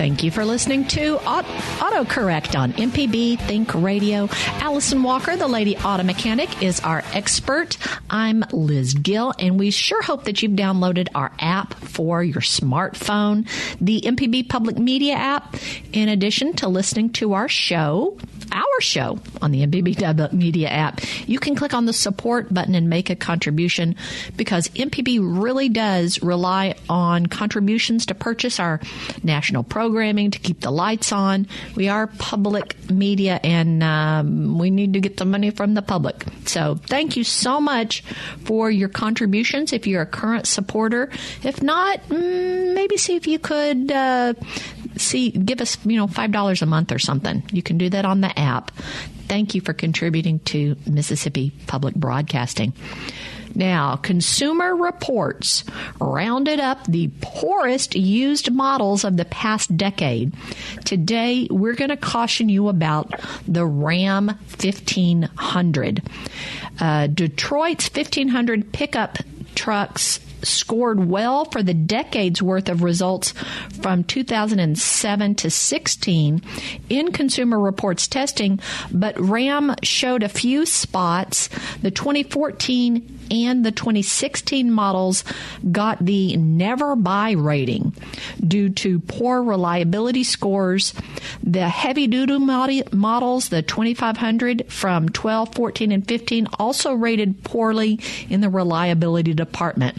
Thank 0.00 0.24
you 0.24 0.30
for 0.30 0.46
listening 0.46 0.86
to 0.86 1.16
AutoCorrect 1.18 2.58
on 2.58 2.72
MPB 2.72 3.38
Think 3.40 3.74
Radio. 3.74 4.30
Allison 4.52 5.02
Walker, 5.02 5.36
the 5.36 5.46
lady 5.46 5.76
auto 5.76 6.02
mechanic, 6.04 6.62
is 6.62 6.80
our 6.80 7.02
expert. 7.12 7.76
I'm 8.08 8.42
Liz 8.50 8.94
Gill, 8.94 9.34
and 9.38 9.58
we 9.58 9.70
sure 9.70 10.00
hope 10.00 10.24
that 10.24 10.42
you've 10.42 10.52
downloaded 10.52 11.08
our 11.14 11.30
app 11.38 11.74
for 11.74 12.24
your 12.24 12.40
smartphone, 12.40 13.46
the 13.78 14.00
MPB 14.00 14.48
Public 14.48 14.78
Media 14.78 15.16
app, 15.16 15.54
in 15.92 16.08
addition 16.08 16.54
to 16.54 16.68
listening 16.68 17.10
to 17.12 17.34
our 17.34 17.46
show 17.46 18.16
our 18.52 18.80
show 18.80 19.18
on 19.40 19.50
the 19.50 19.66
MPB 19.66 20.32
Media 20.32 20.68
app, 20.68 21.00
you 21.26 21.38
can 21.38 21.54
click 21.54 21.74
on 21.74 21.86
the 21.86 21.92
support 21.92 22.52
button 22.52 22.74
and 22.74 22.88
make 22.88 23.10
a 23.10 23.16
contribution 23.16 23.96
because 24.36 24.68
MPB 24.68 25.18
really 25.20 25.68
does 25.68 26.22
rely 26.22 26.74
on 26.88 27.26
contributions 27.26 28.06
to 28.06 28.14
purchase 28.14 28.58
our 28.58 28.80
national 29.22 29.62
programming, 29.90 30.30
to 30.30 30.38
keep 30.38 30.60
the 30.60 30.70
lights 30.70 31.12
on. 31.12 31.46
We 31.74 31.88
are 31.88 32.06
public 32.06 32.88
media 32.88 33.40
and 33.42 33.82
um, 33.82 34.58
we 34.58 34.70
need 34.70 34.92
to 34.92 35.00
get 35.00 35.16
the 35.16 35.24
money 35.24 35.50
from 35.50 35.74
the 35.74 35.82
public. 35.82 36.24
So 36.46 36.76
thank 36.86 37.16
you 37.16 37.24
so 37.24 37.60
much 37.60 38.02
for 38.44 38.70
your 38.70 38.88
contributions 38.88 39.72
if 39.72 39.86
you're 39.86 40.02
a 40.02 40.06
current 40.06 40.46
supporter. 40.46 41.10
If 41.42 41.60
not, 41.62 42.00
mm, 42.08 42.74
maybe 42.74 42.96
see 42.96 43.16
if 43.16 43.26
you 43.26 43.38
could 43.38 43.90
uh, 43.90 44.34
see 44.96 45.30
give 45.30 45.60
us 45.60 45.76
you 45.84 45.96
know 45.96 46.06
five 46.06 46.30
dollars 46.30 46.62
a 46.62 46.66
month 46.66 46.92
or 46.92 46.98
something. 46.98 47.42
You 47.52 47.62
can 47.62 47.76
do 47.76 47.90
that 47.90 48.04
on 48.04 48.20
the 48.20 48.38
app. 48.38 48.70
Thank 49.26 49.54
you 49.54 49.60
for 49.60 49.72
contributing 49.72 50.38
to 50.50 50.76
Mississippi 50.86 51.52
Public 51.66 51.94
Broadcasting. 51.94 52.72
Now, 53.54 53.96
Consumer 53.96 54.76
Reports 54.76 55.64
rounded 56.00 56.60
up 56.60 56.86
the 56.86 57.10
poorest 57.20 57.94
used 57.94 58.52
models 58.52 59.04
of 59.04 59.16
the 59.16 59.24
past 59.24 59.76
decade. 59.76 60.32
Today, 60.84 61.48
we're 61.50 61.74
going 61.74 61.90
to 61.90 61.96
caution 61.96 62.48
you 62.48 62.68
about 62.68 63.20
the 63.46 63.66
Ram 63.66 64.26
1500. 64.28 66.02
Uh, 66.80 67.06
Detroit's 67.08 67.90
1500 67.90 68.72
pickup 68.72 69.18
trucks 69.54 70.20
scored 70.42 71.06
well 71.08 71.44
for 71.44 71.62
the 71.62 71.74
decades 71.74 72.42
worth 72.42 72.68
of 72.68 72.82
results 72.82 73.34
from 73.82 74.04
2007 74.04 75.34
to 75.34 75.50
16 75.50 76.42
in 76.88 77.12
Consumer 77.12 77.58
Reports 77.58 78.08
testing, 78.08 78.60
but 78.90 79.20
RAM 79.20 79.74
showed 79.82 80.22
a 80.22 80.28
few 80.28 80.64
spots. 80.64 81.48
The 81.82 81.90
2014 81.90 83.18
and 83.30 83.64
the 83.64 83.72
2016 83.72 84.70
models 84.70 85.24
got 85.70 86.04
the 86.04 86.36
never 86.36 86.96
buy 86.96 87.32
rating 87.32 87.94
due 88.46 88.70
to 88.70 89.00
poor 89.00 89.42
reliability 89.42 90.24
scores. 90.24 90.94
The 91.42 91.68
heavy 91.68 92.06
duty 92.06 92.30
models, 92.92 93.48
the 93.48 93.62
2500 93.62 94.70
from 94.70 95.08
12, 95.08 95.54
14, 95.54 95.92
and 95.92 96.06
15, 96.06 96.48
also 96.58 96.94
rated 96.94 97.42
poorly 97.44 98.00
in 98.28 98.40
the 98.40 98.50
reliability 98.50 99.34
department. 99.34 99.96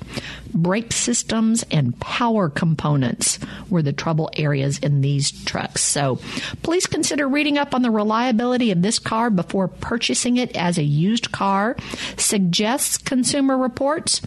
Brake 0.54 0.92
systems 0.92 1.64
and 1.72 1.98
power 2.00 2.50
components 2.50 3.40
were 3.70 3.82
the 3.82 3.94
trouble 3.94 4.30
areas 4.36 4.80
in 4.80 5.02
these 5.02 5.32
trucks. 5.46 5.82
So 5.82 6.20
please 6.64 6.88
consider 6.88 7.28
reading 7.28 7.58
up 7.58 7.74
on 7.74 7.82
the 7.82 7.92
reliability 7.92 8.72
of 8.72 8.82
this 8.82 9.00
car 9.00 9.30
before 9.30 9.68
purchasing 9.68 10.38
it 10.38 10.56
as 10.56 10.78
a 10.78 10.84
used 10.84 11.32
car. 11.32 11.76
Suggests 12.18 12.98
Consumer 12.98 13.58
Reports. 13.58 14.22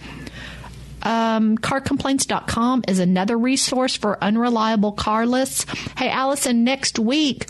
Um, 1.03 1.59
carcomplaints.com 1.59 2.85
is 2.89 2.99
another 2.99 3.37
resource 3.37 3.95
for 3.95 4.23
unreliable 4.25 4.93
car 4.93 5.27
lists. 5.27 5.67
Hey, 5.99 6.09
Allison, 6.09 6.65
next 6.65 6.99
week 6.99 7.47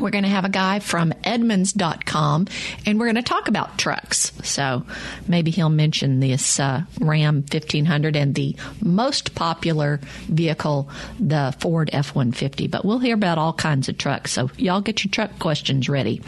we're 0.00 0.10
going 0.10 0.24
to 0.24 0.30
have 0.30 0.44
a 0.44 0.50
guy 0.50 0.78
from 0.78 1.12
Edmunds.com 1.24 2.46
and 2.86 2.98
we're 2.98 3.06
going 3.06 3.16
to 3.16 3.22
talk 3.22 3.48
about 3.48 3.78
trucks. 3.78 4.32
So 4.42 4.84
maybe 5.28 5.50
he'll 5.50 5.68
mention 5.68 6.20
this 6.20 6.58
uh, 6.58 6.84
Ram 7.00 7.36
1500 7.36 8.16
and 8.16 8.34
the 8.34 8.56
most 8.82 9.34
popular 9.34 10.00
vehicle, 10.28 10.88
the 11.18 11.54
Ford 11.60 11.90
F 11.92 12.14
150. 12.14 12.66
But 12.66 12.84
we'll 12.84 12.98
hear 12.98 13.14
about 13.14 13.38
all 13.38 13.52
kinds 13.52 13.88
of 13.88 13.98
trucks. 13.98 14.32
So 14.32 14.50
y'all 14.56 14.80
get 14.80 15.04
your 15.04 15.10
truck 15.10 15.38
questions 15.38 15.88
ready. 15.88 16.22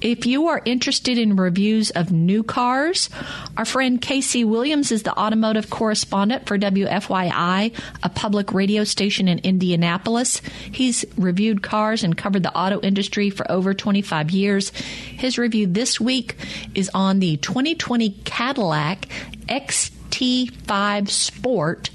If 0.00 0.26
you 0.26 0.48
are 0.48 0.62
interested 0.64 1.18
in 1.18 1.36
reviews 1.36 1.90
of 1.90 2.12
new 2.12 2.42
cars, 2.42 3.08
our 3.56 3.64
friend 3.64 4.00
Casey 4.00 4.44
Williams 4.44 4.92
is 4.92 5.02
the 5.02 5.18
automotive 5.18 5.70
correspondent 5.70 6.46
for 6.46 6.58
WFYI, 6.58 7.72
a 8.02 8.08
public 8.10 8.52
radio 8.52 8.84
station 8.84 9.28
in 9.28 9.38
Indianapolis. 9.40 10.42
He's 10.70 11.04
reviewed 11.16 11.62
cars 11.62 12.04
and 12.04 12.16
covered 12.16 12.42
the 12.42 12.54
auto 12.54 12.80
industry 12.86 13.30
for 13.30 13.50
over 13.50 13.74
25 13.74 14.30
years. 14.30 14.70
His 14.70 15.38
review 15.38 15.66
this 15.66 16.00
week 16.00 16.36
is 16.74 16.90
on 16.94 17.18
the 17.18 17.36
2020 17.38 18.10
Cadillac 18.24 19.08
XT5 19.48 21.08
Sport 21.08 21.90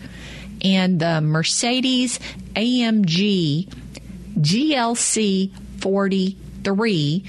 and 0.64 1.00
the 1.00 1.22
Mercedes 1.22 2.20
AMG 2.56 3.68
GLC 4.40 5.52
43 5.80 7.26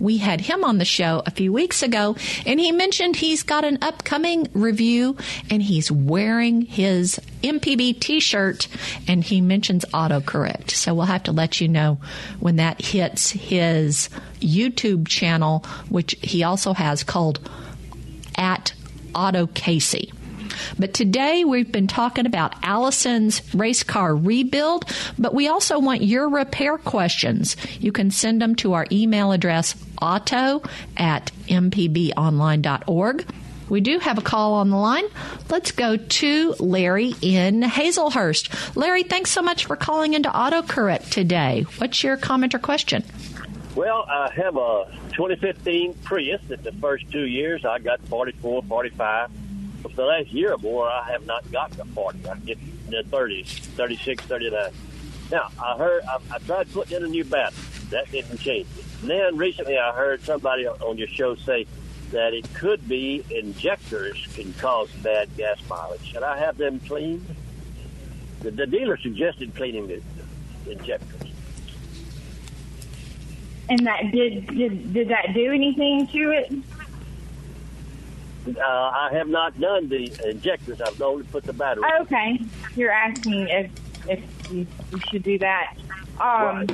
we 0.00 0.16
had 0.16 0.40
him 0.40 0.64
on 0.64 0.78
the 0.78 0.84
show 0.84 1.22
a 1.26 1.30
few 1.30 1.52
weeks 1.52 1.82
ago, 1.82 2.16
and 2.46 2.58
he 2.58 2.72
mentioned 2.72 3.16
he's 3.16 3.42
got 3.42 3.64
an 3.64 3.78
upcoming 3.82 4.48
review 4.54 5.16
and 5.50 5.62
he's 5.62 5.92
wearing 5.92 6.62
his 6.62 7.20
MPB 7.42 8.00
t 8.00 8.20
shirt, 8.20 8.66
and 9.06 9.22
he 9.22 9.40
mentions 9.40 9.84
autocorrect. 9.86 10.70
So 10.70 10.94
we'll 10.94 11.06
have 11.06 11.24
to 11.24 11.32
let 11.32 11.60
you 11.60 11.68
know 11.68 11.98
when 12.38 12.56
that 12.56 12.80
hits 12.80 13.30
his 13.30 14.08
YouTube 14.40 15.06
channel, 15.06 15.64
which 15.88 16.16
he 16.22 16.42
also 16.42 16.72
has 16.72 17.04
called 17.04 17.48
at 18.36 18.72
Auto 19.14 19.46
Casey. 19.48 20.12
But 20.78 20.94
today 20.94 21.44
we've 21.44 21.70
been 21.70 21.86
talking 21.86 22.26
about 22.26 22.54
Allison's 22.62 23.42
race 23.54 23.82
car 23.82 24.14
rebuild, 24.14 24.84
but 25.18 25.34
we 25.34 25.48
also 25.48 25.78
want 25.78 26.02
your 26.02 26.28
repair 26.28 26.78
questions. 26.78 27.56
You 27.78 27.92
can 27.92 28.10
send 28.10 28.40
them 28.40 28.54
to 28.56 28.74
our 28.74 28.86
email 28.90 29.32
address 29.32 29.74
auto 30.00 30.62
at 30.96 31.30
mpbonline.org. 31.48 33.26
We 33.68 33.80
do 33.80 34.00
have 34.00 34.18
a 34.18 34.22
call 34.22 34.54
on 34.54 34.70
the 34.70 34.76
line. 34.76 35.04
Let's 35.48 35.70
go 35.70 35.96
to 35.96 36.54
Larry 36.58 37.14
in 37.22 37.62
Hazlehurst. 37.62 38.74
Larry, 38.76 39.04
thanks 39.04 39.30
so 39.30 39.42
much 39.42 39.66
for 39.66 39.76
calling 39.76 40.14
into 40.14 40.28
AutoCorrect 40.28 41.10
today. 41.10 41.64
What's 41.78 42.02
your 42.02 42.16
comment 42.16 42.52
or 42.54 42.58
question? 42.58 43.04
Well, 43.76 44.04
I 44.08 44.32
have 44.34 44.56
a 44.56 44.86
2015 45.12 45.94
Prius 46.02 46.40
that 46.48 46.64
the 46.64 46.72
first 46.72 47.08
two 47.12 47.24
years 47.24 47.64
I 47.64 47.78
got 47.78 48.00
44, 48.08 48.64
45 48.64 49.30
for 49.82 49.88
the 49.88 50.04
last 50.04 50.28
year 50.28 50.52
or 50.52 50.58
more, 50.58 50.88
I 50.88 51.10
have 51.10 51.26
not 51.26 51.50
gotten 51.50 51.80
a 51.80 51.84
40. 51.84 52.28
I 52.28 52.36
get 52.38 52.58
the 52.90 53.02
30s, 53.04 53.46
36, 53.46 54.24
39. 54.24 54.70
Now, 55.30 55.48
I 55.62 55.76
heard, 55.76 56.02
I, 56.04 56.18
I 56.34 56.38
tried 56.38 56.72
putting 56.72 56.96
in 56.96 57.04
a 57.04 57.08
new 57.08 57.24
battery. 57.24 57.62
That 57.90 58.10
didn't 58.10 58.38
change 58.38 58.66
it. 58.76 58.84
Then 59.02 59.36
recently 59.36 59.78
I 59.78 59.92
heard 59.92 60.22
somebody 60.22 60.66
on 60.66 60.98
your 60.98 61.08
show 61.08 61.34
say 61.34 61.66
that 62.10 62.34
it 62.34 62.52
could 62.54 62.86
be 62.88 63.24
injectors 63.30 64.26
can 64.34 64.52
cause 64.54 64.90
bad 65.02 65.28
gas 65.36 65.58
mileage. 65.68 66.04
Should 66.12 66.22
I 66.22 66.38
have 66.38 66.56
them 66.56 66.80
cleaned? 66.80 67.24
The, 68.40 68.50
the 68.50 68.66
dealer 68.66 68.96
suggested 68.96 69.54
cleaning 69.54 69.86
the, 69.86 70.02
the 70.64 70.72
injectors. 70.72 71.30
And 73.68 73.86
that 73.86 74.10
did, 74.10 74.48
did 74.48 74.92
did 74.92 75.08
that 75.08 75.32
do 75.32 75.52
anything 75.52 76.08
to 76.08 76.30
it? 76.32 76.52
Uh, 78.46 78.60
I 78.60 79.10
have 79.12 79.28
not 79.28 79.58
done 79.60 79.88
the 79.88 80.10
injectors. 80.28 80.80
I've 80.80 81.00
only 81.02 81.24
put 81.24 81.44
the 81.44 81.52
battery. 81.52 81.84
Okay, 82.02 82.40
you're 82.74 82.90
asking 82.90 83.48
if 83.48 83.70
if 84.08 84.50
you, 84.50 84.66
you 84.92 85.00
should 85.10 85.22
do 85.22 85.38
that. 85.38 85.74
Um, 86.18 86.20
right. 86.20 86.70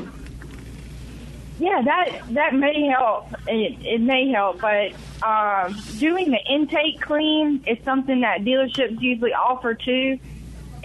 Yeah, 1.58 1.82
that 1.82 2.22
that 2.30 2.54
may 2.54 2.86
help. 2.86 3.32
It, 3.48 3.84
it 3.84 4.00
may 4.00 4.30
help, 4.30 4.60
but 4.60 4.92
um, 5.22 5.76
doing 5.98 6.30
the 6.30 6.40
intake 6.48 7.00
clean 7.00 7.64
is 7.66 7.78
something 7.84 8.20
that 8.20 8.42
dealerships 8.42 9.00
usually 9.00 9.32
offer 9.32 9.74
too, 9.74 10.18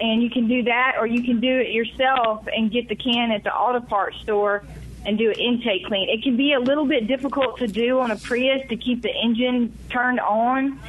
and 0.00 0.22
you 0.22 0.30
can 0.30 0.48
do 0.48 0.62
that, 0.64 0.96
or 0.98 1.06
you 1.06 1.22
can 1.22 1.40
do 1.40 1.58
it 1.60 1.72
yourself 1.72 2.48
and 2.54 2.70
get 2.70 2.88
the 2.88 2.96
can 2.96 3.30
at 3.30 3.44
the 3.44 3.54
auto 3.54 3.80
parts 3.80 4.18
store 4.20 4.64
and 5.04 5.18
do 5.18 5.30
an 5.30 5.38
intake 5.38 5.86
clean. 5.86 6.08
It 6.08 6.22
can 6.22 6.36
be 6.36 6.52
a 6.52 6.60
little 6.60 6.84
bit 6.84 7.06
difficult 7.06 7.58
to 7.58 7.66
do 7.66 8.00
on 8.00 8.10
a 8.10 8.16
Prius 8.16 8.68
to 8.68 8.76
keep 8.76 9.02
the 9.02 9.10
engine 9.10 9.76
turned 9.90 10.20
on, 10.20 10.80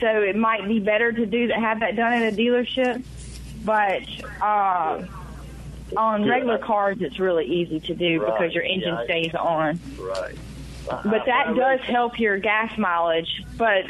so 0.00 0.22
it 0.22 0.36
might 0.36 0.66
be 0.66 0.80
better 0.80 1.12
to 1.12 1.26
do 1.26 1.48
that 1.48 1.58
have 1.58 1.80
that 1.80 1.96
done 1.96 2.12
at 2.12 2.32
a 2.32 2.36
dealership. 2.36 3.02
But 3.64 4.02
uh, 4.42 5.06
on 5.96 6.28
regular 6.28 6.58
cars, 6.58 6.98
it's 7.00 7.20
really 7.20 7.46
easy 7.46 7.80
to 7.80 7.94
do 7.94 8.20
right. 8.20 8.32
because 8.32 8.54
your 8.54 8.64
engine 8.64 8.94
yeah, 8.94 9.04
stays 9.04 9.34
on. 9.34 9.78
Right. 9.98 10.36
But 10.88 11.26
that 11.26 11.54
does 11.54 11.80
help 11.80 12.18
your 12.18 12.38
gas 12.38 12.76
mileage. 12.76 13.44
But 13.56 13.84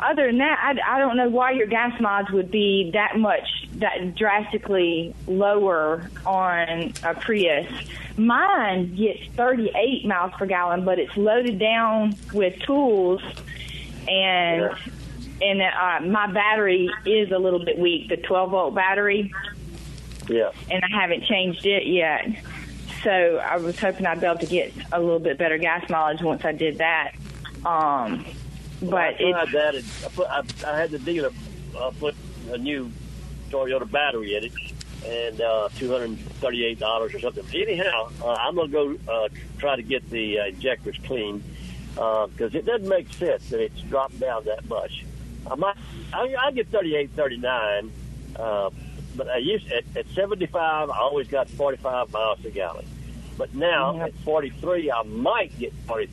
other 0.00 0.26
than 0.26 0.38
that, 0.38 0.58
I, 0.62 0.96
I 0.96 0.98
don't 0.98 1.16
know 1.16 1.28
why 1.28 1.52
your 1.52 1.66
gas 1.66 2.00
mileage 2.00 2.30
would 2.30 2.50
be 2.50 2.90
that 2.92 3.18
much 3.18 3.63
that 3.76 4.14
drastically 4.14 5.14
lower 5.26 6.08
on 6.24 6.92
a 7.02 7.14
Prius. 7.14 7.70
Mine 8.16 8.94
gets 8.94 9.26
38 9.36 10.06
miles 10.06 10.32
per 10.38 10.46
gallon, 10.46 10.84
but 10.84 10.98
it's 10.98 11.16
loaded 11.16 11.58
down 11.58 12.16
with 12.32 12.58
tools, 12.60 13.22
and 14.08 14.70
and 15.42 15.62
uh, 15.62 16.00
my 16.06 16.30
battery 16.32 16.88
is 17.04 17.32
a 17.32 17.38
little 17.38 17.64
bit 17.64 17.78
weak, 17.78 18.08
the 18.08 18.16
12 18.16 18.50
volt 18.50 18.74
battery. 18.74 19.32
Yeah. 20.28 20.52
And 20.70 20.82
I 20.84 20.88
haven't 20.88 21.24
changed 21.24 21.66
it 21.66 21.86
yet. 21.86 22.26
So 23.02 23.10
I 23.10 23.56
was 23.56 23.78
hoping 23.78 24.06
I'd 24.06 24.20
be 24.20 24.26
able 24.26 24.38
to 24.38 24.46
get 24.46 24.72
a 24.92 25.00
little 25.00 25.18
bit 25.18 25.36
better 25.36 25.58
gas 25.58 25.88
mileage 25.90 26.22
once 26.22 26.44
I 26.44 26.52
did 26.52 26.78
that. 26.78 27.12
Um, 27.66 28.24
but 28.80 28.94
I 28.94 29.12
tried 29.14 29.42
it's 29.42 29.52
that. 29.52 29.74
And 29.74 29.84
I, 30.04 30.08
put, 30.08 30.28
I, 30.28 30.72
I 30.72 30.78
had 30.78 30.90
the 30.90 30.98
dealer 30.98 31.30
uh, 31.76 31.90
put 31.98 32.14
a 32.50 32.58
new 32.58 32.90
Toyota 33.50 33.90
battery 33.90 34.36
in 34.36 34.44
it, 34.44 34.52
and 35.06 35.40
uh, 35.40 35.68
two 35.76 35.90
hundred 35.90 36.10
and 36.10 36.18
thirty-eight 36.18 36.78
dollars 36.78 37.14
or 37.14 37.20
something. 37.20 37.44
Anyhow, 37.54 38.10
uh, 38.22 38.32
I'm 38.32 38.54
gonna 38.54 38.68
go 38.68 38.96
uh, 39.08 39.28
try 39.58 39.76
to 39.76 39.82
get 39.82 40.08
the 40.10 40.40
uh, 40.40 40.46
injectors 40.46 40.98
clean 41.04 41.42
because 41.94 42.54
it 42.54 42.66
doesn't 42.66 42.88
make 42.88 43.12
sense 43.12 43.50
that 43.50 43.60
it's 43.60 43.80
dropped 43.82 44.18
down 44.18 44.44
that 44.44 44.68
much. 44.68 45.04
I 45.50 45.54
might, 45.54 45.76
I, 46.12 46.34
I 46.46 46.50
get 46.52 46.68
thirty-eight, 46.68 47.10
thirty-nine, 47.10 47.92
uh, 48.36 48.70
but 49.16 49.28
I 49.28 49.38
used 49.38 49.70
at, 49.70 49.84
at 49.96 50.06
seventy-five. 50.14 50.90
I 50.90 50.98
always 50.98 51.28
got 51.28 51.48
forty-five 51.48 52.12
miles 52.12 52.44
a 52.44 52.50
gallon. 52.50 52.86
But 53.36 53.54
now 53.54 54.00
at 54.00 54.14
43, 54.18 54.92
I 54.92 55.02
might 55.02 55.58
get 55.58 55.72
40, 55.88 56.08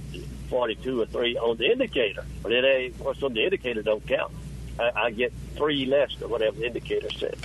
42 0.50 1.02
or 1.02 1.06
3 1.06 1.38
on 1.38 1.58
the 1.58 1.72
indicator. 1.72 2.26
But 2.42 2.52
it 2.52 2.66
ain't, 2.66 3.00
what's 3.00 3.22
on 3.22 3.34
the 3.34 3.44
indicator 3.44 3.84
don't 3.84 4.06
count. 4.08 4.34
I, 4.80 4.92
I 4.96 5.12
get 5.12 5.34
3 5.56 5.86
less 5.86 6.16
than 6.16 6.30
whatever 6.30 6.58
the 6.58 6.66
indicator 6.66 7.10
says. 7.12 7.36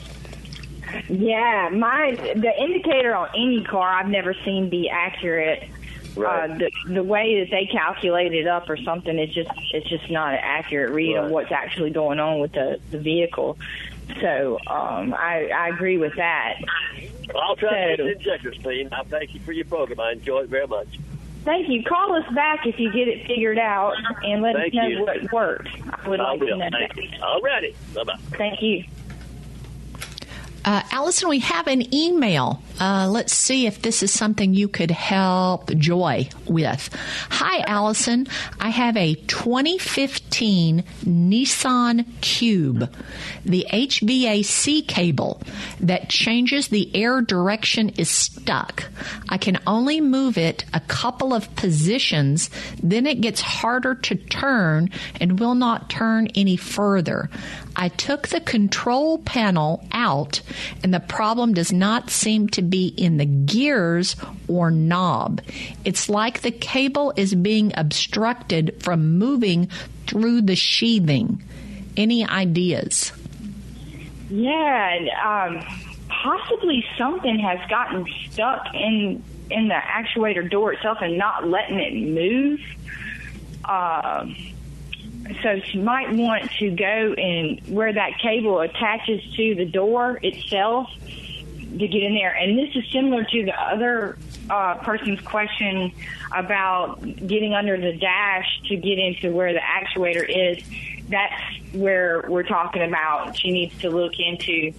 Yeah, 1.09 1.69
my 1.73 2.13
the 2.13 2.53
indicator 2.63 3.15
on 3.15 3.29
any 3.37 3.65
car 3.65 3.91
I've 3.93 4.09
never 4.09 4.35
seen 4.45 4.71
be 4.71 4.89
accurate. 4.89 5.69
Right. 6.15 6.49
Uh, 6.51 6.57
the 6.59 6.71
the 6.95 7.03
way 7.03 7.41
that 7.41 7.51
they 7.51 7.67
calculate 7.67 8.33
it 8.33 8.47
up 8.47 8.71
or 8.71 8.77
something, 8.77 9.19
it's 9.19 9.35
just 9.35 9.51
it's 9.73 9.89
just 9.89 10.09
not 10.11 10.33
an 10.35 10.41
accurate 10.43 10.93
read 10.93 11.17
of 11.17 11.31
what's 11.31 11.51
actually 11.53 11.91
going 11.91 12.21
on 12.21 12.39
with 12.41 12.53
the 12.53 12.81
the 12.93 12.99
vehicle. 12.99 13.59
So 14.21 14.59
um, 14.69 15.13
I 15.15 15.51
I 15.55 15.69
agree 15.69 15.99
with 15.99 16.15
that. 16.17 16.55
I'll 17.35 17.57
try 17.57 17.71
to 17.71 17.89
get 17.89 17.99
So- 17.99 18.05
the 18.05 18.13
injectors 18.13 18.57
clean. 18.63 18.89
I 18.93 19.03
thank 19.03 19.35
you 19.35 19.41
for 19.41 19.53
your 19.53 19.65
program. 19.67 19.99
I 19.99 20.13
enjoy 20.13 20.43
it 20.43 20.49
very 20.49 20.69
much. 20.69 20.87
Thank 21.47 21.69
you. 21.69 21.83
Call 21.85 22.15
us 22.17 22.25
back 22.35 22.67
if 22.67 22.79
you 22.79 22.93
get 22.93 23.07
it 23.07 23.25
figured 23.27 23.59
out 23.59 23.95
and 24.25 24.43
let 24.43 24.57
Thank 24.57 24.75
us 24.75 24.75
know 24.75 24.87
you. 24.89 25.01
what 25.03 25.33
worked. 25.33 25.69
I 26.05 26.09
would 26.09 26.21
I 26.21 26.33
like 26.33 26.41
will. 26.41 26.49
to 26.49 26.57
know 26.57 26.69
Thank 26.73 26.95
that. 26.95 27.03
you. 27.03 27.09
All 27.23 27.41
righty. 27.41 27.75
Bye-bye. 27.95 28.17
Thank 28.37 28.61
you. 28.63 28.85
Uh, 30.67 30.83
Allison, 30.91 31.29
we 31.29 31.39
have 31.39 31.69
an 31.69 31.95
email. 31.95 32.61
Uh, 32.81 33.09
let's 33.09 33.33
see 33.33 33.67
if 33.67 33.81
this 33.83 34.03
is 34.03 34.11
something 34.13 34.53
you 34.53 34.67
could 34.67 34.91
help 34.91 35.73
Joy 35.77 36.29
with. 36.49 36.91
Hi, 37.31 37.61
Allison. 37.61 38.27
I 38.59 38.71
have 38.71 38.97
a 38.97 39.15
2015 39.15 40.83
Nissan 41.05 42.21
Cube. 42.21 42.93
The 43.45 43.65
HVAC 43.73 44.89
cable 44.89 45.41
that 45.79 46.09
changes 46.09 46.67
the 46.67 46.91
air 46.97 47.23
direction 47.23 47.91
is 47.91 48.11
stuck. 48.11 48.91
I 49.29 49.39
can 49.39 49.61
only 49.69 50.01
move 50.01 50.37
it 50.37 50.65
a 50.75 50.81
couple 50.81 51.33
of 51.33 51.55
positions, 51.55 52.51
then 52.83 53.07
it 53.07 53.21
gets 53.21 53.41
harder 53.41 53.95
to 53.95 54.17
turn 54.17 54.91
and 55.21 55.39
will 55.39 55.55
not 55.55 55.89
turn 55.89 56.27
any 56.35 56.57
further. 56.57 57.31
I 57.77 57.89
took 57.89 58.29
the 58.29 58.41
control 58.41 59.19
panel 59.19 59.87
out, 59.93 60.41
and 60.83 60.93
the 60.95 61.01
problem 61.01 61.53
does 61.53 61.73
not 61.73 62.11
seem 62.11 62.49
to 62.49 62.63
be 62.63 62.87
in 62.89 63.19
the 63.19 63.27
gears 63.27 64.17
or 64.49 64.71
knob. 64.71 65.43
It's 65.85 66.09
like 66.09 66.41
the 66.41 66.51
cable 66.51 67.13
is 67.17 67.35
being 67.35 67.73
obstructed 67.77 68.83
from 68.83 69.19
moving 69.19 69.69
through 70.07 70.43
the 70.43 70.57
sheathing. 70.57 71.43
Any 71.99 72.27
ideas? 72.27 73.13
Yeah, 74.31 74.99
um, 75.25 75.61
possibly 76.09 76.85
something 76.97 77.39
has 77.41 77.59
gotten 77.69 78.07
stuck 78.31 78.75
in 78.75 79.23
in 79.49 79.69
the 79.69 79.75
actuator 79.75 80.51
door 80.51 80.73
itself 80.73 80.99
and 81.01 81.17
not 81.19 81.47
letting 81.47 81.79
it 81.79 81.95
move. 81.95 82.61
Um, 83.65 84.35
so 85.43 85.61
she 85.61 85.79
might 85.79 86.13
want 86.13 86.51
to 86.53 86.71
go 86.71 86.85
and 87.15 87.61
where 87.69 87.93
that 87.93 88.19
cable 88.19 88.61
attaches 88.61 89.23
to 89.37 89.55
the 89.55 89.65
door 89.65 90.19
itself 90.23 90.89
to 90.99 91.89
get 91.89 92.03
in 92.03 92.15
there. 92.15 92.35
And 92.35 92.59
this 92.59 92.75
is 92.75 92.85
similar 92.93 93.25
to 93.25 93.45
the 93.45 93.55
other 93.55 94.19
uh, 94.49 94.77
person's 94.77 95.21
question 95.21 95.93
about 96.35 97.01
getting 97.03 97.55
under 97.55 97.77
the 97.77 97.97
dash 97.97 98.61
to 98.69 98.77
get 98.77 98.99
into 98.99 99.33
where 99.33 99.53
the 99.53 99.61
actuator 99.61 100.25
is. 100.29 100.65
That's 101.09 101.43
where 101.73 102.25
we're 102.29 102.43
talking 102.43 102.83
about. 102.83 103.37
She 103.37 103.51
needs 103.51 103.79
to 103.79 103.91
look 103.91 104.19
into 104.19 104.73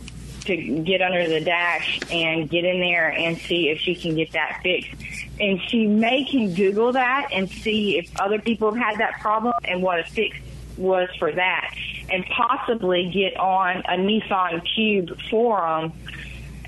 to 0.48 0.82
get 0.84 1.02
under 1.02 1.28
the 1.28 1.42
dash 1.42 2.00
and 2.12 2.50
get 2.50 2.66
in 2.66 2.80
there 2.80 3.10
and 3.10 3.38
see 3.38 3.70
if 3.70 3.80
she 3.80 3.96
can 3.96 4.16
get 4.16 4.32
that 4.32 4.60
fixed. 4.64 4.92
And 5.40 5.62
she 5.68 5.86
may 5.86 6.26
can 6.26 6.54
Google 6.54 6.94
that 6.94 7.30
and 7.32 7.50
see 7.50 7.98
if 7.98 8.10
other 8.20 8.40
people 8.40 8.74
have 8.74 8.84
had 8.84 8.98
that 9.00 9.20
problem 9.22 9.54
and 9.64 9.84
what 9.84 10.00
a 10.00 10.04
fix 10.04 10.38
was 10.78 11.10
for 11.18 11.32
that, 11.32 11.74
and 12.10 12.26
possibly 12.26 13.10
get 13.10 13.36
on 13.38 13.78
a 13.78 13.98
Nissan 13.98 14.64
Cube 14.76 15.20
forum 15.30 15.92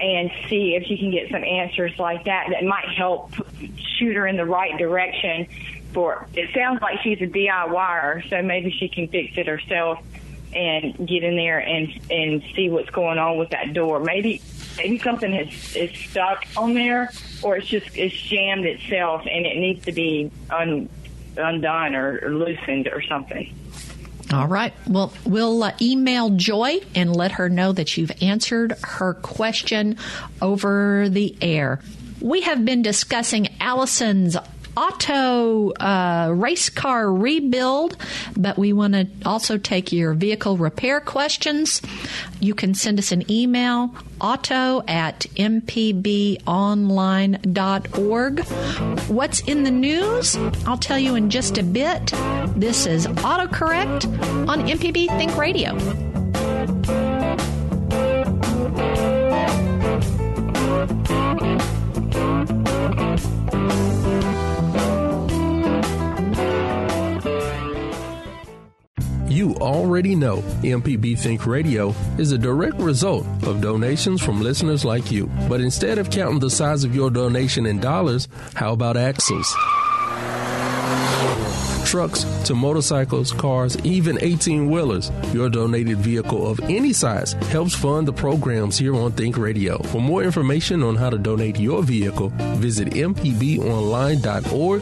and 0.02 0.32
see 0.50 0.76
if 0.76 0.84
she 0.86 0.98
can 0.98 1.12
get 1.12 1.30
some 1.30 1.44
answers 1.44 1.98
like 2.00 2.26
that 2.26 2.48
that 2.50 2.64
might 2.64 2.88
help 2.90 3.32
shoot 3.98 4.16
her 4.16 4.26
in 4.26 4.38
the 4.38 4.46
right 4.46 4.78
direction. 4.78 5.48
For 5.94 6.28
it 6.34 6.50
sounds 6.56 6.82
like 6.82 7.02
she's 7.02 7.20
a 7.22 7.28
DIYer, 7.28 8.30
so 8.30 8.42
maybe 8.42 8.72
she 8.72 8.90
can 8.90 9.08
fix 9.08 9.38
it 9.38 9.48
herself 9.48 10.00
and 10.54 11.08
get 11.08 11.24
in 11.24 11.36
there 11.36 11.60
and 11.60 12.00
and 12.10 12.44
see 12.56 12.70
what's 12.70 12.90
going 12.90 13.18
on 13.18 13.38
with 13.38 13.50
that 13.52 13.74
door. 13.74 14.00
Maybe 14.00 14.42
maybe 14.78 15.00
something 15.00 15.34
is 15.34 15.76
is 15.76 15.92
stuck 15.98 16.46
on 16.58 16.74
there 16.74 17.12
or 17.44 17.58
it's 17.58 17.68
just 17.68 17.98
it's 17.98 18.16
jammed 18.16 18.66
itself 18.66 19.22
and 19.30 19.46
it 19.46 19.58
needs 19.58 19.86
to 19.86 19.92
be 19.92 20.32
un, 20.50 20.90
undone 21.38 21.96
or, 21.96 22.20
or 22.24 22.30
loosened 22.30 22.88
or 22.88 23.02
something. 23.02 23.54
All 24.32 24.48
right. 24.48 24.74
Well, 24.88 25.12
we'll 25.26 25.64
uh, 25.64 25.72
email 25.82 26.30
Joy 26.30 26.82
and 26.94 27.16
let 27.16 27.34
her 27.34 27.50
know 27.50 27.72
that 27.72 27.98
you've 27.98 28.12
answered 28.22 28.76
her 28.84 29.16
question 29.16 29.98
over 30.40 31.10
the 31.10 31.36
air. 31.42 31.82
We 32.22 32.42
have 32.42 32.64
been 32.64 32.84
discussing 32.84 33.48
Allison's 33.60 34.38
auto 34.80 35.72
uh, 35.72 36.32
race 36.34 36.70
car 36.70 37.12
rebuild, 37.12 37.98
but 38.38 38.58
we 38.58 38.72
want 38.72 38.94
to 38.94 39.08
also 39.26 39.58
take 39.58 39.92
your 39.92 40.14
vehicle 40.14 40.56
repair 40.56 41.02
questions. 41.02 41.82
You 42.40 42.56
can 42.56 42.74
send 42.74 42.98
us 42.98 43.12
an 43.12 43.30
email 43.30 43.94
auto 44.22 44.82
at 44.88 45.26
mpbonline.org. 45.36 46.40
What's 49.10 49.40
in 49.42 49.64
the 49.64 49.72
news? 49.72 50.38
I'll 50.66 50.78
tell 50.78 51.00
you 51.00 51.16
in 51.16 51.30
just 51.30 51.58
a 51.58 51.64
bit. 51.64 52.14
This 52.56 52.86
is 52.86 53.06
AutoCorrect 53.08 54.48
on 54.48 54.62
MPB 54.62 55.08
Think 55.18 55.36
Radio. 55.36 56.09
You 69.40 69.56
already 69.56 70.16
know 70.18 70.42
MPB 70.64 71.18
Think 71.18 71.46
Radio 71.46 71.96
is 72.18 72.34
a 72.34 72.38
direct 72.38 72.76
result 72.76 73.26
of 73.44 73.62
donations 73.62 74.22
from 74.22 74.42
listeners 74.42 74.84
like 74.84 75.14
you. 75.14 75.28
But 75.48 75.62
instead 75.62 75.98
of 75.98 76.12
counting 76.12 76.40
the 76.40 76.50
size 76.50 76.84
of 76.84 76.94
your 76.94 77.10
donation 77.10 77.66
in 77.66 77.80
dollars, 77.80 78.28
how 78.54 78.74
about 78.74 78.98
axles? 78.98 79.48
Trucks 81.86 82.26
to 82.48 82.54
motorcycles, 82.54 83.32
cars, 83.32 83.78
even 83.86 84.18
18 84.22 84.70
wheelers. 84.70 85.10
Your 85.34 85.48
donated 85.50 86.00
vehicle 86.00 86.46
of 86.46 86.60
any 86.64 86.92
size 86.92 87.32
helps 87.48 87.74
fund 87.74 88.10
the 88.10 88.12
programs 88.12 88.78
here 88.78 88.94
on 88.94 89.14
Think 89.14 89.38
Radio. 89.38 89.82
For 89.84 90.02
more 90.02 90.22
information 90.22 90.84
on 90.84 90.98
how 90.98 91.10
to 91.12 91.18
donate 91.18 91.58
your 91.58 91.82
vehicle, 91.82 92.34
visit 92.58 92.90
mpbonline.org 92.90 94.82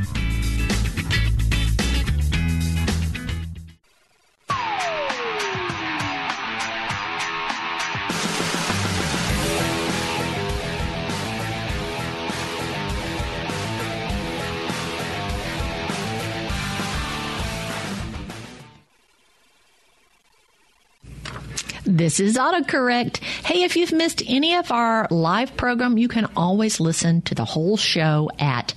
This 22.01 22.19
is 22.19 22.35
autocorrect. 22.35 23.19
Hey, 23.19 23.61
if 23.61 23.75
you've 23.75 23.91
missed 23.91 24.23
any 24.25 24.55
of 24.55 24.71
our 24.71 25.07
live 25.11 25.55
program, 25.55 25.99
you 25.99 26.07
can 26.07 26.27
always 26.35 26.79
listen 26.79 27.21
to 27.21 27.35
the 27.35 27.45
whole 27.45 27.77
show 27.77 28.27
at 28.39 28.73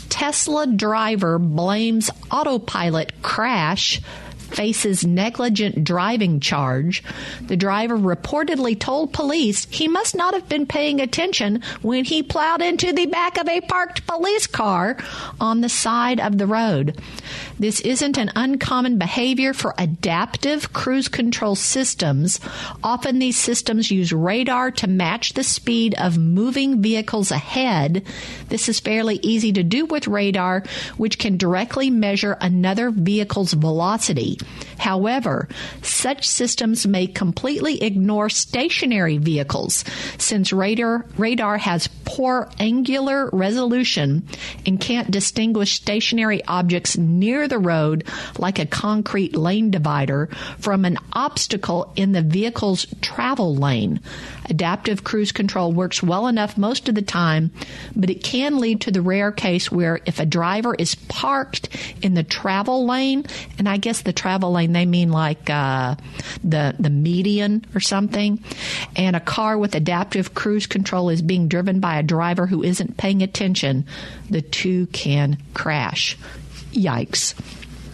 Tesla 0.10 0.68
driver 0.68 1.40
blames 1.40 2.10
autopilot 2.32 3.22
crash 3.22 4.02
faces 4.50 5.06
negligent 5.06 5.84
driving 5.84 6.40
charge. 6.40 7.04
The 7.42 7.58
driver 7.58 7.98
reportedly 7.98 8.80
told 8.80 9.14
police 9.14 9.66
he 9.70 9.88
must 9.88 10.16
not 10.16 10.34
have 10.34 10.50
been 10.50 10.66
paying 10.66 11.00
attention 11.00 11.62
when 11.82 12.06
he 12.06 12.24
plowed 12.24 12.62
into 12.62 12.94
the 12.94 13.06
back 13.06 13.38
of 13.38 13.48
a 13.48 13.62
parked 13.62 14.06
police 14.08 14.48
car 14.48 14.98
on 15.40 15.62
the 15.62 15.70
side 15.70 16.20
of 16.20 16.38
the 16.38 16.48
road. 16.48 17.00
This 17.60 17.82
isn't 17.82 18.18
an 18.18 18.32
uncommon 18.38 18.98
behavior 18.98 19.54
for 19.54 19.76
adaptive 19.78 20.72
cruise 20.72 21.10
control 21.10 21.56
systems. 21.56 22.40
Often 22.82 23.20
these 23.20 23.38
systems 23.38 23.92
use 23.92 24.14
radar 24.14 24.72
to 24.72 24.88
match 24.88 25.34
the 25.34 25.44
speed 25.44 25.94
of 25.96 26.18
moving 26.18 26.82
vehicles 26.82 27.32
ahead. 27.32 28.06
This 28.48 28.70
is 28.70 28.80
fairly 28.80 29.20
easy 29.22 29.52
to 29.52 29.64
do 29.64 29.86
with 29.86 30.08
radar, 30.08 30.64
which 30.96 31.20
can 31.20 31.36
directly 31.36 31.90
measure 31.90 32.38
another 32.40 32.92
vehicle's 32.92 33.52
velocity. 33.52 34.38
However, 34.80 35.50
such 35.82 36.28
systems 36.28 36.88
may 36.88 37.06
completely 37.06 37.84
ignore 37.84 38.30
stationary 38.30 39.18
vehicles 39.18 39.84
since 40.18 40.54
radar, 40.54 41.06
radar 41.18 41.58
has 41.58 41.90
poor 42.06 42.50
angular 42.60 43.30
resolution 43.32 44.28
and 44.66 44.80
can't 44.80 45.12
distinguish 45.12 45.74
stationary 45.74 46.44
objects 46.46 46.98
near 46.98 47.48
the 47.48 47.60
road 47.60 48.06
like 48.38 48.58
a 48.58 48.66
concrete 48.66 49.36
lane 49.36 49.70
divider 49.70 50.28
from 50.58 50.86
an 50.86 50.98
obstacle 51.14 51.92
in 51.96 52.14
the 52.14 52.22
vehicle's 52.22 52.86
travel 53.02 53.56
lane. 53.56 54.00
Adaptive 54.50 55.04
cruise 55.04 55.32
control 55.32 55.72
works 55.72 56.02
well 56.02 56.28
enough 56.28 56.58
most 56.58 56.90
of 56.90 56.96
the 56.96 57.02
time, 57.02 57.52
but 57.96 58.10
it 58.10 58.24
can 58.24 58.58
lead 58.58 58.82
to 58.82 58.92
the 58.92 59.02
rare 59.02 59.32
case 59.32 59.72
where 59.72 60.00
if 60.06 60.20
a 60.20 60.26
driver 60.26 60.74
is 60.74 60.96
parked 60.96 61.70
in 62.02 62.16
the 62.16 62.24
travel 62.24 62.88
lane, 62.88 63.26
and 63.58 63.70
I 63.70 63.78
guess 63.78 64.02
the 64.02 64.14
travel 64.14 64.52
lane 64.52 64.74
they 64.74 64.86
mean 64.86 65.12
like 65.12 65.50
uh, 65.50 65.96
the 66.44 66.76
the 66.80 66.90
median 66.90 67.66
or 67.76 67.80
something, 67.80 68.44
and 68.96 69.16
a 69.16 69.20
car 69.20 69.58
with 69.58 69.76
adaptive 69.76 70.34
cruise 70.34 70.66
control 70.66 71.10
is 71.10 71.22
being 71.22 71.48
driven 71.48 71.80
by 71.80 72.00
a 72.00 72.04
driver 72.04 72.48
who 72.48 72.64
isn't 72.64 72.98
paying 72.98 73.22
attention, 73.22 73.86
the 74.30 74.42
two 74.42 74.88
can 74.88 75.38
crash. 75.54 76.18
Yikes. 76.72 77.36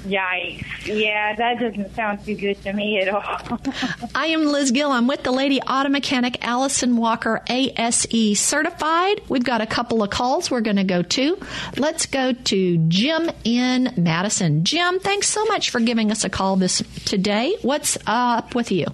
Yikes. 0.06 0.86
Yeah, 0.86 1.36
that 1.36 1.60
doesn't 1.60 1.96
sound 1.96 2.24
too 2.24 2.36
good 2.36 2.62
to 2.64 2.74
me 2.74 3.02
at 3.02 3.10
all. 3.10 3.60
I 4.16 4.28
am 4.28 4.46
Liz 4.46 4.72
Gill. 4.72 4.92
I'm 4.92 5.08
with 5.08 5.24
the 5.24 5.32
Lady 5.32 5.60
Auto 5.62 5.90
Mechanic 5.90 6.46
Allison 6.46 6.98
Walker 6.98 7.42
ASE 7.50 8.40
certified. 8.40 9.22
We've 9.30 9.44
got 9.44 9.62
a 9.62 9.66
couple 9.66 10.04
of 10.04 10.10
calls 10.12 10.52
we're 10.52 10.62
going 10.62 10.76
to 10.76 10.84
go 10.84 11.02
to. 11.02 11.40
Let's 11.78 12.06
go 12.06 12.34
to 12.34 12.78
Jim 12.88 13.32
in 13.44 13.94
Madison. 13.98 14.64
Jim, 14.64 15.00
thanks 15.00 15.28
so 15.28 15.44
much 15.46 15.72
for 15.72 15.80
giving 15.80 16.12
us 16.12 16.24
a 16.24 16.30
call 16.30 16.56
this 16.56 16.84
today. 17.06 17.58
What's 17.62 17.98
up 18.06 18.54
with 18.54 18.72
you? 18.72 18.86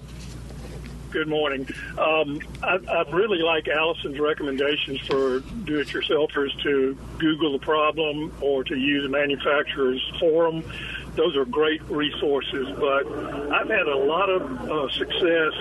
Good 1.12 1.28
morning. 1.28 1.68
Um, 1.98 2.40
I, 2.62 2.78
I 2.88 3.10
really 3.10 3.42
like 3.42 3.68
Allison's 3.68 4.18
recommendations 4.18 4.98
for 5.00 5.40
do-it-yourselfers 5.40 6.62
to 6.62 6.96
Google 7.18 7.52
the 7.52 7.58
problem 7.58 8.32
or 8.40 8.64
to 8.64 8.74
use 8.74 9.04
a 9.04 9.10
manufacturer's 9.10 10.02
forum 10.18 10.64
those 11.14 11.36
are 11.36 11.44
great 11.44 11.82
resources. 11.84 12.68
But 12.78 13.06
I've 13.52 13.68
had 13.68 13.86
a 13.86 13.96
lot 13.96 14.30
of 14.30 14.42
uh, 14.70 14.88
success 14.90 15.52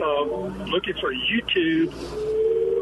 uh, 0.00 0.22
looking 0.70 0.94
for 1.00 1.12
YouTube 1.12 1.92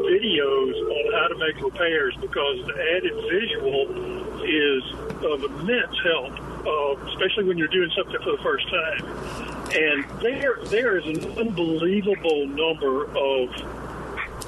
videos 0.07 0.75
on 0.75 1.13
how 1.13 1.29
to 1.29 1.39
make 1.39 1.61
repairs 1.61 2.15
because 2.21 2.65
the 2.67 2.75
added 2.97 3.15
visual 3.31 4.27
is 4.45 4.85
of 5.25 5.43
immense 5.43 5.97
help, 6.05 6.33
uh, 6.67 7.07
especially 7.09 7.45
when 7.45 7.59
you're 7.59 7.69
doing 7.69 7.91
something 7.97 8.21
for 8.23 8.33
the 8.33 8.43
first 8.43 8.69
time. 8.69 9.57
And 9.75 10.21
there, 10.21 10.59
there 10.67 10.99
is 10.99 11.07
an 11.07 11.39
unbelievable 11.39 12.47
number 12.47 13.05
of 13.05 13.51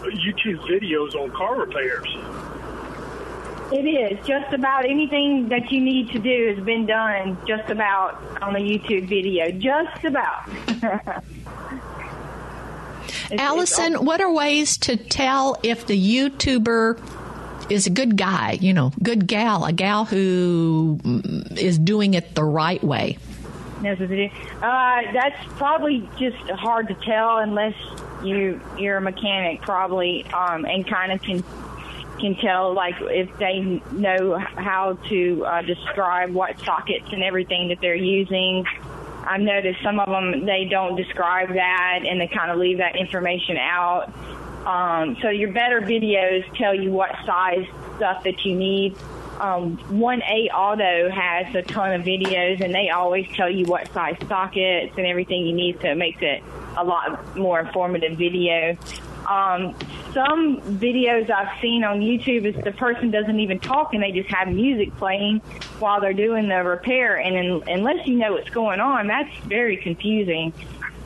YouTube 0.04 0.60
videos 0.68 1.14
on 1.14 1.30
car 1.32 1.58
repairs. 1.58 2.08
It 3.70 3.84
is. 3.84 4.26
Just 4.26 4.54
about 4.54 4.86
anything 4.86 5.48
that 5.50 5.70
you 5.70 5.80
need 5.80 6.10
to 6.12 6.18
do 6.18 6.54
has 6.54 6.64
been 6.64 6.86
done 6.86 7.36
just 7.46 7.68
about 7.68 8.14
on 8.42 8.56
a 8.56 8.58
YouTube 8.58 9.08
video. 9.08 9.50
Just 9.50 10.04
about. 10.04 10.48
it's, 13.30 13.42
Allison, 13.42 13.94
it's 13.94 14.02
what 14.02 14.22
are 14.22 14.32
ways 14.32 14.78
to 14.78 14.96
tell 14.96 15.58
if 15.62 15.86
the 15.86 15.98
YouTuber 15.98 16.98
is 17.70 17.86
a 17.86 17.90
good 17.90 18.16
guy, 18.16 18.52
you 18.52 18.72
know, 18.72 18.92
good 19.02 19.26
gal, 19.26 19.66
a 19.66 19.72
gal 19.72 20.06
who 20.06 20.98
is 21.56 21.78
doing 21.78 22.14
it 22.14 22.34
the 22.34 22.44
right 22.44 22.82
way? 22.82 23.18
Uh, 24.62 25.02
that's 25.12 25.44
probably 25.56 26.08
just 26.18 26.38
hard 26.50 26.88
to 26.88 26.94
tell 26.94 27.38
unless 27.38 27.74
you 28.24 28.60
you're 28.78 28.96
a 28.96 29.00
mechanic, 29.00 29.60
probably, 29.60 30.24
um, 30.32 30.64
and 30.64 30.86
kind 30.86 31.12
of 31.12 31.22
can 31.22 31.44
can 32.18 32.36
tell 32.36 32.74
like 32.74 32.94
if 33.00 33.36
they 33.38 33.82
know 33.92 34.38
how 34.38 34.98
to 35.08 35.44
uh, 35.44 35.62
describe 35.62 36.32
what 36.32 36.58
sockets 36.60 37.06
and 37.12 37.22
everything 37.22 37.68
that 37.68 37.80
they're 37.80 37.94
using. 37.94 38.64
I've 39.24 39.40
noticed 39.40 39.82
some 39.82 40.00
of 40.00 40.08
them 40.08 40.46
they 40.46 40.64
don't 40.64 40.96
describe 40.96 41.48
that 41.54 42.00
and 42.06 42.20
they 42.20 42.28
kind 42.28 42.50
of 42.50 42.58
leave 42.58 42.78
that 42.78 42.96
information 42.96 43.56
out. 43.58 44.12
Um, 44.66 45.16
so 45.22 45.28
your 45.28 45.52
better 45.52 45.80
videos 45.80 46.44
tell 46.56 46.74
you 46.74 46.90
what 46.90 47.10
size 47.24 47.66
stuff 47.96 48.24
that 48.24 48.44
you 48.44 48.54
need. 48.54 48.96
Um, 49.40 49.78
1A 49.90 50.48
Auto 50.52 51.10
has 51.10 51.54
a 51.54 51.62
ton 51.62 51.92
of 51.92 52.02
videos 52.02 52.60
and 52.60 52.74
they 52.74 52.90
always 52.90 53.26
tell 53.36 53.48
you 53.48 53.66
what 53.66 53.92
size 53.92 54.16
sockets 54.26 54.94
and 54.96 55.06
everything 55.06 55.46
you 55.46 55.54
need, 55.54 55.80
so 55.80 55.88
it 55.88 55.96
makes 55.96 56.18
it 56.22 56.42
a 56.76 56.84
lot 56.84 57.36
more 57.36 57.60
informative 57.60 58.18
video. 58.18 58.76
Um, 59.28 59.76
some 60.14 60.60
videos 60.78 61.30
I've 61.30 61.60
seen 61.60 61.84
on 61.84 62.00
YouTube 62.00 62.46
is 62.46 62.56
the 62.64 62.72
person 62.72 63.10
doesn't 63.10 63.38
even 63.38 63.60
talk 63.60 63.92
and 63.92 64.02
they 64.02 64.10
just 64.10 64.30
have 64.30 64.48
music 64.48 64.96
playing 64.96 65.40
while 65.78 66.00
they're 66.00 66.14
doing 66.14 66.48
the 66.48 66.64
repair. 66.64 67.16
And 67.16 67.36
in, 67.36 67.68
unless 67.68 68.06
you 68.06 68.16
know 68.16 68.32
what's 68.32 68.48
going 68.48 68.80
on, 68.80 69.06
that's 69.06 69.36
very 69.44 69.76
confusing. 69.76 70.54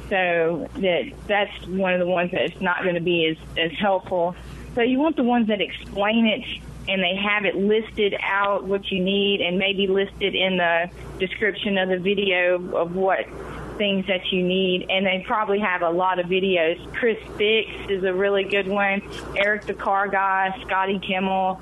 So 0.08 0.68
that 0.76 1.12
that's 1.26 1.66
one 1.66 1.94
of 1.94 1.98
the 1.98 2.06
ones 2.06 2.30
that's 2.30 2.60
not 2.60 2.82
going 2.82 2.94
to 2.94 3.00
be 3.00 3.26
as, 3.26 3.36
as 3.58 3.72
helpful. 3.78 4.36
So 4.74 4.82
you 4.82 4.98
want 4.98 5.16
the 5.16 5.24
ones 5.24 5.48
that 5.48 5.60
explain 5.60 6.26
it 6.26 6.44
and 6.88 7.02
they 7.02 7.16
have 7.16 7.44
it 7.44 7.56
listed 7.56 8.14
out 8.20 8.64
what 8.64 8.90
you 8.90 9.02
need 9.02 9.40
and 9.40 9.58
maybe 9.58 9.86
listed 9.86 10.34
in 10.34 10.58
the 10.58 10.90
description 11.18 11.78
of 11.78 11.88
the 11.88 11.98
video 11.98 12.76
of 12.76 12.94
what 12.94 13.26
things 13.76 14.06
that 14.06 14.32
you 14.32 14.42
need, 14.42 14.86
and 14.88 15.06
they 15.06 15.24
probably 15.26 15.58
have 15.60 15.82
a 15.82 15.90
lot 15.90 16.18
of 16.18 16.26
videos. 16.26 16.92
Chris 16.94 17.18
Fix 17.36 17.70
is 17.88 18.04
a 18.04 18.12
really 18.12 18.44
good 18.44 18.68
one. 18.68 19.02
Eric 19.36 19.66
the 19.66 19.74
Car 19.74 20.08
Guy, 20.08 20.56
Scotty 20.66 20.98
Kilmer. 20.98 21.58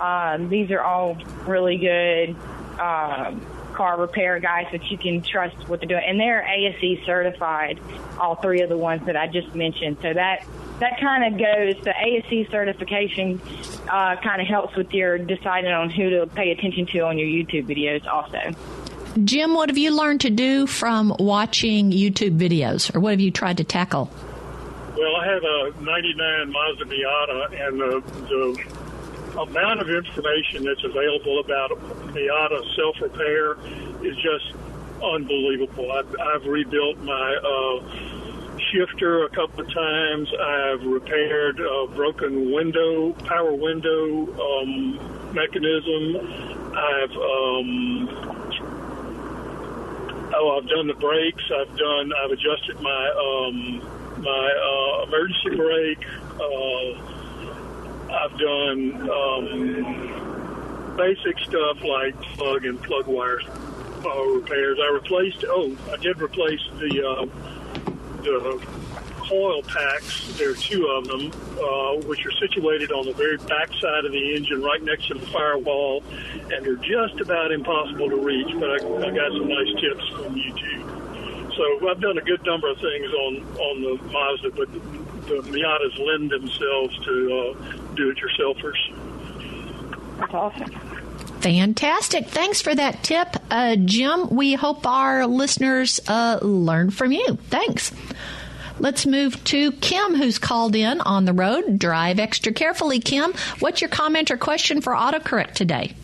Um, 0.00 0.48
these 0.48 0.70
are 0.70 0.80
all 0.80 1.16
really 1.46 1.76
good 1.78 2.36
um, 2.80 3.40
car 3.74 3.98
repair 3.98 4.38
guys 4.38 4.66
that 4.72 4.90
you 4.90 4.98
can 4.98 5.22
trust 5.22 5.56
what 5.68 5.80
they're 5.80 5.88
doing, 5.88 6.04
and 6.06 6.18
they're 6.18 6.42
ASE 6.42 7.04
certified. 7.04 7.80
All 8.18 8.36
three 8.36 8.60
of 8.60 8.68
the 8.68 8.78
ones 8.78 9.04
that 9.06 9.16
I 9.16 9.26
just 9.26 9.54
mentioned. 9.54 9.98
So 10.02 10.12
that 10.12 10.46
that 10.80 11.00
kind 11.00 11.32
of 11.32 11.38
goes. 11.38 11.84
The 11.84 11.94
ASE 11.96 12.50
certification 12.50 13.40
uh, 13.88 14.16
kind 14.16 14.40
of 14.40 14.46
helps 14.46 14.76
with 14.76 14.92
your 14.92 15.18
deciding 15.18 15.72
on 15.72 15.90
who 15.90 16.10
to 16.10 16.26
pay 16.26 16.50
attention 16.50 16.86
to 16.86 17.00
on 17.00 17.18
your 17.18 17.28
YouTube 17.28 17.66
videos, 17.66 18.06
also. 18.06 18.52
Jim, 19.22 19.54
what 19.54 19.68
have 19.68 19.78
you 19.78 19.96
learned 19.96 20.22
to 20.22 20.30
do 20.30 20.66
from 20.66 21.14
watching 21.20 21.92
YouTube 21.92 22.36
videos, 22.36 22.94
or 22.94 22.98
what 22.98 23.12
have 23.12 23.20
you 23.20 23.30
tried 23.30 23.58
to 23.58 23.64
tackle? 23.64 24.10
Well, 24.96 25.16
I 25.16 25.26
have 25.26 25.42
a 25.44 25.82
99 25.82 26.50
Mazda 26.50 26.84
Miata, 26.84 27.68
and 27.68 27.80
the, 27.80 28.02
the 28.28 29.40
amount 29.40 29.80
of 29.80 29.88
information 29.88 30.64
that's 30.64 30.82
available 30.82 31.38
about 31.38 31.70
Miata 32.12 32.74
self 32.74 33.00
repair 33.00 33.52
is 34.04 34.16
just 34.16 34.52
unbelievable. 35.00 35.92
I've, 35.92 36.16
I've 36.18 36.46
rebuilt 36.46 36.98
my 36.98 37.36
uh, 37.36 38.58
shifter 38.72 39.26
a 39.26 39.28
couple 39.28 39.60
of 39.64 39.72
times. 39.72 40.28
I've 40.40 40.82
repaired 40.84 41.60
a 41.60 41.86
broken 41.94 42.52
window, 42.52 43.12
power 43.12 43.54
window 43.54 44.26
um, 44.40 45.32
mechanism. 45.32 46.16
I've 46.74 47.12
um, 47.12 48.34
oh, 50.36 50.58
I've 50.58 50.68
done 50.68 50.86
the 50.86 50.94
brakes. 50.94 51.42
I've 51.54 51.76
done. 51.76 52.12
I've 52.12 52.30
adjusted 52.30 52.80
my 52.80 53.08
um, 53.10 54.22
my 54.22 54.52
uh, 54.70 55.02
emergency 55.06 55.56
brake. 55.56 56.04
Uh, 56.40 57.14
I've 58.12 58.38
done 58.38 59.10
um, 59.10 60.96
basic 60.96 61.38
stuff 61.40 61.82
like 61.82 62.20
plug 62.36 62.64
and 62.64 62.80
plug 62.82 63.06
wire 63.06 63.40
uh, 64.04 64.24
repairs. 64.26 64.78
I 64.80 64.90
replaced. 64.92 65.44
Oh, 65.48 65.76
I 65.92 65.96
did 65.96 66.20
replace 66.20 66.60
the 66.78 67.06
uh, 67.06 67.26
the 68.22 68.66
coil 69.28 69.62
packs. 69.62 70.36
There 70.38 70.50
are 70.50 70.54
two 70.54 70.86
of 70.86 71.06
them, 71.06 71.30
uh, 71.58 71.96
which 72.06 72.24
are 72.26 72.32
situated 72.32 72.90
on 72.92 73.06
the 73.06 73.12
very 73.12 73.36
back 73.36 73.72
side 73.80 74.04
of 74.04 74.12
the 74.12 74.34
engine, 74.34 74.62
right 74.62 74.82
next 74.82 75.06
to 75.08 75.14
the 75.14 75.26
firewall, 75.26 76.02
and 76.52 76.64
they're 76.64 76.76
just 76.76 77.20
about 77.20 77.52
impossible 77.52 78.08
to 78.10 78.16
reach. 78.16 78.52
But 78.58 78.70
I, 78.70 78.76
I 78.76 79.10
got 79.10 79.32
some 79.32 79.48
nice 79.48 79.74
tips 79.80 80.08
from 80.10 80.34
YouTube. 80.34 80.84
So 81.56 81.88
I've 81.88 82.00
done 82.00 82.18
a 82.18 82.22
good 82.22 82.44
number 82.44 82.68
of 82.68 82.78
things 82.78 83.12
on 83.12 83.44
on 83.58 83.82
the 83.82 83.98
Mazda, 84.12 84.50
but 84.50 84.72
the 84.72 85.42
Miatas 85.50 85.98
lend 85.98 86.30
themselves 86.30 86.96
to 87.04 87.32
uh, 87.32 87.54
do-it-yourselfers. 87.94 88.92
That's 90.18 90.34
awesome. 90.34 90.70
Fantastic. 91.40 92.28
Thanks 92.28 92.60
for 92.62 92.74
that 92.74 93.02
tip, 93.02 93.36
uh, 93.50 93.76
Jim. 93.76 94.28
We 94.30 94.54
hope 94.54 94.86
our 94.86 95.26
listeners 95.26 96.00
uh, 96.08 96.38
learn 96.40 96.90
from 96.90 97.12
you. 97.12 97.36
Thanks. 97.50 97.92
Let's 98.78 99.06
move 99.06 99.42
to 99.44 99.72
Kim, 99.72 100.14
who's 100.16 100.38
called 100.38 100.74
in 100.74 101.00
on 101.00 101.24
the 101.24 101.32
road. 101.32 101.78
Drive 101.78 102.18
extra 102.18 102.52
carefully, 102.52 103.00
Kim. 103.00 103.32
What's 103.60 103.80
your 103.80 103.90
comment 103.90 104.30
or 104.30 104.36
question 104.36 104.80
for 104.80 104.92
autocorrect 104.92 105.52
today? 105.52 105.94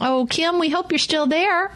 Oh, 0.00 0.26
Kim, 0.28 0.58
we 0.58 0.68
hope 0.68 0.92
you're 0.92 0.98
still 0.98 1.26
there. 1.26 1.72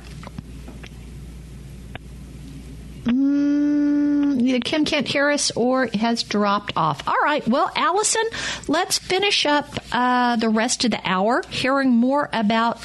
Mm, 3.04 4.42
either 4.42 4.60
Kim 4.60 4.84
can't 4.84 5.08
hear 5.08 5.30
us 5.30 5.50
or 5.56 5.88
has 5.94 6.22
dropped 6.22 6.72
off. 6.76 7.06
All 7.08 7.18
right. 7.22 7.46
Well, 7.48 7.70
Allison, 7.74 8.22
let's 8.68 8.98
finish 8.98 9.46
up 9.46 9.72
uh, 9.90 10.36
the 10.36 10.48
rest 10.48 10.84
of 10.84 10.90
the 10.90 11.00
hour 11.04 11.42
hearing 11.48 11.90
more 11.90 12.28
about 12.32 12.78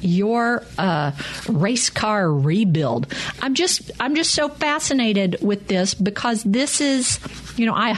your 0.00 0.62
uh, 0.78 1.12
race 1.48 1.90
car 1.90 2.32
rebuild. 2.32 3.12
I'm 3.40 3.54
just 3.54 3.90
I'm 4.00 4.14
just 4.14 4.34
so 4.34 4.48
fascinated 4.48 5.38
with 5.42 5.68
this 5.68 5.94
because 5.94 6.42
this 6.42 6.80
is 6.80 7.18
you 7.56 7.66
know 7.66 7.74
I 7.74 7.96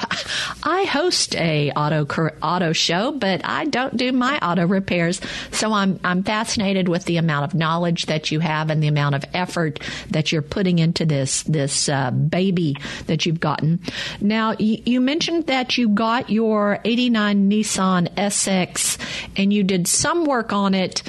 I 0.62 0.84
host 0.84 1.36
a 1.36 1.70
auto 1.72 2.06
auto 2.42 2.72
show, 2.72 3.12
but 3.12 3.42
I 3.44 3.66
don't 3.66 3.96
do 3.96 4.12
my 4.12 4.38
auto 4.38 4.66
repairs. 4.66 5.20
So 5.50 5.72
I'm 5.72 6.00
I'm 6.04 6.22
fascinated 6.22 6.88
with 6.88 7.04
the 7.04 7.16
amount 7.16 7.44
of 7.44 7.54
knowledge 7.54 8.06
that 8.06 8.30
you 8.30 8.40
have 8.40 8.70
and 8.70 8.82
the 8.82 8.88
amount 8.88 9.14
of 9.14 9.24
effort 9.34 9.80
that 10.10 10.32
you're 10.32 10.42
putting 10.42 10.78
into 10.78 11.04
this 11.06 11.42
this 11.44 11.88
uh, 11.88 12.10
baby 12.10 12.76
that 13.06 13.26
you've 13.26 13.40
gotten. 13.40 13.80
Now 14.20 14.54
you, 14.58 14.82
you 14.84 15.00
mentioned 15.00 15.46
that 15.46 15.76
you 15.76 15.88
got 15.88 16.30
your 16.30 16.78
'89 16.84 17.50
Nissan 17.50 18.08
SX 18.14 18.98
and 19.36 19.52
you 19.52 19.62
did 19.62 19.86
some 19.86 20.24
work 20.24 20.52
on 20.52 20.74
it 20.74 21.02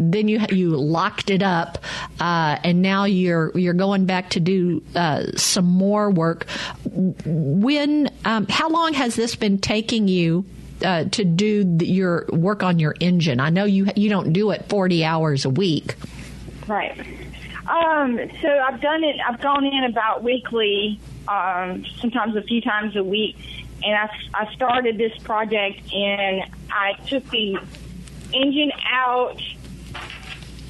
then 0.00 0.28
you 0.28 0.40
you 0.50 0.70
locked 0.70 1.30
it 1.30 1.42
up, 1.42 1.78
uh, 2.20 2.58
and 2.64 2.82
now 2.82 3.04
you're 3.04 3.56
you're 3.56 3.74
going 3.74 4.06
back 4.06 4.30
to 4.30 4.40
do 4.40 4.82
uh, 4.94 5.24
some 5.36 5.66
more 5.66 6.10
work. 6.10 6.46
When 6.84 8.10
um, 8.24 8.46
how 8.48 8.68
long 8.68 8.94
has 8.94 9.14
this 9.14 9.34
been 9.34 9.58
taking 9.58 10.08
you? 10.08 10.44
Uh, 10.84 11.04
to 11.04 11.22
do 11.22 11.62
the, 11.62 11.86
your 11.86 12.26
work 12.30 12.64
on 12.64 12.80
your 12.80 12.96
engine, 12.98 13.38
I 13.38 13.50
know 13.50 13.64
you 13.64 13.86
you 13.94 14.10
don't 14.10 14.32
do 14.32 14.50
it 14.50 14.68
forty 14.68 15.04
hours 15.04 15.44
a 15.44 15.50
week. 15.50 15.94
Right. 16.66 16.98
Um, 17.68 18.18
so 18.40 18.48
I've 18.48 18.80
done 18.80 19.04
it. 19.04 19.16
I've 19.24 19.40
gone 19.40 19.64
in 19.64 19.84
about 19.84 20.24
weekly, 20.24 20.98
um, 21.28 21.84
sometimes 22.00 22.34
a 22.34 22.42
few 22.42 22.60
times 22.60 22.96
a 22.96 23.04
week, 23.04 23.36
and 23.84 23.94
I, 23.94 24.10
I 24.34 24.52
started 24.54 24.98
this 24.98 25.16
project 25.18 25.92
and 25.92 26.42
I 26.70 26.94
took 27.06 27.28
the 27.30 27.58
engine 28.32 28.72
out 28.90 29.40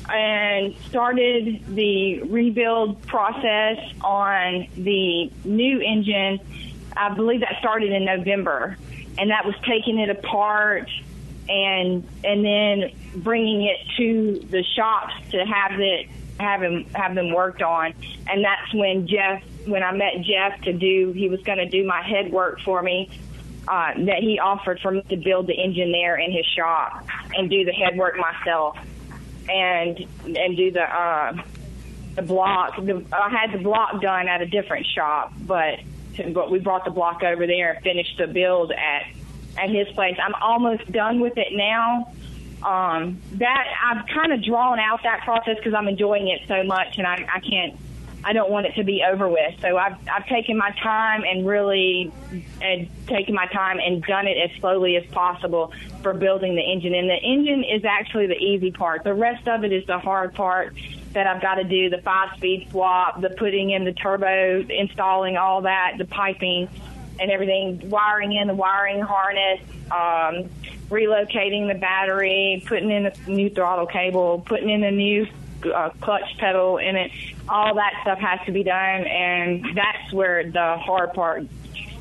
and 0.09 0.75
started 0.89 1.65
the 1.75 2.23
rebuild 2.23 3.03
process 3.07 3.79
on 4.01 4.67
the 4.77 5.31
new 5.45 5.81
engine. 5.81 6.41
I 6.97 7.15
believe 7.15 7.41
that 7.41 7.57
started 7.59 7.93
in 7.93 8.05
November, 8.05 8.77
and 9.19 9.31
that 9.31 9.45
was 9.45 9.55
taking 9.67 9.99
it 9.99 10.11
apart 10.11 10.91
and 11.49 12.07
and 12.25 12.45
then 12.45 12.91
bringing 13.17 13.63
it 13.63 13.79
to 13.97 14.47
the 14.51 14.63
shops 14.77 15.15
to 15.31 15.45
have 15.45 15.81
it 15.81 16.09
have 16.39 16.61
them 16.61 16.85
have 16.95 17.15
them 17.15 17.33
worked 17.33 17.63
on. 17.63 17.95
And 18.29 18.45
that's 18.45 18.73
when 18.75 19.07
Jeff, 19.07 19.43
when 19.67 19.83
I 19.83 19.93
met 19.93 20.23
Jeff 20.23 20.61
to 20.63 20.73
do, 20.73 21.13
he 21.13 21.29
was 21.29 21.41
going 21.43 21.59
to 21.59 21.69
do 21.69 21.87
my 21.87 22.03
head 22.03 22.33
work 22.33 22.61
for 22.61 22.83
me 22.83 23.11
uh, 23.69 23.93
that 23.97 24.19
he 24.21 24.39
offered 24.39 24.81
for 24.81 24.91
me 24.91 25.03
to 25.09 25.17
build 25.17 25.47
the 25.47 25.55
engine 25.55 25.93
there 25.93 26.17
in 26.17 26.33
his 26.33 26.47
shop 26.47 27.07
and 27.37 27.49
do 27.49 27.65
the 27.65 27.73
head 27.73 27.97
work 27.97 28.17
myself 28.17 28.77
and 29.49 30.07
and 30.25 30.57
do 30.57 30.71
the 30.71 30.83
uh, 30.83 31.43
the 32.15 32.23
block. 32.23 32.77
The, 32.77 33.05
I 33.13 33.31
had 33.31 33.53
the 33.53 33.63
block 33.63 34.01
done 34.01 34.29
at 34.29 34.41
a 34.43 34.47
different 34.47 34.87
shop, 34.87 35.33
but 35.41 35.81
but 36.33 36.51
we 36.51 36.59
brought 36.59 36.85
the 36.85 36.91
block 36.91 37.23
over 37.23 37.47
there 37.47 37.73
and 37.73 37.83
finished 37.83 38.19
the 38.19 38.27
build 38.27 38.73
at 38.73 39.07
at 39.59 39.71
his 39.71 39.89
place. 39.89 40.17
I'm 40.23 40.35
almost 40.41 40.91
done 40.91 41.21
with 41.21 41.37
it 41.37 41.53
now. 41.53 42.13
Um, 42.63 43.21
that 43.35 43.67
I've 43.85 44.07
kind 44.07 44.33
of 44.33 44.45
drawn 44.45 44.79
out 44.79 45.03
that 45.03 45.23
process 45.25 45.57
because 45.57 45.75
I'm 45.75 45.89
enjoying 45.89 46.29
it 46.29 46.43
so 46.47 46.63
much, 46.63 46.97
and 46.97 47.07
I, 47.07 47.27
I 47.35 47.41
can't 47.41 47.77
I 48.25 48.33
don't 48.33 48.51
want 48.51 48.67
it 48.67 48.75
to 48.77 48.85
be 48.85 49.03
over 49.03 49.29
with. 49.29 49.61
So 49.61 49.77
I've 49.77 49.97
I've 50.09 50.27
taken 50.27 50.57
my 50.57 50.71
time 50.83 51.25
and 51.25 51.47
really 51.47 52.13
and 52.61 52.89
taken 53.07 53.35
my 53.35 53.47
time 53.47 53.79
and 53.79 54.03
done 54.03 54.27
it 54.27 54.37
as 54.39 54.57
slowly 54.61 54.97
as 54.97 55.05
possible 55.07 55.73
for 56.03 56.15
building 56.15 56.55
the 56.55 56.63
engine. 56.63 56.95
And 56.95 57.09
the 57.09 57.17
engine 57.17 57.65
is 57.65 57.85
actually 57.85 58.27
the 58.27 58.39
easy 58.39 58.71
part. 58.71 59.05
The 59.05 59.15
rest 59.15 59.49
of 59.49 59.65
it 59.65 59.73
is 59.73 59.87
the 59.87 59.99
hard 59.99 60.35
part 60.35 60.75
that 61.15 61.27
I've 61.27 61.43
got 61.43 61.57
to 61.57 61.65
do 61.65 61.91
the 61.91 61.99
five 61.99 62.37
speed 62.37 62.69
swap, 62.71 63.21
the 63.21 63.31
putting 63.31 63.71
in 63.71 63.85
the 63.85 63.93
turbo, 63.93 64.65
installing 64.69 65.37
all 65.37 65.63
that, 65.63 65.95
the 65.99 66.05
piping 66.05 66.69
and 67.21 67.31
everything, 67.31 67.91
wiring 67.91 68.33
in 68.33 68.49
the 68.49 68.55
wiring 68.55 69.01
harness, 69.01 69.61
um, 69.91 70.51
relocating 70.89 71.73
the 71.73 71.79
battery, 71.79 72.63
putting 72.67 72.91
in 72.91 73.07
a 73.07 73.31
new 73.31 73.51
throttle 73.51 73.87
cable, 73.87 74.43
putting 74.47 74.71
in 74.71 74.83
a 74.83 74.91
new 74.91 75.27
uh, 75.73 75.91
clutch 76.01 76.37
pedal 76.39 76.79
in 76.79 76.97
it. 76.97 77.11
All 77.49 77.75
that 77.75 77.93
stuff 78.03 78.19
has 78.19 78.41
to 78.47 78.53
be 78.53 78.63
done, 78.63 79.07
and 79.07 79.77
that's 79.77 80.13
where 80.13 80.49
the 80.49 80.77
hard 80.79 81.13
part 81.13 81.43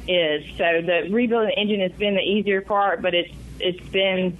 is. 0.08 0.46
So 0.58 0.82
the 0.82 1.08
rebuilding 1.10 1.50
the 1.56 1.60
engine 1.60 1.80
has 1.82 1.92
been 1.94 2.16
the 2.16 2.22
easier 2.22 2.62
part, 2.62 3.02
but 3.02 3.14
it's 3.14 3.34
it's 3.60 3.89
been 3.89 4.38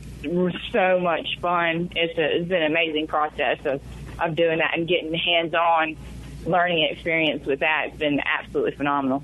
so 0.72 1.00
much 1.00 1.40
fun. 1.40 1.92
It's, 1.96 2.18
a, 2.18 2.38
it's 2.38 2.48
been 2.48 2.64
an 2.64 2.72
amazing 2.72 3.08
process 3.08 3.60
of 3.66 3.82
of 4.20 4.36
doing 4.36 4.60
that 4.60 4.78
and 4.78 4.88
getting 4.88 5.14
hands 5.14 5.54
on 5.54 5.98
learning 6.46 6.84
experience 6.92 7.46
with 7.46 7.60
that. 7.60 7.88
It's 7.88 7.98
been 7.98 8.20
absolutely 8.24 8.72
phenomenal. 8.72 9.24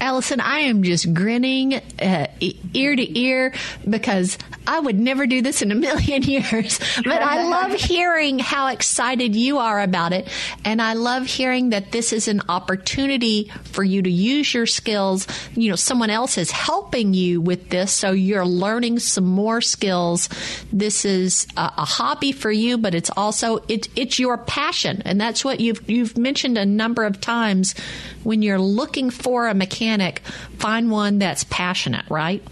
Allison, 0.00 0.40
I 0.40 0.60
am 0.60 0.82
just 0.82 1.14
grinning 1.14 1.74
uh, 1.74 2.26
ear 2.74 2.96
to 2.96 3.18
ear 3.18 3.54
because 3.88 4.36
I 4.66 4.80
would 4.80 4.98
never 4.98 5.26
do 5.26 5.42
this 5.42 5.62
in 5.62 5.70
a 5.70 5.74
million 5.74 6.22
years, 6.24 6.78
but 6.96 7.22
I 7.22 7.48
love 7.48 7.72
hearing 7.80 8.38
how 8.38 8.68
excited 8.68 9.36
you 9.36 9.58
are 9.58 9.80
about 9.80 10.12
it. 10.12 10.28
And 10.64 10.80
I 10.80 10.94
love 10.94 11.26
hearing 11.26 11.70
that 11.70 11.92
this 11.92 12.12
is 12.12 12.28
an 12.28 12.42
opportunity 12.48 13.50
for 13.64 13.84
you 13.84 14.02
to 14.02 14.10
use 14.10 14.52
your 14.54 14.66
skills. 14.66 15.26
You 15.54 15.70
know, 15.70 15.76
someone 15.76 16.10
else 16.10 16.38
is 16.38 16.50
helping 16.50 17.14
you 17.14 17.40
with 17.40 17.70
this, 17.70 17.92
so 17.92 18.12
you're 18.12 18.46
learning 18.46 18.98
some 19.00 19.24
more 19.24 19.60
skills. 19.60 20.28
This 20.72 21.04
is 21.04 21.46
a, 21.56 21.72
a 21.78 21.84
hobby 21.84 22.32
for 22.32 22.50
you, 22.50 22.78
but 22.78 22.94
it's 22.94 23.10
also 23.16 23.58
it, 23.68 23.88
it's 23.96 24.18
your 24.18 24.38
passion, 24.38 25.02
and 25.04 25.20
that's 25.20 25.44
what 25.44 25.60
you've 25.60 25.88
you've 25.88 26.16
mentioned 26.16 26.58
a 26.58 26.66
number 26.66 27.04
of 27.04 27.20
times. 27.20 27.74
When 28.22 28.40
you're 28.40 28.60
looking 28.60 29.10
for 29.10 29.48
a 29.48 29.54
mechanic, 29.54 30.20
find 30.58 30.90
one 30.90 31.18
that's 31.18 31.44
passionate, 31.44 32.08
right? 32.08 32.42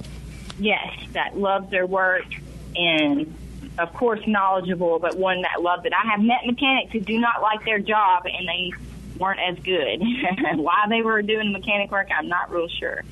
Yes, 0.59 0.89
that 1.13 1.37
loves 1.37 1.71
their 1.71 1.87
work 1.87 2.25
and 2.77 3.35
of 3.79 3.93
course 3.95 4.21
knowledgeable, 4.27 4.99
but 4.99 5.17
one 5.17 5.43
that 5.43 5.63
loves 5.63 5.85
it. 5.85 5.93
I 5.93 6.11
have 6.11 6.21
met 6.21 6.47
mechanics 6.47 6.93
who 6.93 7.01
do 7.01 7.19
not 7.19 7.43
like 7.43 7.65
their 7.65 7.79
job 7.79 8.25
and 8.27 8.49
they 8.49 8.73
weren't 9.19 9.41
as 9.41 9.59
good. 9.63 10.03
Why 10.57 10.87
they 10.89 11.03
were 11.03 11.23
doing 11.23 11.53
mechanic 11.53 11.91
work, 11.91 12.09
I'm 12.17 12.29
not 12.29 12.51
real 12.51 12.69
sure. 12.69 13.03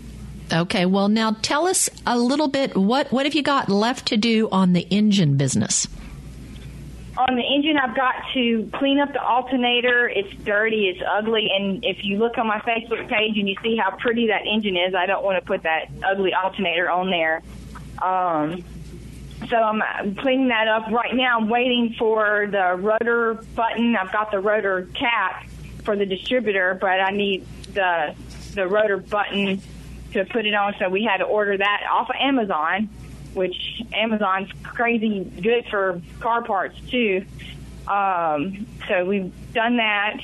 Okay, 0.53 0.85
well 0.85 1.09
now 1.09 1.37
tell 1.43 1.67
us 1.67 1.89
a 2.07 2.19
little 2.19 2.49
bit 2.49 2.77
what 2.77 3.13
what 3.13 3.25
have 3.25 3.35
you 3.35 3.43
got 3.43 3.69
left 3.69 4.09
to 4.09 4.17
do 4.17 4.49
on 4.51 4.73
the 4.73 4.87
engine 4.91 5.37
business? 5.37 5.87
On 7.29 7.37
the 7.37 7.43
engine, 7.43 7.77
I've 7.77 7.95
got 7.95 8.15
to 8.33 8.71
clean 8.73 8.99
up 8.99 9.13
the 9.13 9.23
alternator. 9.23 10.09
It's 10.09 10.33
dirty, 10.43 10.89
it's 10.89 11.03
ugly, 11.07 11.51
and 11.55 11.85
if 11.85 12.03
you 12.03 12.17
look 12.17 12.39
on 12.39 12.47
my 12.47 12.61
Facebook 12.61 13.09
page 13.09 13.37
and 13.37 13.47
you 13.47 13.55
see 13.63 13.77
how 13.77 13.91
pretty 13.91 14.29
that 14.29 14.47
engine 14.47 14.75
is, 14.75 14.95
I 14.95 15.05
don't 15.05 15.23
want 15.23 15.39
to 15.39 15.47
put 15.47 15.65
that 15.65 15.91
ugly 16.03 16.33
alternator 16.33 16.89
on 16.89 17.11
there. 17.11 17.43
Um, 18.01 18.65
so 19.51 19.57
I'm 19.57 20.15
cleaning 20.15 20.49
that 20.49 20.67
up 20.67 20.91
right 20.91 21.15
now. 21.15 21.39
I'm 21.39 21.51
waiting 21.51 21.95
for 21.99 22.49
the 22.51 22.77
rotor 22.77 23.35
button. 23.55 23.97
I've 23.97 24.13
got 24.13 24.31
the 24.31 24.41
rotor 24.41 24.89
cap 24.95 25.47
for 25.85 25.97
the 25.97 26.07
distributor, 26.07 26.79
but 26.81 27.01
I 27.01 27.11
need 27.11 27.47
the 27.75 28.15
the 28.55 28.67
rotor 28.67 28.97
button 28.97 29.61
to 30.13 30.25
put 30.25 30.47
it 30.47 30.55
on. 30.55 30.75
So 30.79 30.89
we 30.89 31.05
had 31.05 31.19
to 31.19 31.25
order 31.25 31.59
that 31.59 31.83
off 31.91 32.09
of 32.09 32.17
Amazon, 32.19 32.89
which 33.35 33.83
Amazon's 33.93 34.51
crazy 34.63 35.25
good 35.25 35.67
for 35.67 36.01
car 36.21 36.43
parts 36.43 36.79
too. 36.91 37.25
Um, 37.87 38.67
so 38.89 39.05
we've 39.05 39.33
done 39.53 39.79
that 39.79 40.21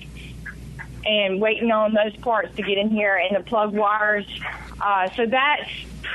and 1.04 1.40
waiting 1.40 1.70
on 1.70 1.94
those 1.94 2.16
parts 2.16 2.54
to 2.56 2.62
get 2.62 2.78
in 2.78 2.90
here 2.90 3.16
and 3.16 3.36
the 3.36 3.48
plug 3.48 3.72
wires. 3.72 4.26
Uh, 4.80 5.08
so 5.10 5.26
that's 5.26 5.70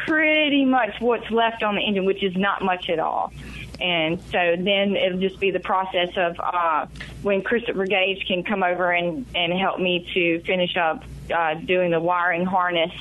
pretty 0.05 0.65
much 0.65 0.99
what's 0.99 1.29
left 1.31 1.63
on 1.63 1.75
the 1.75 1.81
engine, 1.81 2.05
which 2.05 2.23
is 2.23 2.35
not 2.35 2.61
much 2.61 2.89
at 2.89 2.99
all. 2.99 3.33
And 3.79 4.21
so 4.31 4.55
then 4.57 4.95
it'll 4.95 5.19
just 5.19 5.39
be 5.39 5.49
the 5.49 5.59
process 5.59 6.09
of 6.15 6.39
uh, 6.39 6.85
when 7.23 7.41
Christopher 7.41 7.85
Gage 7.85 8.27
can 8.27 8.43
come 8.43 8.63
over 8.63 8.91
and, 8.91 9.25
and 9.33 9.51
help 9.53 9.79
me 9.79 10.07
to 10.13 10.39
finish 10.41 10.77
up 10.77 11.03
uh, 11.33 11.55
doing 11.55 11.91
the 11.91 11.99
wiring 11.99 12.45
harness 12.45 12.91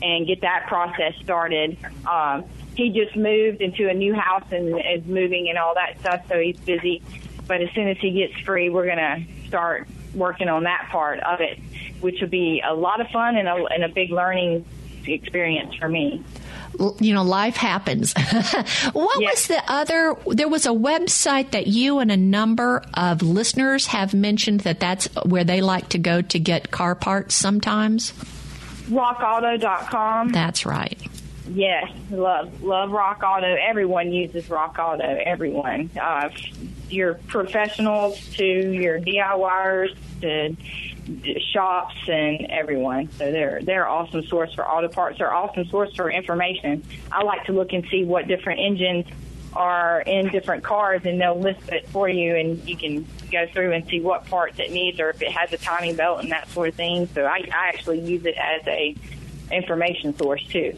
and 0.00 0.26
get 0.26 0.40
that 0.40 0.66
process 0.68 1.14
started. 1.22 1.76
Um, 2.06 2.44
he 2.74 2.90
just 2.90 3.16
moved 3.16 3.60
into 3.60 3.88
a 3.88 3.94
new 3.94 4.14
house 4.14 4.44
and 4.50 4.80
is 4.80 5.06
moving 5.06 5.48
and 5.48 5.58
all 5.58 5.74
that 5.74 6.00
stuff, 6.00 6.22
so 6.28 6.38
he's 6.38 6.58
busy. 6.60 7.02
But 7.46 7.60
as 7.60 7.70
soon 7.70 7.88
as 7.88 7.98
he 7.98 8.12
gets 8.12 8.38
free, 8.40 8.70
we're 8.70 8.86
going 8.86 8.98
to 8.98 9.46
start 9.46 9.88
working 10.14 10.48
on 10.48 10.64
that 10.64 10.88
part 10.90 11.20
of 11.20 11.40
it, 11.40 11.58
which 12.00 12.20
will 12.20 12.28
be 12.28 12.62
a 12.66 12.74
lot 12.74 13.00
of 13.00 13.08
fun 13.08 13.36
and 13.36 13.48
a, 13.48 13.64
and 13.66 13.84
a 13.84 13.88
big 13.88 14.10
learning 14.10 14.64
experience 15.06 15.74
for 15.74 15.88
me 15.88 16.24
you 17.00 17.14
know, 17.14 17.22
life 17.22 17.56
happens. 17.56 18.12
what 18.92 19.20
yes. 19.20 19.32
was 19.32 19.46
the 19.48 19.62
other? 19.68 20.16
There 20.26 20.48
was 20.48 20.66
a 20.66 20.70
website 20.70 21.50
that 21.52 21.66
you 21.66 21.98
and 21.98 22.10
a 22.10 22.16
number 22.16 22.82
of 22.94 23.22
listeners 23.22 23.86
have 23.86 24.14
mentioned 24.14 24.60
that 24.60 24.80
that's 24.80 25.06
where 25.24 25.44
they 25.44 25.60
like 25.60 25.90
to 25.90 25.98
go 25.98 26.22
to 26.22 26.38
get 26.38 26.70
car 26.70 26.94
parts 26.94 27.34
sometimes. 27.34 28.12
RockAuto.com. 28.88 30.30
That's 30.30 30.66
right. 30.66 30.98
Yes, 31.54 31.92
love 32.10 32.62
love 32.62 32.92
Rock 32.92 33.22
Auto. 33.22 33.46
Everyone 33.46 34.10
uses 34.10 34.48
Rock 34.48 34.78
Auto. 34.78 35.04
Everyone, 35.04 35.90
uh, 36.00 36.30
your 36.88 37.14
professionals 37.14 38.18
to 38.36 38.44
your 38.44 38.98
DIYers 39.00 39.94
to 40.22 40.56
shops 41.52 41.96
and 42.08 42.46
everyone. 42.46 43.10
So 43.12 43.30
they're 43.30 43.60
they're 43.62 43.86
awesome 43.86 44.24
source 44.24 44.54
for 44.54 44.66
auto 44.66 44.88
parts. 44.88 45.18
They're 45.18 45.34
awesome 45.34 45.66
source 45.66 45.94
for 45.94 46.10
information. 46.10 46.84
I 47.10 47.22
like 47.22 47.44
to 47.46 47.52
look 47.52 47.72
and 47.74 47.86
see 47.90 48.04
what 48.04 48.28
different 48.28 48.60
engines 48.60 49.06
are 49.52 50.00
in 50.00 50.28
different 50.28 50.64
cars, 50.64 51.02
and 51.04 51.20
they'll 51.20 51.38
list 51.38 51.68
it 51.68 51.86
for 51.88 52.08
you, 52.08 52.34
and 52.34 52.66
you 52.66 52.76
can 52.76 53.06
go 53.30 53.46
through 53.48 53.72
and 53.72 53.86
see 53.88 54.00
what 54.00 54.24
parts 54.26 54.58
it 54.58 54.72
needs, 54.72 54.98
or 55.00 55.10
if 55.10 55.20
it 55.20 55.32
has 55.32 55.52
a 55.52 55.58
timing 55.58 55.96
belt 55.96 56.20
and 56.20 56.32
that 56.32 56.48
sort 56.48 56.70
of 56.70 56.74
thing. 56.76 57.06
So 57.14 57.24
I, 57.24 57.46
I 57.52 57.68
actually 57.68 58.00
use 58.00 58.24
it 58.24 58.36
as 58.36 58.66
a 58.66 58.96
information 59.50 60.16
source 60.16 60.42
too. 60.46 60.74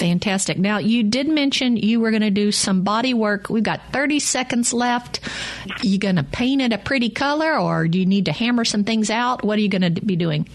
Fantastic. 0.00 0.56
Now, 0.56 0.78
you 0.78 1.02
did 1.02 1.28
mention 1.28 1.76
you 1.76 2.00
were 2.00 2.10
going 2.10 2.22
to 2.22 2.30
do 2.30 2.52
some 2.52 2.84
body 2.84 3.12
work. 3.12 3.50
We've 3.50 3.62
got 3.62 3.82
30 3.92 4.18
seconds 4.18 4.72
left. 4.72 5.20
You 5.82 5.98
going 5.98 6.16
to 6.16 6.22
paint 6.22 6.62
it 6.62 6.72
a 6.72 6.78
pretty 6.78 7.10
color 7.10 7.58
or 7.58 7.86
do 7.86 7.98
you 7.98 8.06
need 8.06 8.24
to 8.24 8.32
hammer 8.32 8.64
some 8.64 8.82
things 8.82 9.10
out? 9.10 9.44
What 9.44 9.58
are 9.58 9.60
you 9.60 9.68
going 9.68 9.94
to 9.94 10.00
be 10.00 10.16
doing? 10.16 10.48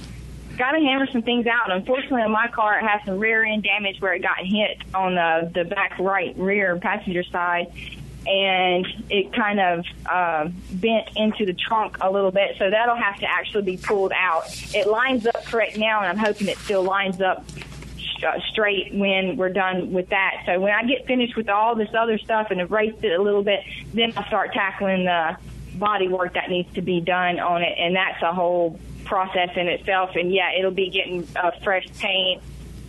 Got 0.57 0.71
to 0.71 0.79
hammer 0.79 1.05
some 1.11 1.21
things 1.21 1.45
out. 1.45 1.69
Unfortunately, 1.69 2.23
on 2.23 2.31
my 2.31 2.47
car, 2.47 2.79
it 2.79 2.87
has 2.87 3.05
some 3.05 3.19
rear 3.19 3.43
end 3.43 3.61
damage 3.61 4.01
where 4.01 4.15
it 4.15 4.23
got 4.23 4.39
hit 4.39 4.81
on 4.95 5.13
the, 5.13 5.51
the 5.53 5.63
back 5.63 5.99
right 5.99 6.35
rear 6.37 6.77
passenger 6.77 7.23
side 7.23 7.71
and 8.25 8.87
it 9.11 9.31
kind 9.31 9.59
of 9.59 9.85
uh, 10.07 10.49
bent 10.71 11.09
into 11.15 11.45
the 11.45 11.53
trunk 11.53 11.97
a 12.01 12.09
little 12.09 12.31
bit. 12.31 12.55
So 12.57 12.71
that'll 12.71 12.95
have 12.95 13.19
to 13.19 13.29
actually 13.29 13.61
be 13.61 13.77
pulled 13.77 14.11
out. 14.11 14.45
It 14.73 14.87
lines 14.87 15.27
up 15.27 15.45
correct 15.45 15.77
now, 15.77 15.99
and 15.99 16.07
I'm 16.07 16.17
hoping 16.17 16.47
it 16.47 16.57
still 16.57 16.81
lines 16.81 17.21
up 17.21 17.45
straight 18.49 18.93
when 18.93 19.37
we're 19.37 19.49
done 19.49 19.91
with 19.91 20.09
that. 20.09 20.43
So 20.45 20.59
when 20.59 20.73
I 20.73 20.83
get 20.83 21.05
finished 21.05 21.35
with 21.35 21.49
all 21.49 21.75
this 21.75 21.89
other 21.97 22.17
stuff 22.17 22.47
and 22.51 22.61
erased 22.61 23.03
it 23.03 23.17
a 23.17 23.21
little 23.21 23.43
bit, 23.43 23.61
then 23.93 24.13
I'll 24.15 24.25
start 24.27 24.53
tackling 24.53 25.05
the 25.05 25.37
body 25.75 26.07
work 26.07 26.33
that 26.33 26.49
needs 26.49 26.73
to 26.75 26.81
be 26.81 27.01
done 27.01 27.39
on 27.39 27.61
it, 27.61 27.75
and 27.77 27.95
that's 27.95 28.21
a 28.21 28.33
whole 28.33 28.79
process 29.03 29.49
in 29.55 29.67
itself. 29.67 30.15
And 30.15 30.33
yeah, 30.33 30.51
it'll 30.57 30.71
be 30.71 30.89
getting 30.89 31.27
uh, 31.35 31.51
fresh 31.63 31.85
paint 31.99 32.41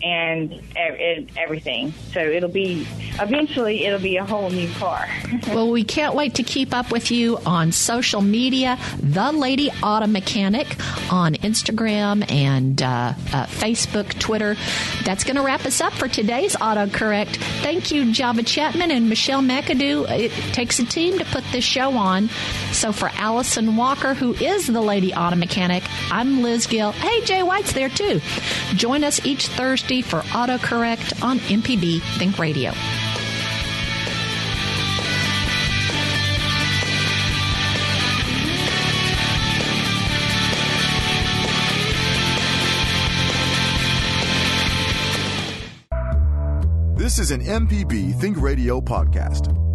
and 0.03 0.61
everything. 0.75 1.93
So 2.13 2.19
it'll 2.19 2.49
be 2.49 2.87
eventually 3.19 3.85
it'll 3.85 3.99
be 3.99 4.17
a 4.17 4.25
whole 4.25 4.49
new 4.49 4.69
car. 4.73 5.07
well, 5.47 5.71
we 5.71 5.83
can't 5.83 6.15
wait 6.15 6.35
to 6.35 6.43
keep 6.43 6.73
up 6.73 6.91
with 6.91 7.11
you 7.11 7.37
on 7.45 7.71
social 7.71 8.21
media. 8.21 8.77
The 9.01 9.31
Lady 9.31 9.69
Auto 9.83 10.07
Mechanic 10.07 10.67
on 11.11 11.33
Instagram 11.35 12.29
and 12.31 12.81
uh, 12.81 13.13
uh, 13.33 13.45
Facebook, 13.47 14.17
Twitter. 14.19 14.55
That's 15.03 15.23
going 15.23 15.35
to 15.35 15.41
wrap 15.41 15.65
us 15.65 15.81
up 15.81 15.93
for 15.93 16.07
today's 16.07 16.55
AutoCorrect. 16.55 17.37
Thank 17.61 17.91
you, 17.91 18.11
Java 18.11 18.43
Chapman 18.43 18.91
and 18.91 19.09
Michelle 19.09 19.41
McAdoo. 19.41 20.09
It 20.09 20.31
takes 20.53 20.79
a 20.79 20.85
team 20.85 21.17
to 21.19 21.25
put 21.25 21.43
this 21.51 21.63
show 21.63 21.91
on. 21.91 22.29
So 22.71 22.91
for 22.91 23.09
Allison 23.15 23.75
Walker, 23.75 24.13
who 24.13 24.33
is 24.33 24.67
the 24.67 24.81
Lady 24.81 25.13
Auto 25.13 25.35
Mechanic, 25.35 25.83
I'm 26.11 26.43
Liz 26.43 26.67
Gill. 26.67 26.91
Hey, 26.91 27.21
Jay 27.25 27.43
White's 27.43 27.73
there 27.73 27.89
too. 27.89 28.21
Join 28.75 29.03
us 29.03 29.25
each 29.25 29.47
Thursday 29.47 29.86
for 29.87 30.19
autocorrect 30.33 31.23
on 31.23 31.39
MPB 31.39 32.01
Think 32.17 32.37
Radio. 32.37 32.71
This 46.95 47.19
is 47.19 47.31
an 47.31 47.41
MPB 47.41 48.19
Think 48.19 48.41
Radio 48.41 48.81
podcast. 48.81 49.66